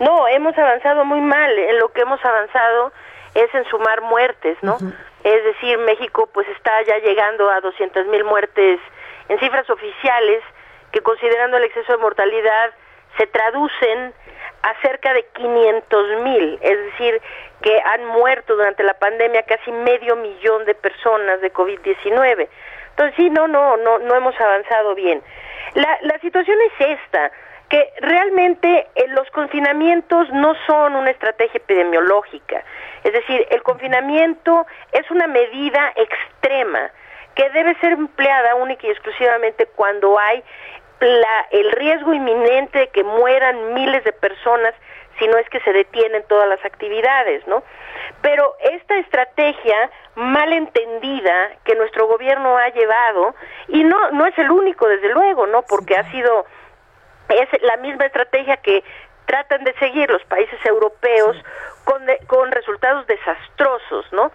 No, 0.03 0.27
hemos 0.27 0.57
avanzado 0.57 1.05
muy 1.05 1.21
mal. 1.21 1.57
En 1.57 1.79
lo 1.79 1.89
que 1.93 2.01
hemos 2.01 2.23
avanzado 2.23 2.91
es 3.35 3.53
en 3.55 3.65
sumar 3.65 4.01
muertes, 4.01 4.57
¿no? 4.61 4.77
Es 5.23 5.43
decir, 5.43 5.77
México 5.79 6.29
pues 6.33 6.47
está 6.49 6.81
ya 6.83 6.97
llegando 6.99 7.49
a 7.49 7.61
200 7.61 8.07
mil 8.07 8.23
muertes 8.23 8.79
en 9.29 9.39
cifras 9.39 9.69
oficiales 9.69 10.43
que 10.91 11.01
considerando 11.01 11.57
el 11.57 11.63
exceso 11.63 11.93
de 11.93 11.97
mortalidad 11.97 12.71
se 13.17 13.27
traducen 13.27 14.13
a 14.61 14.81
cerca 14.81 15.13
de 15.13 15.25
500 15.33 16.21
mil, 16.21 16.59
es 16.61 16.77
decir, 16.85 17.21
que 17.61 17.81
han 17.81 18.05
muerto 18.05 18.55
durante 18.55 18.83
la 18.83 18.93
pandemia 18.93 19.43
casi 19.43 19.71
medio 19.71 20.15
millón 20.15 20.65
de 20.65 20.73
personas 20.75 21.41
de 21.41 21.51
COVID-19. 21.51 22.47
Entonces 22.91 23.15
sí, 23.15 23.29
no, 23.29 23.47
no, 23.47 23.77
no, 23.77 23.99
no 23.99 24.15
hemos 24.15 24.39
avanzado 24.39 24.95
bien. 24.95 25.21
La, 25.73 25.97
la 26.01 26.19
situación 26.19 26.57
es 26.61 26.99
esta 26.99 27.31
que 27.73 27.91
realmente 28.01 28.87
eh, 28.93 29.07
los 29.07 29.27
confinamientos 29.31 30.29
no 30.29 30.53
son 30.67 30.95
una 30.95 31.09
estrategia 31.09 31.57
epidemiológica. 31.57 32.63
Es 33.03 33.13
decir, 33.13 33.47
el 33.49 33.63
confinamiento 33.63 34.67
es 34.91 35.09
una 35.09 35.25
medida 35.25 35.91
extrema 35.95 36.91
que 37.33 37.49
debe 37.49 37.73
ser 37.79 37.93
empleada 37.93 38.53
única 38.53 38.85
y 38.85 38.91
exclusivamente 38.91 39.65
cuando 39.75 40.19
hay 40.19 40.43
la, 40.99 41.47
el 41.49 41.71
riesgo 41.71 42.13
inminente 42.13 42.77
de 42.77 42.87
que 42.89 43.03
mueran 43.03 43.73
miles 43.73 44.03
de 44.03 44.13
personas 44.13 44.75
si 45.17 45.27
no 45.27 45.39
es 45.39 45.49
que 45.49 45.59
se 45.61 45.73
detienen 45.73 46.23
todas 46.27 46.47
las 46.47 46.63
actividades, 46.63 47.47
¿no? 47.47 47.63
Pero 48.21 48.53
esta 48.59 48.97
estrategia 48.99 49.89
mal 50.13 50.53
entendida 50.53 51.53
que 51.63 51.73
nuestro 51.73 52.05
gobierno 52.05 52.55
ha 52.55 52.69
llevado 52.69 53.33
y 53.67 53.83
no 53.83 54.11
no 54.11 54.27
es 54.27 54.37
el 54.37 54.51
único 54.51 54.87
desde 54.87 55.09
luego, 55.09 55.47
¿no? 55.47 55.63
Porque 55.63 55.97
ha 55.97 56.11
sido 56.11 56.45
es 57.41 57.49
la 57.61 57.77
misma 57.77 58.05
estrategia 58.05 58.57
que 58.57 58.83
tratan 59.25 59.63
de 59.63 59.73
seguir 59.75 60.09
los 60.09 60.23
países 60.25 60.59
europeos 60.65 61.37
con, 61.83 62.01
con 62.27 62.51
resultados 62.51 63.05
desastrosos, 63.07 64.05
¿no? 64.11 64.31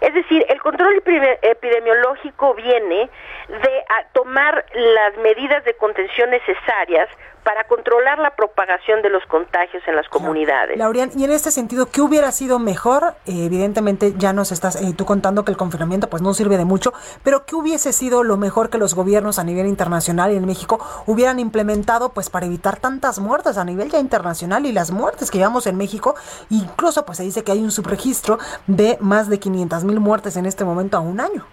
Es 0.00 0.14
decir, 0.14 0.44
el 0.48 0.60
control 0.60 1.02
epidemiológico 1.42 2.54
viene 2.54 3.08
de 3.48 3.84
tomar 4.12 4.64
las 4.74 5.16
medidas 5.18 5.64
de 5.64 5.74
contención 5.74 6.30
necesarias 6.30 7.08
para 7.44 7.64
controlar 7.64 8.18
la 8.18 8.30
propagación 8.36 9.02
de 9.02 9.10
los 9.10 9.24
contagios 9.26 9.82
en 9.86 9.96
las 9.96 10.08
comunidades. 10.08 10.78
Laurian, 10.78 11.10
y 11.16 11.24
en 11.24 11.32
este 11.32 11.50
sentido, 11.50 11.86
¿qué 11.90 12.00
hubiera 12.00 12.30
sido 12.30 12.58
mejor? 12.58 13.14
Eh, 13.26 13.46
evidentemente 13.46 14.14
ya 14.16 14.32
nos 14.32 14.52
estás 14.52 14.80
eh, 14.80 14.94
tú 14.96 15.04
contando 15.04 15.44
que 15.44 15.50
el 15.50 15.56
confinamiento 15.56 16.08
pues 16.08 16.22
no 16.22 16.34
sirve 16.34 16.56
de 16.56 16.64
mucho, 16.64 16.92
pero 17.24 17.44
¿qué 17.44 17.56
hubiese 17.56 17.92
sido 17.92 18.22
lo 18.22 18.36
mejor 18.36 18.70
que 18.70 18.78
los 18.78 18.94
gobiernos 18.94 19.38
a 19.38 19.44
nivel 19.44 19.66
internacional 19.66 20.32
y 20.32 20.36
en 20.36 20.46
México 20.46 20.78
hubieran 21.06 21.40
implementado 21.40 22.10
pues 22.10 22.30
para 22.30 22.46
evitar 22.46 22.78
tantas 22.78 23.18
muertes 23.18 23.58
a 23.58 23.64
nivel 23.64 23.90
ya 23.90 23.98
internacional 23.98 24.64
y 24.64 24.72
las 24.72 24.92
muertes 24.92 25.30
que 25.30 25.38
llevamos 25.38 25.66
en 25.66 25.76
México? 25.76 26.14
Incluso 26.50 26.91
pues 27.06 27.18
se 27.18 27.24
dice 27.24 27.42
que 27.42 27.52
hay 27.52 27.60
un 27.60 27.70
subregistro 27.70 28.38
de 28.66 28.96
más 29.00 29.28
de 29.28 29.38
500 29.38 29.84
mil 29.84 30.00
muertes 30.00 30.36
en 30.36 30.46
este 30.46 30.64
momento 30.64 30.96
a 30.96 31.00
un 31.00 31.20
año. 31.20 31.46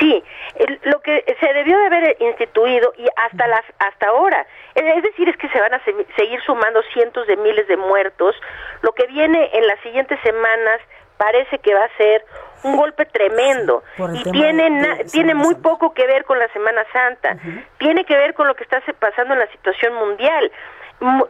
Sí, 0.00 0.22
lo 0.84 1.00
que 1.00 1.24
se 1.38 1.52
debió 1.52 1.78
de 1.78 1.86
haber 1.86 2.16
instituido 2.20 2.92
y 2.96 3.06
hasta 3.16 3.46
las 3.46 3.62
hasta 3.78 4.08
ahora, 4.08 4.46
es 4.74 5.02
decir, 5.02 5.28
es 5.28 5.36
que 5.36 5.48
se 5.48 5.60
van 5.60 5.74
a 5.74 5.80
seguir 6.16 6.40
sumando 6.44 6.82
cientos 6.92 7.26
de 7.26 7.36
miles 7.36 7.68
de 7.68 7.76
muertos. 7.76 8.34
Lo 8.80 8.92
que 8.92 9.06
viene 9.06 9.50
en 9.52 9.66
las 9.66 9.78
siguientes 9.80 10.18
semanas 10.22 10.80
parece 11.18 11.58
que 11.58 11.74
va 11.74 11.84
a 11.84 11.96
ser 11.96 12.24
un 12.64 12.76
golpe 12.76 13.04
tremendo 13.06 13.82
y 14.14 14.22
tiene 14.30 15.04
tiene 15.10 15.34
muy 15.34 15.54
poco 15.56 15.94
que 15.94 16.06
ver 16.06 16.24
con 16.24 16.38
la 16.38 16.48
Semana 16.48 16.84
Santa. 16.92 17.36
Tiene 17.78 18.04
que 18.04 18.16
ver 18.16 18.34
con 18.34 18.46
lo 18.46 18.54
que 18.54 18.64
está 18.64 18.82
pasando 18.98 19.34
en 19.34 19.40
la 19.40 19.50
situación 19.52 19.94
mundial. 19.94 20.50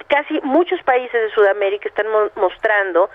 Casi 0.08 0.40
muchos 0.42 0.82
países 0.82 1.12
de 1.12 1.30
Sudamérica 1.30 1.88
están 1.88 2.06
mostrando 2.36 3.10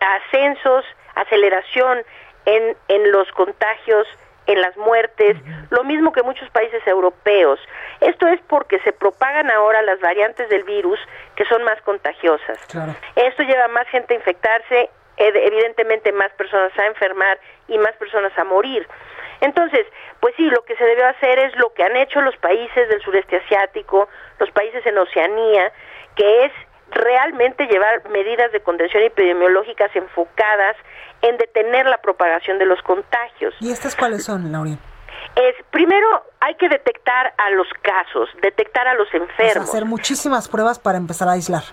ascensos, 0.00 0.84
aceleración 1.14 2.02
en 2.44 2.76
en 2.88 3.12
los 3.12 3.30
contagios 3.32 4.06
en 4.46 4.60
las 4.60 4.76
muertes, 4.76 5.36
lo 5.70 5.84
mismo 5.84 6.12
que 6.12 6.22
muchos 6.22 6.48
países 6.50 6.84
europeos. 6.86 7.58
Esto 8.00 8.28
es 8.28 8.40
porque 8.46 8.78
se 8.80 8.92
propagan 8.92 9.50
ahora 9.50 9.82
las 9.82 10.00
variantes 10.00 10.48
del 10.48 10.64
virus 10.64 10.98
que 11.34 11.44
son 11.46 11.64
más 11.64 11.80
contagiosas. 11.82 12.58
Esto 13.16 13.42
lleva 13.42 13.64
a 13.64 13.68
más 13.68 13.88
gente 13.88 14.14
a 14.14 14.16
infectarse, 14.16 14.90
evidentemente 15.16 16.12
más 16.12 16.32
personas 16.32 16.72
a 16.78 16.86
enfermar 16.86 17.38
y 17.68 17.78
más 17.78 17.94
personas 17.96 18.36
a 18.36 18.44
morir. 18.44 18.86
Entonces, 19.40 19.86
pues 20.20 20.34
sí, 20.36 20.44
lo 20.44 20.62
que 20.64 20.76
se 20.76 20.84
debe 20.84 21.04
hacer 21.04 21.38
es 21.38 21.56
lo 21.56 21.72
que 21.74 21.82
han 21.84 21.96
hecho 21.96 22.20
los 22.20 22.36
países 22.38 22.88
del 22.88 23.00
sureste 23.02 23.36
asiático, 23.36 24.08
los 24.38 24.50
países 24.50 24.84
en 24.86 24.98
Oceanía, 24.98 25.72
que 26.14 26.46
es 26.46 26.52
realmente 26.90 27.66
llevar 27.66 28.08
medidas 28.08 28.52
de 28.52 28.60
contención 28.60 29.02
epidemiológicas 29.02 29.94
enfocadas 29.94 30.76
en 31.22 31.36
detener 31.36 31.86
la 31.86 31.98
propagación 31.98 32.58
de 32.58 32.66
los 32.66 32.80
contagios. 32.82 33.54
¿Y 33.60 33.72
estas 33.72 33.96
cuáles 33.96 34.24
son, 34.24 34.50
Lauren? 34.52 34.78
Es, 35.34 35.54
primero 35.70 36.06
hay 36.40 36.54
que 36.54 36.68
detectar 36.68 37.34
a 37.36 37.50
los 37.50 37.66
casos, 37.82 38.30
detectar 38.40 38.86
a 38.88 38.94
los 38.94 39.12
enfermos. 39.12 39.68
hacer 39.68 39.84
muchísimas 39.84 40.48
pruebas 40.48 40.78
para 40.78 40.96
empezar 40.96 41.28
a 41.28 41.32
aislar. 41.32 41.64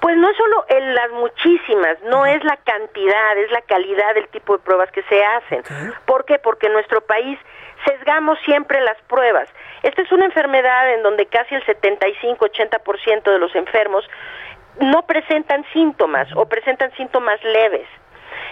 Pues 0.00 0.16
no 0.16 0.28
solo 0.34 0.64
en 0.68 0.94
las 0.94 1.10
muchísimas, 1.10 2.00
no 2.02 2.26
es 2.26 2.42
la 2.44 2.56
cantidad, 2.58 3.38
es 3.38 3.50
la 3.50 3.62
calidad 3.62 4.14
del 4.14 4.28
tipo 4.28 4.56
de 4.56 4.62
pruebas 4.62 4.90
que 4.92 5.02
se 5.04 5.24
hacen. 5.24 5.62
¿Por 6.04 6.24
qué? 6.24 6.38
Porque 6.38 6.66
en 6.66 6.74
nuestro 6.74 7.00
país 7.00 7.38
sesgamos 7.84 8.38
siempre 8.44 8.80
las 8.80 9.00
pruebas. 9.02 9.48
Esta 9.82 10.02
es 10.02 10.12
una 10.12 10.26
enfermedad 10.26 10.92
en 10.92 11.02
donde 11.02 11.26
casi 11.26 11.54
el 11.54 11.64
75-80% 11.64 13.22
de 13.22 13.38
los 13.38 13.54
enfermos 13.54 14.08
no 14.80 15.06
presentan 15.06 15.64
síntomas 15.72 16.28
o 16.34 16.46
presentan 16.46 16.92
síntomas 16.92 17.42
leves. 17.42 17.86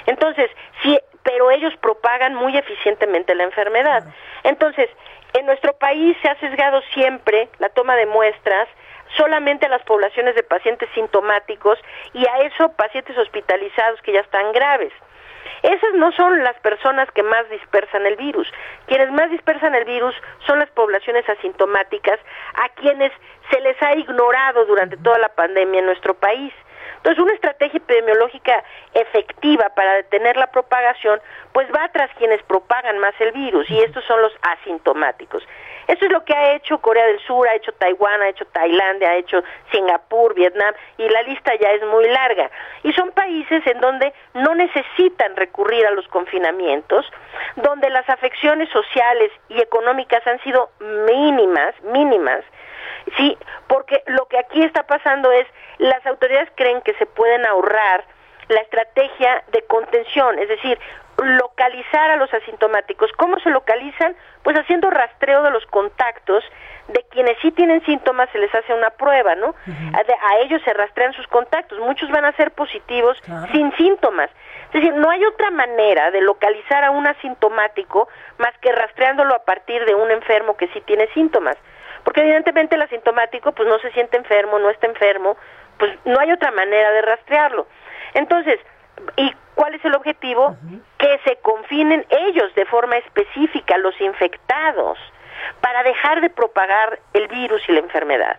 Entonces, 0.07 0.51
sí, 0.83 0.99
pero 1.23 1.51
ellos 1.51 1.75
propagan 1.81 2.35
muy 2.35 2.57
eficientemente 2.57 3.35
la 3.35 3.45
enfermedad. 3.45 4.05
Entonces, 4.43 4.89
en 5.35 5.47
nuestro 5.47 5.73
país 5.75 6.17
se 6.23 6.29
ha 6.29 6.39
sesgado 6.39 6.81
siempre 6.93 7.49
la 7.59 7.69
toma 7.71 7.97
de 7.97 8.07
muestras 8.07 8.69
solamente 9.17 9.67
a 9.67 9.69
las 9.69 9.83
poblaciones 9.83 10.35
de 10.35 10.43
pacientes 10.43 10.89
sintomáticos 10.95 11.79
y 12.13 12.27
a 12.27 12.39
eso 12.39 12.71
pacientes 12.73 13.17
hospitalizados 13.17 14.01
que 14.03 14.13
ya 14.13 14.21
están 14.21 14.53
graves. 14.53 14.93
Esas 15.63 15.95
no 15.95 16.13
son 16.13 16.43
las 16.43 16.59
personas 16.61 17.11
que 17.13 17.23
más 17.23 17.49
dispersan 17.49 18.05
el 18.07 18.17
virus. 18.17 18.47
Quienes 18.87 19.11
más 19.13 19.31
dispersan 19.31 19.75
el 19.75 19.85
virus 19.85 20.15
son 20.47 20.59
las 20.59 20.71
poblaciones 20.71 21.27
asintomáticas, 21.29 22.21
a 22.55 22.69
quienes 22.81 23.13
se 23.51 23.61
les 23.61 23.81
ha 23.83 23.95
ignorado 23.97 24.67
durante 24.67 24.97
toda 24.99 25.19
la 25.19 25.29
pandemia 25.31 25.81
en 25.81 25.87
nuestro 25.87 26.15
país. 26.15 26.53
Entonces, 26.97 27.23
una 27.23 27.35
estrategia 27.35 27.79
epidemiológica 27.79 28.65
efectiva 28.95 29.71
para 29.71 29.95
detener 29.95 30.37
la 30.37 30.47
propagación, 30.49 31.21
pues 31.53 31.69
va 31.71 31.89
tras 31.93 32.11
quienes 32.17 32.43
propagan 32.45 32.99
más 32.99 33.15
el 33.21 33.33
virus, 33.33 33.71
y 33.71 33.79
estos 33.81 34.05
son 34.05 34.23
los 34.23 34.33
asintomáticos. 34.43 35.43
Eso 35.87 36.05
es 36.07 36.13
lo 36.13 36.25
que 36.25 36.35
ha 36.35 36.55
hecho 36.55 36.79
Corea 36.79 37.07
del 37.07 37.21
Sur, 37.21 37.49
ha 37.49 37.55
hecho 37.55 37.73
Taiwán, 37.73 38.23
ha 38.23 38.29
hecho 38.29 38.45
Tailandia, 38.47 39.11
ha 39.11 39.17
hecho 39.17 39.43
Singapur, 39.73 40.35
Vietnam, 40.35 40.75
y 40.99 41.09
la 41.09 41.23
lista 41.23 41.55
ya 41.57 41.73
es 41.73 41.83
muy 41.85 42.09
larga. 42.09 42.51
Y 42.83 42.93
son 42.93 43.11
países 43.13 43.67
en 43.67 43.81
donde 43.81 44.13
no 44.35 44.55
necesitan 44.55 45.37
recurrir 45.37 45.87
a 45.87 45.91
los 45.91 46.07
confinamientos, 46.09 47.07
donde 47.57 47.91
las 47.91 48.09
afecciones 48.09 48.69
sociales 48.71 49.31
y 49.49 49.61
económicas 49.61 50.27
han 50.27 50.41
sido 50.41 50.71
mínimas, 50.81 51.75
mínimas, 51.83 52.45
sí, 53.17 53.37
porque 53.69 54.03
lo 54.07 54.27
que 54.27 54.39
aquí 54.39 54.63
está 54.63 54.85
pasando 54.85 55.31
es 55.33 55.47
las 55.79 56.05
autoridades 56.07 56.49
creen 56.55 56.81
que 56.83 56.95
se 56.95 57.07
pueden 57.07 57.45
ahorrar 57.47 58.05
la 58.49 58.61
estrategia 58.61 59.43
de 59.53 59.63
contención, 59.63 60.39
es 60.39 60.49
decir, 60.49 60.79
localizar 61.23 62.11
a 62.11 62.17
los 62.17 62.33
asintomáticos. 62.35 63.11
¿Cómo 63.17 63.39
se 63.39 63.51
localizan? 63.51 64.17
Pues 64.43 64.59
haciendo 64.59 64.91
rastreo 64.91 65.43
de 65.43 65.51
los 65.51 65.65
contactos 65.67 66.45
de 66.89 67.03
quienes 67.11 67.39
sí 67.41 67.51
tienen 67.53 67.83
síntomas 67.87 68.29
se 68.31 68.39
les 68.39 68.55
hace 68.55 68.75
una 68.75 68.91
prueba, 68.91 69.35
¿no? 69.35 69.55
a, 69.67 70.39
ellos 70.41 70.61
se 70.65 70.73
rastrean 70.75 71.15
sus 71.15 71.27
contactos, 71.29 71.79
muchos 71.79 72.11
van 72.11 72.27
a 72.27 72.33
ser 72.33 72.51
positivos 72.51 73.17
sin 73.53 73.73
síntomas. 73.77 74.29
Es 74.67 74.83
decir, 74.83 74.95
no 74.95 75.09
hay 75.09 75.25
otra 75.25 75.51
manera 75.51 76.11
de 76.11 76.21
localizar 76.21 76.85
a 76.85 76.91
un 76.91 77.07
asintomático 77.07 78.09
más 78.39 78.53
que 78.61 78.73
rastreándolo 78.73 79.35
a 79.35 79.45
partir 79.45 79.85
de 79.87 79.95
un 79.95 80.11
enfermo 80.11 80.57
que 80.57 80.69
sí 80.69 80.81
tiene 80.83 81.07
síntomas. 81.15 81.57
Porque 82.03 82.21
evidentemente 82.21 82.75
el 82.75 82.83
asintomático 82.83 83.53
pues 83.53 83.67
no 83.69 83.79
se 83.79 83.91
siente 83.93 84.17
enfermo, 84.19 84.59
no 84.59 84.69
está 84.69 84.87
enfermo, 84.87 85.39
pues 85.79 85.97
no 86.05 86.21
hay 86.21 86.33
otra 86.33 86.51
manera 86.51 86.91
de 86.91 87.03
rastrearlo. 87.03 87.67
Entonces, 88.15 88.59
¿y 89.17 89.33
cuál 89.55 89.75
es 89.75 89.85
el 89.85 89.95
objetivo? 89.95 90.57
Que 90.99 91.21
se 91.25 91.37
confinen 91.37 92.07
ellos 92.09 92.55
de 92.55 92.65
forma 92.67 92.97
específica, 92.97 93.77
los 93.79 94.01
infectados, 94.01 94.99
para 95.61 95.83
dejar 95.83 96.21
de 96.21 96.31
propagar 96.31 96.99
el 97.13 97.29
virus 97.29 97.63
y 97.69 97.73
la 97.73 97.81
enfermedad. 97.81 98.39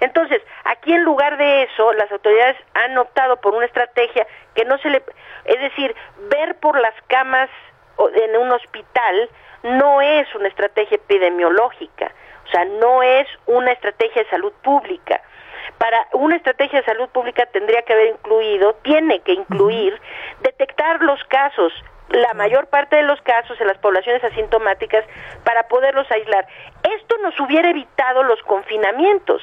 Entonces, 0.00 0.40
aquí 0.64 0.94
en 0.94 1.04
lugar 1.04 1.36
de 1.36 1.64
eso, 1.64 1.92
las 1.92 2.10
autoridades 2.10 2.56
han 2.74 2.96
optado 2.96 3.36
por 3.36 3.54
una 3.54 3.66
estrategia 3.66 4.26
que 4.54 4.64
no 4.64 4.78
se 4.78 4.88
le, 4.88 5.02
es 5.44 5.60
decir, 5.60 5.94
ver 6.30 6.56
por 6.56 6.80
las 6.80 6.94
camas 7.08 7.50
en 8.14 8.36
un 8.38 8.50
hospital 8.50 9.28
no 9.62 10.00
es 10.00 10.34
una 10.34 10.48
estrategia 10.48 10.96
epidemiológica, 10.96 12.12
o 12.46 12.50
sea, 12.50 12.64
no 12.64 13.02
es 13.02 13.28
una 13.44 13.72
estrategia 13.72 14.22
de 14.22 14.30
salud 14.30 14.52
pública 14.62 15.20
para 15.80 16.06
una 16.12 16.36
estrategia 16.36 16.80
de 16.80 16.84
salud 16.84 17.08
pública 17.08 17.46
tendría 17.46 17.80
que 17.80 17.94
haber 17.94 18.08
incluido, 18.08 18.74
tiene 18.82 19.20
que 19.20 19.32
incluir, 19.32 19.98
detectar 20.42 21.00
los 21.00 21.24
casos, 21.24 21.72
la 22.10 22.34
mayor 22.34 22.66
parte 22.66 22.96
de 22.96 23.02
los 23.02 23.18
casos 23.22 23.58
en 23.58 23.66
las 23.66 23.78
poblaciones 23.78 24.22
asintomáticas 24.22 25.06
para 25.42 25.68
poderlos 25.68 26.06
aislar. 26.10 26.46
Esto 26.82 27.16
nos 27.22 27.40
hubiera 27.40 27.70
evitado 27.70 28.22
los 28.24 28.42
confinamientos. 28.42 29.40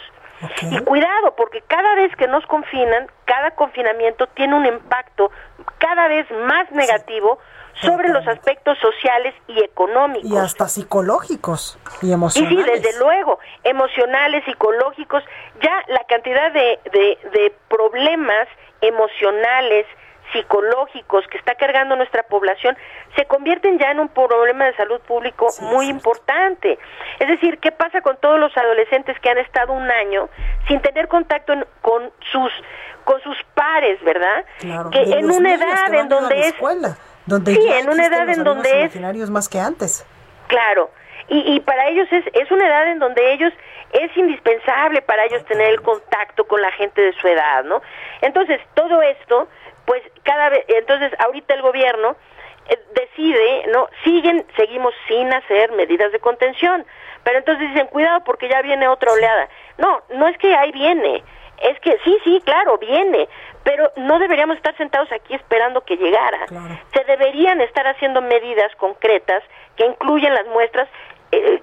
Y 0.69 0.77
cuidado, 0.81 1.35
porque 1.35 1.61
cada 1.61 1.95
vez 1.95 2.15
que 2.15 2.27
nos 2.27 2.45
confinan, 2.45 3.07
cada 3.25 3.49
confinamiento 3.55 4.27
tiene 4.27 4.53
un 4.53 4.67
impacto 4.67 5.31
cada 5.79 6.07
vez 6.07 6.29
más 6.29 6.69
negativo 6.71 7.39
sobre 7.82 8.09
los 8.09 8.28
aspectos 8.28 8.78
sociales 8.80 9.34
y 9.47 9.59
económicos. 9.59 10.30
Y 10.30 10.38
hasta 10.38 10.67
psicológicos 10.67 11.78
y 12.01 12.11
emocionales. 12.11 12.59
Y 12.59 12.63
sí, 12.63 12.69
desde 12.69 12.99
luego, 12.99 13.39
emocionales, 13.63 14.43
psicológicos, 14.45 15.23
ya 15.61 15.84
la 15.88 16.03
cantidad 16.05 16.51
de, 16.51 16.80
de, 16.91 17.53
problemas 17.67 18.47
emocionales, 18.82 19.86
psicológicos 20.34 21.25
que 21.28 21.38
está 21.38 21.55
cargando 21.55 21.95
nuestra 21.95 22.23
población 22.23 22.78
se 23.15 23.25
convierten 23.25 23.80
ya 23.80 23.91
en 23.91 24.01
un 24.01 24.09
problema 24.09 24.65
de 24.65 24.75
salud 24.75 24.99
público 25.01 25.47
muy 25.61 25.88
importante. 25.88 26.78
Es 27.19 27.28
decir, 27.30 27.59
¿qué 27.59 27.71
pasa 27.71 28.01
con 28.01 28.17
todos 28.17 28.38
los 28.38 28.55
adolescentes 28.57 29.17
que 29.21 29.30
han 29.30 29.38
estado 29.38 29.71
un 29.71 29.89
año 29.89 30.28
sin 30.67 30.82
tener 30.82 31.07
contacto 31.07 31.53
con 31.82 32.11
sus 32.32 32.51
con 33.05 33.21
sus 33.21 33.38
pares, 33.53 34.03
¿verdad? 34.03 34.43
que 34.91 35.01
en 35.01 35.32
una 35.32 35.53
edad 35.53 35.93
en 35.93 36.09
donde 36.09 36.39
es 36.41 36.55
donde 37.28 37.53
sí, 37.53 37.67
en 37.69 37.89
una 37.89 38.05
edad 38.05 38.30
en 38.30 38.43
donde 38.43 38.86
es 38.86 39.30
más 39.30 39.47
que 39.47 39.59
antes. 39.59 40.05
Claro. 40.47 40.89
Y, 41.30 41.55
y 41.55 41.59
para 41.59 41.88
ellos 41.89 42.07
es, 42.11 42.23
es 42.34 42.49
una 42.51 42.67
edad 42.67 42.88
en 42.89 42.99
donde 42.99 43.34
ellos 43.34 43.53
es 43.91 44.15
indispensable 44.17 45.01
para 45.01 45.25
ellos 45.25 45.45
tener 45.45 45.69
el 45.69 45.82
contacto 45.82 46.45
con 46.45 46.61
la 46.61 46.71
gente 46.71 47.01
de 47.01 47.13
su 47.13 47.28
edad, 47.28 47.63
¿no? 47.63 47.82
Entonces, 48.21 48.59
todo 48.73 49.01
esto, 49.01 49.47
pues 49.86 50.01
cada 50.23 50.49
vez, 50.49 50.65
entonces 50.67 51.11
ahorita 51.19 51.53
el 51.53 51.61
gobierno 51.61 52.15
eh, 52.69 52.80
decide, 52.93 53.67
¿no? 53.73 53.88
Siguen, 54.03 54.45
seguimos 54.55 54.93
sin 55.07 55.34
hacer 55.34 55.71
medidas 55.71 56.11
de 56.11 56.19
contención, 56.19 56.86
pero 57.23 57.39
entonces 57.39 57.69
dicen, 57.69 57.88
cuidado 57.88 58.23
porque 58.23 58.49
ya 58.49 58.61
viene 58.61 58.88
otra 58.88 59.11
oleada. 59.11 59.49
No, 59.78 60.01
no 60.15 60.28
es 60.28 60.38
que 60.38 60.53
ahí 60.55 60.71
viene, 60.71 61.23
es 61.62 61.80
que 61.80 61.97
sí, 62.03 62.18
sí, 62.24 62.41
claro, 62.45 62.78
viene, 62.78 63.28
pero 63.64 63.91
no 63.97 64.20
deberíamos 64.20 64.58
estar 64.58 64.76
sentados 64.78 65.12
aquí 65.12 65.34
esperando 65.34 65.82
que 65.82 65.97
llegara. 65.97 66.47
Se 66.93 67.03
deberían 67.05 67.62
estar 67.62 67.88
haciendo 67.88 68.22
medidas 68.22 68.74
concretas 68.78 69.43
que 69.76 69.86
incluyen 69.86 70.34
las 70.34 70.45
muestras, 70.47 70.88
eh, 71.32 71.62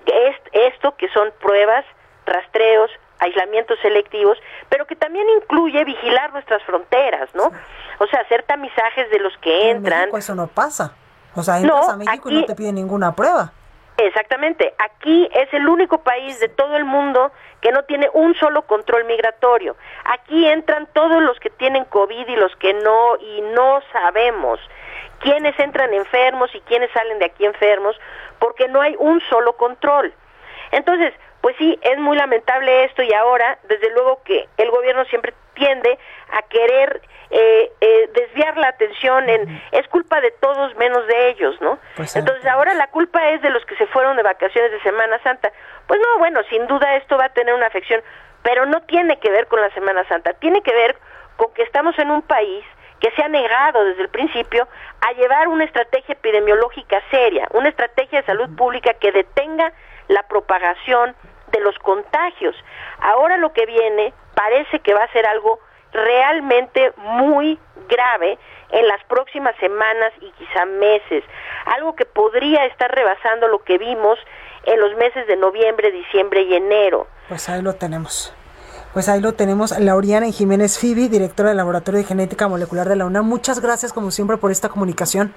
esto 0.52 0.96
que 0.96 1.08
son 1.08 1.32
pruebas, 1.40 1.84
rastreos, 2.26 2.90
aislamientos 3.18 3.78
selectivos, 3.80 4.38
pero 4.68 4.86
que 4.86 4.96
también 4.96 5.26
incluye 5.40 5.84
vigilar 5.84 6.32
nuestras 6.32 6.62
fronteras, 6.64 7.34
¿no? 7.34 7.50
O 7.98 8.06
sea, 8.06 8.20
hacer 8.20 8.42
tamizajes 8.42 9.10
de 9.10 9.20
los 9.20 9.36
que 9.38 9.70
entran. 9.70 9.92
En 9.94 10.00
México 10.00 10.18
eso 10.18 10.34
no 10.34 10.46
pasa. 10.48 10.94
O 11.34 11.42
sea, 11.42 11.58
entras 11.58 11.88
a 11.88 11.96
México 11.96 12.30
y 12.30 12.34
no 12.34 12.44
te 12.44 12.54
piden 12.54 12.74
ninguna 12.74 13.14
prueba. 13.14 13.52
Exactamente. 13.96 14.74
Aquí 14.78 15.28
es 15.32 15.52
el 15.54 15.68
único 15.68 15.98
país 15.98 16.40
de 16.40 16.48
todo 16.48 16.76
el 16.76 16.84
mundo 16.84 17.30
que 17.60 17.70
no 17.70 17.84
tiene 17.84 18.10
un 18.12 18.34
solo 18.34 18.62
control 18.62 19.04
migratorio. 19.04 19.76
Aquí 20.04 20.46
entran 20.46 20.88
todos 20.92 21.22
los 21.22 21.38
que 21.40 21.50
tienen 21.50 21.84
COVID 21.84 22.28
y 22.28 22.36
los 22.36 22.54
que 22.56 22.74
no, 22.74 23.16
y 23.20 23.40
no 23.40 23.80
sabemos 23.92 24.60
quiénes 25.20 25.58
entran 25.58 25.94
enfermos 25.94 26.54
y 26.54 26.60
quiénes 26.62 26.90
salen 26.90 27.18
de 27.18 27.26
aquí 27.26 27.46
enfermos, 27.46 27.98
porque 28.38 28.68
no 28.68 28.80
hay 28.80 28.94
un 28.98 29.20
solo 29.22 29.54
control. 29.54 30.12
Entonces, 30.72 31.14
pues 31.40 31.56
sí, 31.56 31.78
es 31.82 31.98
muy 31.98 32.16
lamentable 32.16 32.84
esto 32.84 33.02
y 33.02 33.12
ahora, 33.14 33.58
desde 33.64 33.90
luego 33.92 34.22
que 34.24 34.48
el 34.56 34.70
gobierno 34.70 35.04
siempre 35.06 35.32
tiende 35.54 35.98
a 36.30 36.42
querer 36.42 37.00
eh, 37.30 37.72
eh, 37.80 38.10
desviar 38.14 38.56
la 38.56 38.68
atención 38.68 39.28
en 39.28 39.60
es 39.72 39.88
culpa 39.88 40.20
de 40.20 40.30
todos 40.32 40.74
menos 40.76 41.06
de 41.06 41.30
ellos, 41.30 41.60
¿no? 41.60 41.78
Pues 41.96 42.14
Entonces 42.14 42.46
ahora 42.46 42.74
la 42.74 42.88
culpa 42.88 43.30
es 43.30 43.42
de 43.42 43.50
los 43.50 43.64
que 43.66 43.76
se 43.76 43.86
fueron 43.88 44.16
de 44.16 44.22
vacaciones 44.22 44.70
de 44.70 44.80
Semana 44.82 45.18
Santa. 45.22 45.50
Pues 45.86 46.00
no, 46.00 46.18
bueno, 46.18 46.40
sin 46.50 46.66
duda 46.66 46.96
esto 46.96 47.16
va 47.16 47.26
a 47.26 47.32
tener 47.32 47.54
una 47.54 47.66
afección, 47.66 48.02
pero 48.42 48.66
no 48.66 48.82
tiene 48.82 49.18
que 49.18 49.30
ver 49.30 49.46
con 49.46 49.60
la 49.60 49.70
Semana 49.70 50.06
Santa, 50.08 50.34
tiene 50.34 50.62
que 50.62 50.72
ver 50.72 50.96
con 51.36 51.52
que 51.54 51.62
estamos 51.62 51.98
en 51.98 52.10
un 52.10 52.22
país 52.22 52.64
que 53.00 53.10
se 53.12 53.22
ha 53.22 53.28
negado 53.28 53.84
desde 53.84 54.02
el 54.02 54.08
principio 54.08 54.68
a 55.00 55.12
llevar 55.12 55.48
una 55.48 55.64
estrategia 55.64 56.14
epidemiológica 56.14 57.02
seria, 57.10 57.48
una 57.52 57.68
estrategia 57.68 58.20
de 58.20 58.26
salud 58.26 58.54
pública 58.56 58.94
que 58.94 59.12
detenga 59.12 59.72
la 60.08 60.22
propagación 60.28 61.14
de 61.52 61.60
los 61.60 61.78
contagios. 61.80 62.56
Ahora 63.00 63.36
lo 63.36 63.52
que 63.52 63.66
viene 63.66 64.14
parece 64.34 64.80
que 64.80 64.94
va 64.94 65.04
a 65.04 65.12
ser 65.12 65.26
algo 65.26 65.58
realmente 65.92 66.92
muy 66.96 67.58
grave 67.88 68.38
en 68.70 68.88
las 68.88 69.02
próximas 69.04 69.54
semanas 69.60 70.12
y 70.20 70.30
quizá 70.32 70.64
meses, 70.64 71.22
algo 71.66 71.94
que 71.94 72.04
podría 72.04 72.64
estar 72.66 72.90
rebasando 72.90 73.48
lo 73.48 73.62
que 73.62 73.78
vimos 73.78 74.18
en 74.64 74.80
los 74.80 74.96
meses 74.96 75.26
de 75.26 75.36
noviembre, 75.36 75.92
diciembre 75.92 76.42
y 76.42 76.54
enero. 76.54 77.06
Pues 77.28 77.48
ahí 77.48 77.62
lo 77.62 77.74
tenemos. 77.74 78.34
Pues 78.92 79.08
ahí 79.08 79.20
lo 79.20 79.34
tenemos, 79.34 79.76
Lauriana 79.78 80.26
Jiménez 80.30 80.78
Fibi, 80.78 81.08
directora 81.08 81.48
del 81.48 81.56
Laboratorio 81.56 81.98
de 81.98 82.06
Genética 82.06 82.46
Molecular 82.46 82.88
de 82.88 82.96
la 82.96 83.06
UNAM. 83.06 83.26
Muchas 83.26 83.60
gracias, 83.60 83.92
como 83.92 84.12
siempre, 84.12 84.36
por 84.36 84.52
esta 84.52 84.68
comunicación. 84.68 85.34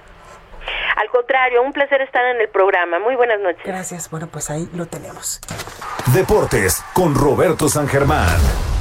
Al 0.95 1.10
contrario, 1.10 1.64
un 1.64 1.74
placer 1.74 2.02
estar 2.02 2.24
en 2.26 2.39
el 2.39 2.50
programa. 2.50 3.00
Muy 3.00 3.16
buenas 3.16 3.39
noches. 3.39 3.64
Gracias. 3.66 4.12
Bueno, 4.12 4.28
pues 4.32 4.50
ahí 4.50 4.70
lo 4.74 4.86
tenemos. 4.86 5.41
Deportes 6.14 6.84
con 6.93 7.16
Roberto 7.16 7.68
San 7.68 7.88
Germán. 7.88 8.28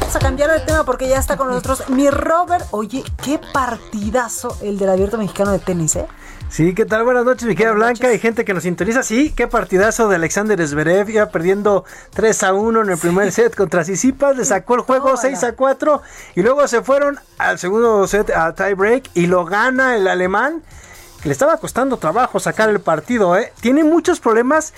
Vamos 0.06 0.22
a 0.22 0.24
cambiar 0.24 0.52
de 0.52 0.60
tema 0.60 0.84
porque 0.84 1.08
ya 1.08 1.18
está 1.18 1.36
con 1.36 1.48
nosotros 1.48 1.88
mi 1.88 2.08
Robert. 2.08 2.64
Oye, 2.70 3.02
qué 3.24 3.40
partidazo 3.52 4.56
el 4.62 4.78
del 4.78 4.90
abierto 4.90 5.18
mexicano 5.18 5.50
de 5.50 5.58
tenis, 5.58 5.96
¿eh? 5.96 6.06
Sí, 6.48 6.76
¿qué 6.76 6.84
tal? 6.84 7.02
Buenas 7.02 7.24
noches, 7.24 7.42
mi 7.48 7.56
querida 7.56 7.72
Blanca. 7.72 8.06
Hay 8.06 8.20
gente 8.20 8.44
que 8.44 8.54
nos 8.54 8.62
sintoniza. 8.62 9.02
Sí, 9.02 9.32
qué 9.32 9.48
partidazo 9.48 10.06
de 10.06 10.14
Alexander 10.14 10.64
Zverev. 10.64 11.10
Iba 11.10 11.26
perdiendo 11.30 11.84
3 12.14 12.40
a 12.44 12.54
1 12.54 12.82
en 12.82 12.90
el 12.90 12.98
primer 12.98 13.32
set 13.32 13.56
contra 13.56 13.82
Sisipas. 13.82 14.36
Le 14.36 14.44
sacó 14.44 14.76
el 14.76 14.82
juego 14.82 15.16
6 15.16 15.42
a 15.42 15.52
4. 15.54 16.02
Y 16.36 16.42
luego 16.42 16.68
se 16.68 16.82
fueron 16.82 17.18
al 17.38 17.58
segundo 17.58 18.06
set 18.06 18.30
a 18.30 18.54
tie 18.54 18.74
break 18.74 19.10
y 19.14 19.26
lo 19.26 19.44
gana 19.44 19.96
el 19.96 20.06
alemán 20.06 20.62
que 21.20 21.30
le 21.30 21.32
estaba 21.32 21.56
costando 21.56 21.96
trabajo 21.96 22.38
sacar 22.38 22.68
el 22.68 22.78
partido, 22.78 23.36
¿eh? 23.36 23.52
Tiene 23.60 23.82
muchos 23.82 24.20
problemas 24.20 24.72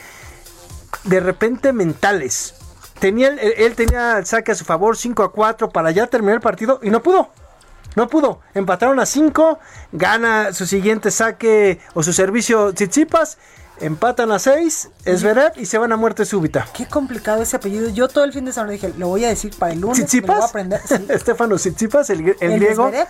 de 1.04 1.20
repente 1.20 1.74
mentales. 1.74 2.54
Tenía, 3.00 3.28
él, 3.28 3.38
él 3.56 3.74
tenía 3.74 4.18
el 4.18 4.26
saque 4.26 4.52
a 4.52 4.54
su 4.54 4.64
favor 4.64 4.96
5 4.96 5.22
a 5.22 5.32
4 5.32 5.70
para 5.70 5.90
ya 5.90 6.06
terminar 6.06 6.36
el 6.36 6.40
partido 6.40 6.80
y 6.82 6.90
no 6.90 7.02
pudo. 7.02 7.30
No 7.96 8.08
pudo. 8.08 8.40
Empataron 8.54 9.00
a 9.00 9.06
5. 9.06 9.58
Gana 9.92 10.52
su 10.52 10.66
siguiente 10.66 11.10
saque 11.10 11.80
o 11.94 12.02
su 12.02 12.12
servicio 12.12 12.72
Tsitsipas. 12.72 13.38
Empatan 13.80 14.32
a 14.32 14.38
6. 14.40 14.90
Esverev 15.04 15.52
y 15.56 15.66
se 15.66 15.78
van 15.78 15.92
a 15.92 15.96
muerte 15.96 16.24
súbita. 16.24 16.66
Qué 16.74 16.86
complicado 16.86 17.42
ese 17.42 17.56
apellido. 17.56 17.88
Yo 17.90 18.08
todo 18.08 18.24
el 18.24 18.32
fin 18.32 18.44
de 18.44 18.52
semana 18.52 18.72
dije, 18.72 18.92
lo 18.98 19.08
voy 19.08 19.24
a 19.24 19.28
decir 19.28 19.54
para 19.56 19.72
el 19.72 19.80
lunes. 19.80 19.98
me 19.98 20.02
lo 20.04 20.04
voy 20.04 20.04
a 20.04 20.06
¿Tsitsipas? 20.06 20.50
aprender. 20.50 20.80
Sí. 20.86 21.06
Estefano 21.08 21.56
Tsitsipas, 21.56 22.10
el, 22.10 22.20
el 22.28 22.36
¿El 22.40 22.58
griego. 22.60 22.88
Esverev, 22.88 23.08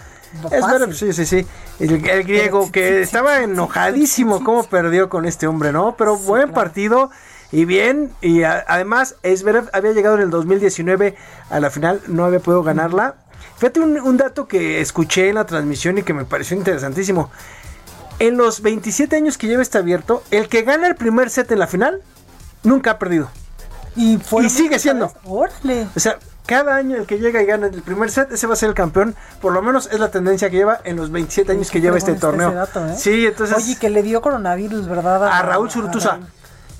Fácil. 0.60 0.94
sí, 0.94 1.12
sí, 1.14 1.24
sí. 1.26 1.46
El, 1.80 2.06
el 2.06 2.24
griego 2.24 2.70
que 2.70 3.00
estaba 3.00 3.40
enojadísimo 3.42 4.44
cómo 4.44 4.64
perdió 4.64 5.08
con 5.08 5.24
este 5.24 5.46
hombre, 5.46 5.72
¿no? 5.72 5.96
Pero 5.96 6.16
buen 6.16 6.52
partido 6.52 7.10
y 7.52 7.64
bien. 7.64 8.12
Y 8.20 8.42
a- 8.42 8.64
además, 8.68 9.16
Esverev 9.22 9.68
había 9.72 9.92
llegado 9.92 10.16
en 10.16 10.22
el 10.22 10.30
2019 10.30 11.16
a 11.50 11.60
la 11.60 11.70
final, 11.70 12.00
no 12.06 12.24
había 12.24 12.40
podido 12.40 12.62
ganarla. 12.62 13.16
Fíjate 13.56 13.80
un, 13.80 13.98
un 13.98 14.16
dato 14.16 14.46
que 14.46 14.80
escuché 14.80 15.28
en 15.28 15.34
la 15.36 15.44
transmisión 15.46 15.98
y 15.98 16.02
que 16.02 16.14
me 16.14 16.24
pareció 16.24 16.56
interesantísimo. 16.56 17.30
En 18.20 18.36
los 18.36 18.62
27 18.62 19.14
años 19.16 19.38
que 19.38 19.46
lleva 19.46 19.62
este 19.62 19.78
abierto, 19.78 20.22
el 20.30 20.48
que 20.48 20.62
gana 20.62 20.86
el 20.88 20.96
primer 20.96 21.30
set 21.30 21.50
en 21.52 21.58
la 21.60 21.66
final 21.66 22.00
nunca 22.64 22.92
ha 22.92 22.98
perdido. 22.98 23.28
Y, 23.96 24.18
sigue 24.48 24.78
siendo. 24.78 25.12
Órale. 25.24 25.88
O 25.96 26.00
sea, 26.00 26.18
cada 26.46 26.76
año 26.76 26.96
el 26.96 27.06
que 27.06 27.18
llega 27.18 27.42
y 27.42 27.46
gana 27.46 27.66
el 27.66 27.82
primer 27.82 28.10
set, 28.10 28.30
ese 28.32 28.46
va 28.46 28.52
a 28.54 28.56
ser 28.56 28.68
el 28.68 28.74
campeón. 28.74 29.16
Por 29.40 29.52
lo 29.52 29.60
menos 29.62 29.88
es 29.92 29.98
la 29.98 30.10
tendencia 30.10 30.50
que 30.50 30.56
lleva 30.56 30.80
en 30.84 30.96
los 30.96 31.10
27 31.10 31.52
años 31.52 31.70
que 31.70 31.80
lleva 31.80 31.98
este 31.98 32.14
torneo. 32.14 32.52
dato, 32.52 32.86
¿eh? 32.86 32.94
Sí, 32.96 33.26
entonces 33.26 33.56
Oye, 33.56 33.76
que 33.76 33.90
le 33.90 34.02
dio 34.02 34.20
coronavirus, 34.20 34.88
¿verdad? 34.88 35.26
a 35.26 35.42
Raúl 35.42 35.70
Zurutuza. 35.70 36.18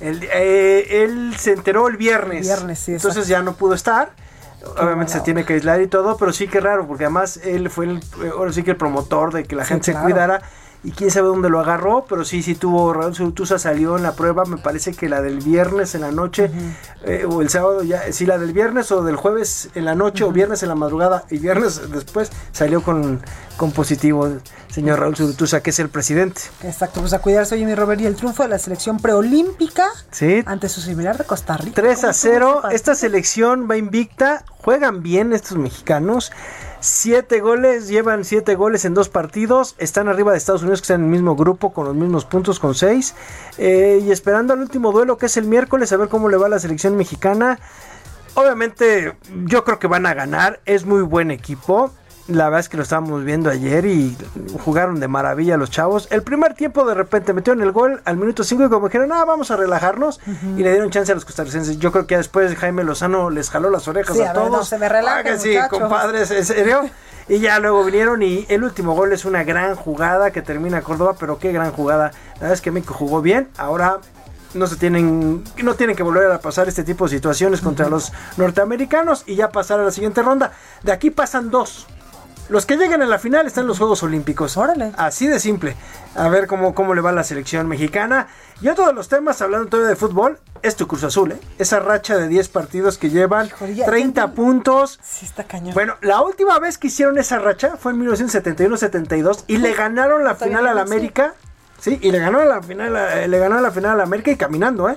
El- 0.01 0.23
eh, 0.33 1.05
él 1.05 1.35
se 1.39 1.53
enteró 1.53 1.89
el 1.89 1.97
viernes. 1.97 2.43
Viernes, 2.47 2.79
sí, 2.79 2.93
entonces 2.93 3.27
ya 3.29 3.43
no 3.43 3.55
pudo 3.55 3.75
estar. 3.75 4.11
Obviamente 4.81 5.13
se 5.13 5.21
tiene 5.21 5.45
que 5.45 5.55
aislar 5.55 5.81
y 5.81 5.87
todo, 5.87 6.17
pero 6.17 6.33
sí 6.33 6.49
que 6.49 6.61
raro, 6.61 6.87
porque 6.87 7.05
además 7.05 7.39
él 7.45 7.71
fue 7.71 7.87
el, 7.87 7.99
eh, 7.99 8.31
ahora 8.37 8.53
sí 8.53 8.63
que 8.65 8.73
el 8.73 8.77
promotor 8.77 9.33
de 9.33 9.45
que 9.45 9.55
la 9.57 9.65
Sí, 9.65 9.69
gente 9.71 9.93
claro. 9.93 10.07
se 10.07 10.13
cuidara. 10.13 10.43
Y 10.85 10.93
quién 10.93 11.11
sabe 11.11 11.27
dónde 11.27 11.51
lo 11.51 11.59
agarró, 11.59 12.07
pero 12.09 12.25
sí, 12.25 12.41
sí 12.43 12.55
tuvo, 12.55 12.93
Raúl 12.93 13.15
Zurutuza 13.15 13.59
salió 13.59 13.97
en 13.97 14.05
la 14.05 14.13
prueba, 14.13 14.45
me 14.45 14.59
parece 14.59 14.95
que 14.95 15.09
la 15.09 15.21
del 15.21 15.39
viernes 15.41 15.97
en 15.97 16.03
la 16.03 16.13
noche, 16.13 16.51
eh, 17.05 17.27
o 17.29 17.43
el 17.43 17.49
sábado 17.49 17.83
ya, 17.83 18.13
sí, 18.13 18.27
la 18.27 18.39
del 18.39 18.53
viernes 18.53 18.93
o 18.93 19.03
del 19.03 19.17
jueves 19.17 19.71
en 19.75 19.85
la 19.85 19.97
noche, 19.97 20.23
o 20.23 20.31
viernes 20.31 20.63
en 20.63 20.69
la 20.69 20.77
madrugada, 20.77 21.25
y 21.31 21.39
viernes 21.39 21.91
después 21.91 22.31
salió 22.53 22.81
con, 22.83 23.21
con 23.57 23.73
positivo, 23.73 24.29
señor 24.69 25.01
Raúl 25.01 25.17
Zurutuza, 25.17 25.63
que 25.63 25.71
es 25.71 25.79
el 25.81 25.89
presidente. 25.89 26.43
Exacto, 26.63 27.01
pues 27.01 27.13
a 27.13 27.19
cuidarse, 27.19 27.57
oye, 27.57 27.67
mi 27.67 27.75
Robert, 27.75 28.01
y 28.01 28.07
el 28.07 28.15
triunfo 28.15 28.45
de 28.45 28.51
la 28.51 28.59
selección 28.59 28.99
preolímpica 28.99 29.89
Sí, 30.13 30.43
ante 30.47 30.69
su 30.69 30.81
similar 30.81 31.19
de 31.19 31.25
Costa 31.25 31.57
Rica. 31.57 31.75
3 31.75 31.99
a 31.99 32.01
¿Cómo 32.01 32.11
estuvo 32.13 32.33
0. 32.33 32.47
ese 32.47 32.55
partido? 32.55 32.77
Esta 32.77 32.95
selección 32.95 33.69
va 33.69 33.77
invicta. 33.77 34.45
Juegan 34.59 35.03
bien 35.03 35.33
estos 35.33 35.59
mexicanos. 35.59 36.31
Siete 36.81 37.41
goles, 37.41 37.89
llevan 37.89 38.25
siete 38.25 38.55
goles 38.55 38.85
en 38.85 38.95
dos 38.95 39.09
partidos. 39.09 39.75
Están 39.79 40.09
arriba 40.09 40.33
de 40.33 40.39
Estados 40.39 40.63
Unidos, 40.63 40.81
que 40.81 40.85
están 40.85 41.01
en 41.01 41.07
el 41.07 41.11
mismo 41.11 41.35
grupo, 41.35 41.73
con 41.73 41.87
los 41.87 41.95
mismos 41.95 42.25
puntos, 42.25 42.61
con 42.61 42.75
seis. 42.75 43.15
Eh, 43.59 44.01
y 44.05 44.13
esperando 44.13 44.53
al 44.53 44.61
último 44.61 44.93
duelo, 44.93 45.19
que 45.19 45.27
es 45.27 45.37
el 45.37 45.45
miércoles, 45.45 45.93
a 45.93 45.97
ver 45.97 46.09
cómo 46.09 46.29
le 46.29 46.37
va 46.37 46.47
a 46.47 46.51
la 46.51 46.61
selección 46.61 46.97
mexicana. 46.97 47.59
Obviamente, 48.35 49.17
yo 49.47 49.65
creo 49.65 49.81
que 49.81 49.89
van 49.89 50.07
a 50.07 50.15
ganar. 50.15 50.61
Es 50.67 50.87
muy 50.87 51.03
buen 51.03 51.33
equipo. 51.33 51.91
La 52.29 52.45
verdad 52.45 52.61
es 52.61 52.69
que 52.69 52.77
lo 52.77 52.83
estábamos 52.83 53.25
viendo 53.25 53.49
ayer 53.49 53.87
y 53.87 54.15
jugaron 54.63 55.01
de 55.01 55.09
maravilla 55.09 55.57
los 55.57 55.71
chavos. 55.71 56.09
El 56.11 56.23
primer 56.23 56.53
tiempo 56.53 56.85
de 56.85 56.93
repente 56.93 57.33
metieron 57.33 57.63
el 57.63 57.73
gol 57.73 58.03
al 58.05 58.19
minuto 58.19 58.45
5 58.45 58.67
y 58.67 58.69
como 58.69 58.89
dijeron, 58.89 59.11
ah, 59.13 59.25
vamos 59.25 59.51
a 59.51 59.57
relajarnos. 59.57 60.21
Y 60.57 60.63
le 60.63 60.71
dieron 60.73 60.91
chance 60.91 61.11
a 61.11 61.15
los 61.15 61.25
costarricenses. 61.25 61.79
Yo 61.79 61.91
creo 61.91 62.07
que 62.07 62.13
ya 62.13 62.19
después 62.19 62.55
Jaime 62.55 62.85
Lozano 62.85 63.31
les 63.31 63.49
jaló 63.49 63.71
las 63.71 63.89
orejas 63.89 64.15
Sí, 64.15 64.23
a, 64.23 64.31
a 64.31 64.33
ver, 64.35 64.43
todos. 64.43 64.53
no, 64.53 64.65
se 64.65 64.77
me 64.79 64.89
relaja, 64.91 65.23
Ah, 65.33 65.39
sí, 65.39 65.57
compadres, 65.71 66.31
en 66.31 66.45
serio. 66.45 66.83
Y 67.31 67.39
ya 67.41 67.59
luego 67.61 67.83
vinieron 67.85 68.23
y 68.23 68.45
el 68.51 68.63
último 68.63 68.95
gol 68.95 69.13
es 69.15 69.25
una 69.25 69.43
gran 69.45 69.75
jugada 69.75 70.31
que 70.31 70.43
termina 70.43 70.83
Córdoba, 70.83 71.15
pero 71.19 71.39
qué 71.39 71.51
gran 71.53 71.73
jugada. 71.73 72.11
La 72.35 72.41
verdad 72.41 72.53
es 72.53 72.61
que 72.61 72.71
México 72.71 72.93
jugó 72.95 73.23
bien. 73.23 73.49
Ahora 73.57 73.99
no 74.55 74.67
se 74.67 74.77
tienen 74.77 75.45
no 75.63 75.75
tienen 75.75 75.95
que 75.97 76.03
volver 76.03 76.31
a 76.31 76.41
pasar 76.41 76.69
este 76.69 76.85
tipo 76.85 77.05
de 77.05 77.11
situaciones 77.17 77.61
contra 77.63 77.89
los 77.89 78.13
norteamericanos 78.37 79.25
y 79.27 79.35
ya 79.37 79.51
pasar 79.51 79.81
a 79.81 79.85
la 79.85 79.91
siguiente 79.91 80.23
ronda. 80.23 80.53
De 80.83 80.93
aquí 80.93 81.11
pasan 81.11 81.51
dos. 81.51 81.87
Los 82.49 82.65
que 82.67 82.77
lleguen 82.77 83.03
a 83.03 83.07
la 83.07 83.19
final 83.19 83.47
están 83.47 83.63
en 83.65 83.69
los 83.69 83.79
Juegos 83.79 84.03
Olímpicos. 84.03 84.57
Órale. 84.57 84.93
Así 84.97 85.27
de 85.27 85.39
simple. 85.39 85.77
A 86.15 86.29
ver 86.29 86.47
cómo, 86.47 86.75
cómo 86.75 86.95
le 86.95 87.01
va 87.01 87.11
a 87.11 87.13
la 87.13 87.23
selección 87.25 87.69
mexicana. 87.69 88.29
Y 88.63 88.69
otro 88.69 88.87
de 88.87 88.93
los 88.95 89.09
temas, 89.09 89.41
hablando 89.43 89.69
todavía 89.69 89.91
de 89.91 89.97
fútbol, 89.97 90.39
es 90.63 90.75
tu 90.75 90.87
Cruz 90.89 91.05
Azul. 91.05 91.33
¿eh? 91.33 91.41
Esa 91.59 91.79
racha 91.81 92.17
de 92.17 92.27
10 92.27 92.49
partidos 92.49 92.97
que 92.99 93.11
llevan, 93.11 93.51
ya- 93.75 93.85
30 93.87 94.33
puntos. 94.33 94.99
Sí, 95.03 95.27
está 95.27 95.45
cañón. 95.45 95.75
Bueno, 95.75 95.95
la 96.01 96.23
última 96.23 96.59
vez 96.59 96.79
que 96.79 96.87
hicieron 96.89 97.19
esa 97.19 97.39
racha 97.39 97.77
fue 97.79 97.93
en 97.93 98.01
1971-72 98.07 99.45
y 99.47 99.59
le 99.59 99.75
ganaron 99.75 100.25
la 100.25 100.35
final 100.35 100.67
a 100.67 100.75
la. 100.75 100.83
América. 100.83 101.35
Sí, 101.81 101.97
y 102.03 102.11
le 102.11 102.19
ganaron 102.19 102.49
la 102.49 102.61
final, 102.63 102.97
a- 102.97 103.27
le 103.27 103.39
ganaron 103.39 103.63
la 103.63 103.71
final 103.71 103.93
a 103.93 103.97
la 103.97 104.03
América 104.03 104.31
y 104.33 104.37
caminando, 104.37 104.89
¿eh? 104.89 104.97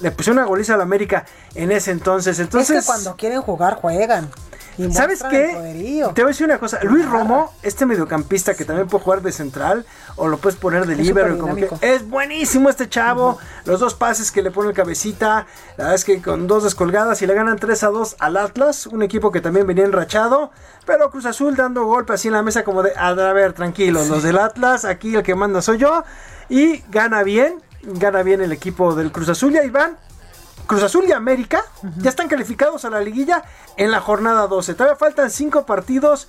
Le 0.00 0.10
pusieron 0.12 0.38
una 0.38 0.46
goliza 0.46 0.74
a 0.74 0.76
la 0.76 0.84
América 0.84 1.24
en 1.56 1.72
ese 1.72 1.90
entonces. 1.90 2.38
Entonces, 2.38 2.76
es 2.76 2.82
que 2.84 2.86
cuando 2.86 3.16
quieren 3.16 3.40
jugar, 3.42 3.74
juegan. 3.74 4.28
Y 4.76 4.92
¿Sabes 4.92 5.22
qué? 5.22 6.02
Te 6.14 6.22
voy 6.22 6.28
a 6.28 6.32
decir 6.32 6.46
una 6.46 6.58
cosa. 6.58 6.80
Luis 6.82 7.08
Romo, 7.08 7.52
este 7.62 7.86
mediocampista 7.86 8.54
que 8.54 8.64
también 8.64 8.88
puede 8.88 9.04
jugar 9.04 9.22
de 9.22 9.32
central 9.32 9.86
o 10.16 10.28
lo 10.28 10.38
puedes 10.38 10.58
poner 10.58 10.86
de 10.86 10.94
Es 10.94 10.98
líbero, 11.00 11.38
como 11.38 11.54
que 11.54 11.68
es 11.80 12.08
buenísimo 12.08 12.68
este 12.68 12.88
chavo. 12.88 13.38
Los 13.64 13.80
dos 13.80 13.94
pases 13.94 14.32
que 14.32 14.42
le 14.42 14.50
pone 14.50 14.70
el 14.70 14.74
cabecita, 14.74 15.46
la 15.76 15.84
verdad 15.84 15.94
es 15.94 16.04
que 16.04 16.20
con 16.20 16.46
dos 16.46 16.64
descolgadas 16.64 17.22
y 17.22 17.26
le 17.26 17.34
ganan 17.34 17.56
3 17.58 17.84
a 17.84 17.88
2 17.88 18.16
al 18.18 18.36
Atlas, 18.36 18.86
un 18.86 19.02
equipo 19.02 19.30
que 19.30 19.40
también 19.40 19.66
venía 19.66 19.84
enrachado, 19.84 20.50
pero 20.86 21.10
Cruz 21.10 21.26
Azul 21.26 21.56
dando 21.56 21.84
golpe 21.84 22.12
así 22.12 22.28
en 22.28 22.34
la 22.34 22.42
mesa 22.42 22.64
como 22.64 22.82
de, 22.82 22.92
a 22.96 23.12
ver, 23.12 23.52
tranquilos, 23.52 24.08
los 24.08 24.22
del 24.22 24.38
Atlas, 24.38 24.84
aquí 24.84 25.14
el 25.14 25.22
que 25.22 25.34
manda 25.34 25.62
soy 25.62 25.78
yo 25.78 26.04
y 26.48 26.82
gana 26.90 27.22
bien, 27.22 27.62
gana 27.82 28.22
bien 28.22 28.40
el 28.40 28.52
equipo 28.52 28.94
del 28.94 29.12
Cruz 29.12 29.28
Azul 29.28 29.54
y 29.54 29.58
ahí 29.58 29.70
van 29.70 29.96
Cruz 30.66 30.82
Azul 30.82 31.04
y 31.06 31.12
América 31.12 31.64
ya 31.98 32.10
están 32.10 32.28
calificados 32.28 32.84
a 32.84 32.90
la 32.90 33.00
liguilla 33.00 33.44
en 33.76 33.90
la 33.90 34.00
jornada 34.00 34.46
12. 34.46 34.74
Todavía 34.74 34.96
faltan 34.96 35.30
5 35.30 35.66
partidos 35.66 36.28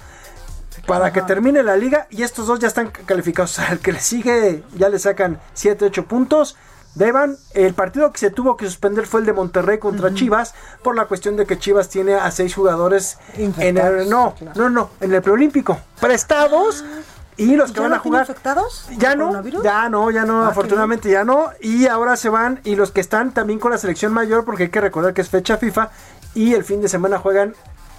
para 0.86 1.14
que 1.14 1.22
termine 1.22 1.64
la 1.64 1.78
liga 1.78 2.08
y 2.10 2.24
estos 2.24 2.48
dos 2.48 2.60
ya 2.60 2.68
están 2.68 2.90
calificados. 2.90 3.60
Al 3.60 3.80
que 3.80 3.94
le 3.94 4.00
sigue 4.00 4.64
ya 4.76 4.90
le 4.90 5.00
sacan 5.00 5.40
7, 5.54 5.86
8 5.86 6.06
puntos. 6.06 6.58
Deban, 6.96 7.36
el 7.54 7.74
partido 7.74 8.14
que 8.14 8.20
se 8.20 8.30
tuvo 8.30 8.56
que 8.56 8.66
suspender 8.66 9.06
fue 9.06 9.20
el 9.20 9.26
de 9.26 9.34
Monterrey 9.34 9.80
contra 9.80 10.14
Chivas 10.14 10.54
por 10.82 10.96
la 10.96 11.08
cuestión 11.08 11.36
de 11.36 11.46
que 11.46 11.60
Chivas 11.60 11.90
tiene 11.90 12.14
a 12.14 12.32
seis 12.32 12.56
jugadores 12.56 13.18
en 13.36 13.78
el 13.78 14.10
no, 14.10 14.34
no, 14.56 14.70
no, 14.70 14.90
en 15.02 15.14
el 15.14 15.22
preolímpico, 15.22 15.78
prestados 16.00 16.86
y 17.38 17.56
los 17.56 17.72
que 17.72 17.76
¿Ya 17.78 17.82
van 17.82 17.92
no 17.92 17.96
a 17.98 18.00
jugar 18.00 18.22
infectados? 18.22 18.88
ya 18.98 19.16
¿Con 19.18 19.32
no, 19.34 19.62
ya 19.64 19.90
no, 19.90 20.10
ya 20.12 20.24
no, 20.26 20.42
Ah, 20.42 20.46
qué 20.46 20.52
afortunadamente 20.52 21.10
ya 21.10 21.24
no. 21.24 21.50
Y 21.62 21.88
ahora 21.88 22.16
se 22.16 22.30
van, 22.30 22.62
y 22.64 22.76
los 22.76 22.92
que 22.92 23.02
están 23.02 23.34
también 23.34 23.60
con 23.60 23.72
la 23.72 23.78
selección 23.78 24.14
mayor, 24.14 24.46
porque 24.46 24.64
hay 24.64 24.70
que 24.70 24.82
recordar 24.82 25.14
que 25.14 25.22
es 25.22 25.30
fecha 25.30 25.58
FIFA, 25.58 25.90
y 26.34 26.54
el 26.54 26.64
fin 26.64 26.82
de 26.82 26.88
semana 26.88 27.18
juegan 27.20 27.54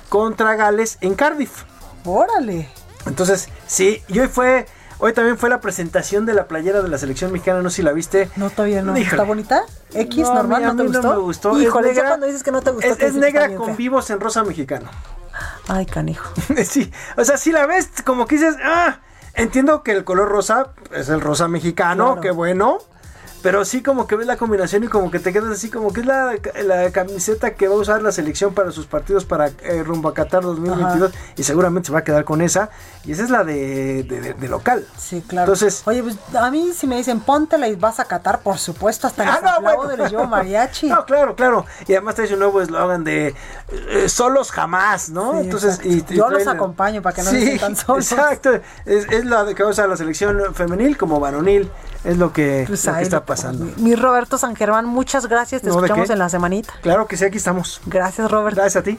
contra 0.08 0.54
Gales 0.56 0.98
en 1.00 1.14
Cardiff. 1.14 1.64
Órale. 2.04 2.68
Entonces, 3.06 3.48
sí, 3.66 4.02
y 4.08 4.18
hoy 4.20 4.28
fue, 4.28 4.66
hoy 4.98 5.12
también 5.12 5.36
fue 5.38 5.48
la 5.50 5.60
presentación 5.60 6.24
de 6.26 6.34
la 6.34 6.46
playera 6.48 6.82
de 6.82 6.88
la 6.88 6.98
selección 6.98 7.30
mexicana, 7.32 7.62
no 7.62 7.70
sé 7.70 7.76
si 7.76 7.82
la 7.82 7.92
viste. 7.92 8.30
No, 8.36 8.50
todavía 8.50 8.82
no. 8.82 8.92
Híjole. 8.96 9.10
¿Está 9.10 9.22
bonita? 9.24 9.62
¿X 9.92 10.18
No, 10.22 10.34
normal? 10.34 10.64
a 10.64 10.66
¿No 10.72 10.76
te 10.76 10.88
gustó? 10.88 11.10
me 11.10 11.18
gustó. 11.18 11.60
Híjole, 11.60 11.94
ya 11.94 12.06
cuando 12.08 12.26
dices 12.26 12.42
que 12.42 12.52
no 12.52 12.62
te 12.62 12.70
gustó, 12.70 12.88
es, 12.88 12.96
que 12.96 13.10
negra 13.12 13.54
con 13.54 13.66
fea. 13.66 13.76
vivos 13.76 14.08
en 14.10 14.18
rosa 14.20 14.44
mexicano. 14.44 14.88
Ay, 15.68 15.84
canijo. 15.86 16.32
sí, 16.64 16.90
o 17.16 17.24
sea, 17.24 17.36
si 17.36 17.52
la 17.52 17.66
ves, 17.66 17.90
como 18.04 18.26
que 18.26 18.36
dices, 18.36 18.56
ah, 18.64 18.98
entiendo 19.36 19.82
que 19.82 19.92
el 19.92 20.04
color 20.04 20.28
rosa 20.28 20.72
es 20.92 21.08
el 21.08 21.20
rosa 21.20 21.48
mexicano, 21.48 22.06
Claro. 22.06 22.20
qué 22.20 22.30
bueno. 22.30 22.78
Pero 23.46 23.64
sí 23.64 23.80
como 23.80 24.08
que 24.08 24.16
ves 24.16 24.26
la 24.26 24.36
combinación 24.36 24.82
y 24.82 24.88
como 24.88 25.08
que 25.08 25.20
te 25.20 25.32
quedas 25.32 25.50
así 25.50 25.70
como 25.70 25.92
que 25.92 26.00
es 26.00 26.06
la, 26.06 26.32
la 26.64 26.90
camiseta 26.90 27.54
que 27.54 27.68
va 27.68 27.76
a 27.76 27.78
usar 27.78 28.02
la 28.02 28.10
selección 28.10 28.52
para 28.54 28.72
sus 28.72 28.86
partidos 28.86 29.24
para 29.24 29.50
eh, 29.62 29.84
rumbo 29.84 30.08
a 30.08 30.14
Qatar 30.14 30.42
2022 30.42 31.12
y 31.36 31.44
seguramente 31.44 31.86
se 31.86 31.92
va 31.92 32.00
a 32.00 32.04
quedar 32.04 32.24
con 32.24 32.40
esa 32.42 32.70
y 33.04 33.12
esa 33.12 33.22
es 33.22 33.30
la 33.30 33.44
de, 33.44 34.02
de- 34.02 34.20
de- 34.20 34.34
de 34.34 34.48
local. 34.48 34.84
Sí, 34.98 35.22
claro. 35.28 35.44
Entonces, 35.52 35.82
Oye, 35.86 36.02
pues 36.02 36.16
a 36.36 36.50
mí 36.50 36.72
si 36.74 36.88
me 36.88 36.96
dicen 36.96 37.20
póntela 37.20 37.68
y 37.68 37.76
vas 37.76 38.00
a 38.00 38.04
catar, 38.06 38.40
por 38.40 38.58
supuesto, 38.58 39.06
hasta 39.06 39.22
Ah, 39.22 39.60
no, 39.62 39.76
bueno. 39.76 40.08
llevo 40.08 40.26
mariachi. 40.26 40.88
No, 40.96 41.04
claro, 41.06 41.36
claro. 41.36 41.66
Y 41.86 41.92
además 41.92 42.16
trae 42.16 42.32
un 42.32 42.40
nuevo 42.40 42.60
eslogan 42.60 43.04
de 43.04 43.32
eh, 43.70 44.08
solos 44.08 44.50
jamás, 44.50 45.08
¿no? 45.10 45.34
Sí, 45.34 45.38
Entonces. 45.44 45.78
Yo 46.08 46.28
los 46.30 46.48
acompaño 46.48 47.00
para 47.00 47.14
que 47.14 47.22
no 47.22 47.30
se 47.30 47.40
sientan 47.42 47.76
solos. 47.76 48.10
Exacto. 48.10 48.50
Es, 48.86 49.06
es 49.08 49.24
la 49.24 49.44
de 49.44 49.54
que 49.54 49.62
va 49.62 49.68
a 49.68 49.72
usar 49.72 49.88
la 49.88 49.96
selección 49.96 50.52
femenil 50.52 50.96
como 50.98 51.20
varonil. 51.20 51.70
Es 52.04 52.16
lo 52.18 52.32
que, 52.32 52.64
Pues 52.68 52.84
lo 52.86 52.94
que 52.94 53.02
está 53.02 53.24
pasando. 53.24 53.35
Pasando. 53.36 53.66
Mi 53.78 53.94
Roberto 53.94 54.38
San 54.38 54.56
Germán, 54.56 54.86
muchas 54.86 55.28
gracias. 55.28 55.62
Te 55.62 55.68
escuchamos 55.68 56.10
en 56.10 56.18
la 56.18 56.28
semanita. 56.28 56.72
Claro 56.80 57.06
que 57.06 57.16
sí, 57.16 57.24
aquí 57.24 57.36
estamos. 57.36 57.80
Gracias, 57.86 58.30
Robert. 58.30 58.56
Gracias 58.56 58.82
a 58.82 58.84
ti. 58.84 58.98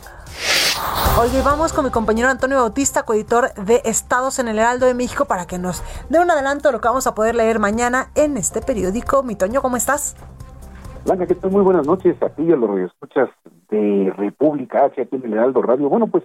Oye, 1.20 1.42
vamos 1.42 1.74
con 1.74 1.86
mi 1.86 1.92
compañero 1.92 2.30
Antonio 2.30 2.58
Bautista, 2.58 3.04
coeditor 3.04 3.54
de 3.56 3.82
Estados 3.86 4.38
en 4.40 4.48
el 4.48 4.60
Heraldo 4.60 4.86
de 4.86 4.94
México, 4.94 5.26
para 5.26 5.48
que 5.48 5.58
nos 5.58 5.84
dé 6.10 6.20
un 6.20 6.30
adelanto 6.30 6.70
de 6.70 6.74
lo 6.74 6.82
que 6.82 6.88
vamos 6.88 7.08
a 7.08 7.16
poder 7.16 7.36
leer 7.36 7.60
mañana 7.60 8.12
en 8.16 8.38
este 8.38 8.62
periódico. 8.62 9.24
Mi 9.24 9.36
Toño, 9.36 9.62
¿cómo 9.62 9.78
estás? 9.78 10.16
Blanca, 11.06 11.26
¿qué 11.26 11.36
tal? 11.36 11.52
Muy 11.52 11.64
buenas 11.64 11.88
noches 11.88 12.22
a 12.22 12.30
ti 12.30 12.44
y 12.44 12.52
a 12.52 12.56
los 12.56 12.80
escuchas 12.80 13.30
de 13.70 14.14
República 14.16 14.86
H 14.86 15.02
aquí 15.02 15.16
en 15.16 15.26
el 15.26 15.34
Heraldo 15.34 15.62
Radio. 15.62 15.90
Bueno, 15.90 16.08
pues 16.08 16.24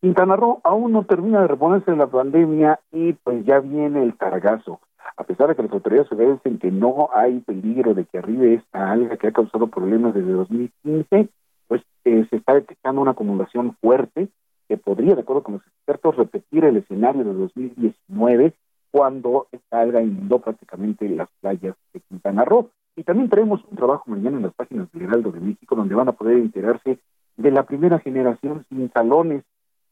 Quintana 0.00 0.34
Roo 0.34 0.60
aún 0.64 0.92
no 0.92 1.04
termina 1.04 1.42
de 1.42 1.48
reponerse 1.48 1.92
de 1.92 1.96
la 1.96 2.08
pandemia 2.08 2.80
y 2.90 3.12
pues 3.12 3.44
ya 3.44 3.60
viene 3.60 4.02
el 4.02 4.16
cargazo. 4.16 4.80
A 5.16 5.24
pesar 5.24 5.48
de 5.48 5.56
que 5.56 5.62
las 5.62 5.72
autoridades 5.72 6.08
federales 6.08 6.42
dicen 6.42 6.58
que 6.58 6.70
no 6.70 7.10
hay 7.14 7.40
peligro 7.40 7.94
de 7.94 8.04
que 8.04 8.18
arribe 8.18 8.54
esta 8.54 8.90
alga 8.90 9.16
que 9.16 9.28
ha 9.28 9.32
causado 9.32 9.66
problemas 9.66 10.14
desde 10.14 10.32
2015, 10.32 11.28
pues 11.68 11.82
eh, 12.04 12.26
se 12.30 12.36
está 12.36 12.54
detectando 12.54 13.00
una 13.00 13.12
acumulación 13.12 13.76
fuerte 13.80 14.28
que 14.68 14.76
podría, 14.76 15.14
de 15.14 15.22
acuerdo 15.22 15.42
con 15.42 15.54
los 15.54 15.66
expertos, 15.66 16.16
repetir 16.16 16.64
el 16.64 16.78
escenario 16.78 17.24
de 17.24 17.34
2019 17.34 18.54
cuando 18.90 19.48
esta 19.52 19.80
alga 19.80 20.02
inundó 20.02 20.38
prácticamente 20.38 21.08
las 21.08 21.28
playas 21.40 21.74
de 21.92 22.00
Quintana 22.00 22.44
Roo. 22.44 22.70
Y 22.94 23.04
también 23.04 23.30
traemos 23.30 23.64
un 23.70 23.76
trabajo 23.76 24.04
mañana 24.06 24.36
en 24.36 24.42
las 24.42 24.54
páginas 24.54 24.90
del 24.92 25.02
Heraldo 25.04 25.32
de 25.32 25.40
México 25.40 25.74
donde 25.74 25.94
van 25.94 26.08
a 26.08 26.12
poder 26.12 26.38
enterarse 26.38 26.98
de 27.36 27.50
la 27.50 27.64
primera 27.64 27.98
generación 27.98 28.64
sin 28.68 28.90
salones 28.92 29.44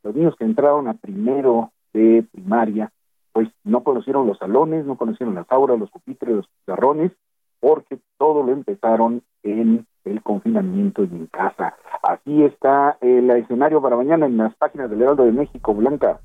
los 0.02 0.14
niños 0.14 0.36
que 0.36 0.44
entraron 0.44 0.88
a 0.88 0.94
primero 0.94 1.72
de 1.92 2.24
primaria, 2.32 2.92
pues 3.32 3.48
no 3.64 3.82
conocieron 3.82 4.26
los 4.26 4.38
salones, 4.38 4.84
no 4.84 4.96
conocieron 4.96 5.34
las 5.34 5.50
aulas, 5.50 5.78
los 5.78 5.90
pupitres, 5.90 6.36
los 6.36 6.46
pizarrones, 6.48 7.12
porque 7.60 7.98
todo 8.18 8.42
lo 8.42 8.52
empezaron 8.52 9.22
en 9.42 9.86
el 10.04 10.22
confinamiento 10.22 11.04
y 11.04 11.08
en 11.08 11.26
casa. 11.26 11.74
Así 12.02 12.42
está 12.44 12.96
el 13.00 13.30
escenario 13.30 13.82
para 13.82 13.96
mañana 13.96 14.26
en 14.26 14.36
las 14.36 14.54
páginas 14.56 14.90
del 14.90 15.02
Heraldo 15.02 15.24
de 15.24 15.32
México, 15.32 15.74
Blanca. 15.74 16.20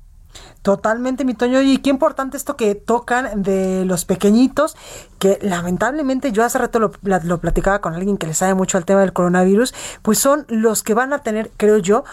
Totalmente, 0.62 1.24
mi 1.24 1.34
Toño. 1.34 1.62
Y 1.62 1.78
qué 1.78 1.90
importante 1.90 2.36
esto 2.36 2.56
que 2.56 2.74
tocan 2.74 3.42
de 3.42 3.84
los 3.84 4.04
pequeñitos, 4.04 4.76
que 5.18 5.38
lamentablemente 5.40 6.32
yo 6.32 6.44
hace 6.44 6.58
rato 6.58 6.78
lo, 6.78 6.90
lo, 7.02 7.38
platicaba 7.38 7.80
con 7.80 7.94
alguien 7.94 8.18
que 8.18 8.26
le 8.26 8.34
sabe 8.34 8.54
mucho 8.54 8.76
al 8.76 8.84
tema 8.84 9.00
del 9.00 9.12
coronavirus, 9.12 9.74
pues 10.02 10.18
son 10.18 10.44
los 10.48 10.82
que 10.82 10.94
van 10.94 11.12
a 11.12 11.20
tener, 11.20 11.50
creo 11.56 11.78
yo, 11.78 12.04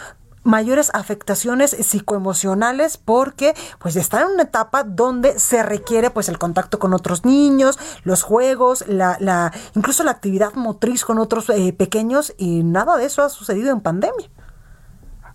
mayores 0.43 0.91
afectaciones 0.93 1.71
psicoemocionales 1.71 2.97
porque 2.97 3.53
pues 3.79 3.95
están 3.95 4.23
en 4.23 4.33
una 4.35 4.43
etapa 4.43 4.83
donde 4.83 5.39
se 5.39 5.63
requiere 5.63 6.09
pues 6.09 6.29
el 6.29 6.37
contacto 6.37 6.79
con 6.79 6.93
otros 6.93 7.25
niños, 7.25 7.79
los 8.03 8.23
juegos, 8.23 8.85
la, 8.87 9.17
la 9.19 9.51
incluso 9.75 10.03
la 10.03 10.11
actividad 10.11 10.53
motriz 10.53 11.05
con 11.05 11.17
otros 11.17 11.49
eh, 11.49 11.73
pequeños 11.73 12.33
y 12.37 12.63
nada 12.63 12.97
de 12.97 13.05
eso 13.05 13.23
ha 13.23 13.29
sucedido 13.29 13.71
en 13.71 13.81
pandemia. 13.81 14.29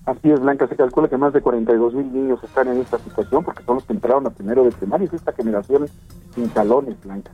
Así 0.06 0.30
es, 0.30 0.40
Blanca, 0.40 0.66
se 0.66 0.74
calcula 0.74 1.06
que 1.08 1.18
más 1.18 1.34
de 1.34 1.42
42 1.42 1.92
mil 1.92 2.10
niños 2.10 2.42
están 2.42 2.68
en 2.68 2.78
esta 2.78 2.98
situación 2.98 3.44
porque 3.44 3.62
son 3.64 3.76
los 3.76 3.84
que 3.84 3.92
entraron 3.92 4.26
a 4.26 4.30
primero 4.30 4.64
de 4.64 4.70
primaria, 4.72 5.06
es 5.06 5.12
esta 5.12 5.32
generación 5.32 5.86
sin 6.34 6.50
salones, 6.54 6.96
Blanca. 7.04 7.30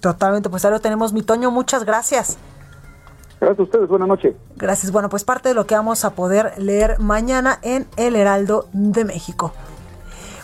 Totalmente, 0.00 0.50
pues 0.50 0.64
ahora 0.64 0.76
lo 0.76 0.80
tenemos, 0.82 1.14
mi 1.14 1.22
Toño, 1.22 1.50
muchas 1.50 1.84
gracias. 1.84 2.38
Gracias 3.40 3.58
a 3.58 3.62
ustedes, 3.62 3.88
buenas 3.88 4.08
noches. 4.08 4.36
Gracias. 4.56 4.92
Bueno, 4.92 5.08
pues 5.08 5.24
parte 5.24 5.48
de 5.48 5.54
lo 5.54 5.66
que 5.66 5.74
vamos 5.74 6.04
a 6.04 6.14
poder 6.14 6.52
leer 6.58 6.98
mañana 6.98 7.58
en 7.62 7.86
El 7.96 8.14
Heraldo 8.14 8.68
de 8.72 9.06
México. 9.06 9.54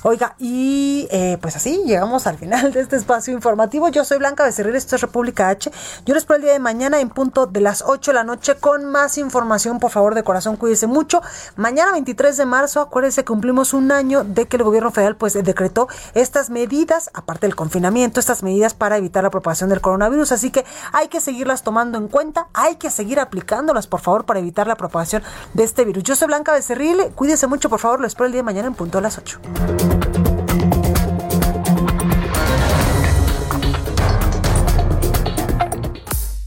Oiga, 0.09 0.37
y 0.39 1.09
eh, 1.11 1.37
pues 1.41 1.57
así 1.57 1.83
llegamos 1.85 2.29
al 2.29 2.39
final 2.39 2.71
de 2.73 2.79
este 2.79 2.95
espacio 2.95 3.35
informativo. 3.35 3.89
Yo 3.89 4.05
soy 4.05 4.19
Blanca 4.19 4.45
Becerril, 4.45 4.77
esto 4.77 4.95
es 4.95 5.03
República 5.03 5.49
H. 5.49 5.69
Yo 6.05 6.15
les 6.15 6.23
espero 6.23 6.37
el 6.37 6.43
día 6.43 6.53
de 6.53 6.61
mañana 6.61 7.01
en 7.01 7.09
punto 7.09 7.47
de 7.47 7.61
las 7.61 7.83
8 7.85 8.13
de 8.13 8.15
la 8.15 8.23
noche 8.23 8.55
con 8.55 8.85
más 8.85 9.19
información. 9.19 9.81
Por 9.81 9.91
favor, 9.91 10.15
de 10.15 10.23
corazón, 10.23 10.55
cuídese 10.55 10.87
mucho. 10.87 11.23
Mañana 11.57 11.91
23 11.91 12.37
de 12.37 12.47
marzo, 12.47 12.81
acuérdense, 12.83 13.25
cumplimos 13.25 13.75
un 13.75 13.91
año 13.91 14.23
de 14.23 14.47
que 14.47 14.59
el 14.59 14.63
gobierno 14.63 14.93
federal 14.93 15.17
pues 15.17 15.33
decretó 15.33 15.89
estas 16.15 16.51
medidas, 16.51 17.11
aparte 17.13 17.49
del 17.49 17.57
confinamiento, 17.57 18.21
estas 18.21 18.45
medidas 18.45 18.75
para 18.75 18.99
evitar 18.99 19.25
la 19.25 19.31
propagación 19.31 19.71
del 19.71 19.81
coronavirus. 19.81 20.31
Así 20.31 20.53
que 20.53 20.65
hay 20.93 21.09
que 21.09 21.21
seguirlas 21.21 21.65
tomando 21.65 21.99
en 21.99 22.07
cuenta, 22.07 22.47
hay 22.55 22.77
que 22.77 22.93
seguir 22.93 23.19
aplicándolas, 23.19 23.89
por 23.89 23.99
favor, 23.99 24.25
para 24.25 24.39
evitar 24.39 24.69
la 24.69 24.77
propagación 24.77 25.25
de 25.55 25.65
este 25.65 25.85
virus. 25.85 26.05
Yo 26.05 26.15
soy 26.15 26.29
Blanca 26.29 26.53
Becerril, 26.53 27.11
cuídese 27.17 27.49
mucho, 27.49 27.69
por 27.69 27.81
favor, 27.81 28.01
lo 28.01 28.07
espero 28.07 28.27
el 28.27 28.33
día 28.33 28.43
de 28.43 28.45
mañana 28.45 28.69
en 28.69 28.75
punto 28.75 28.99
de 28.99 29.03
las 29.03 29.19
8. 29.19 29.96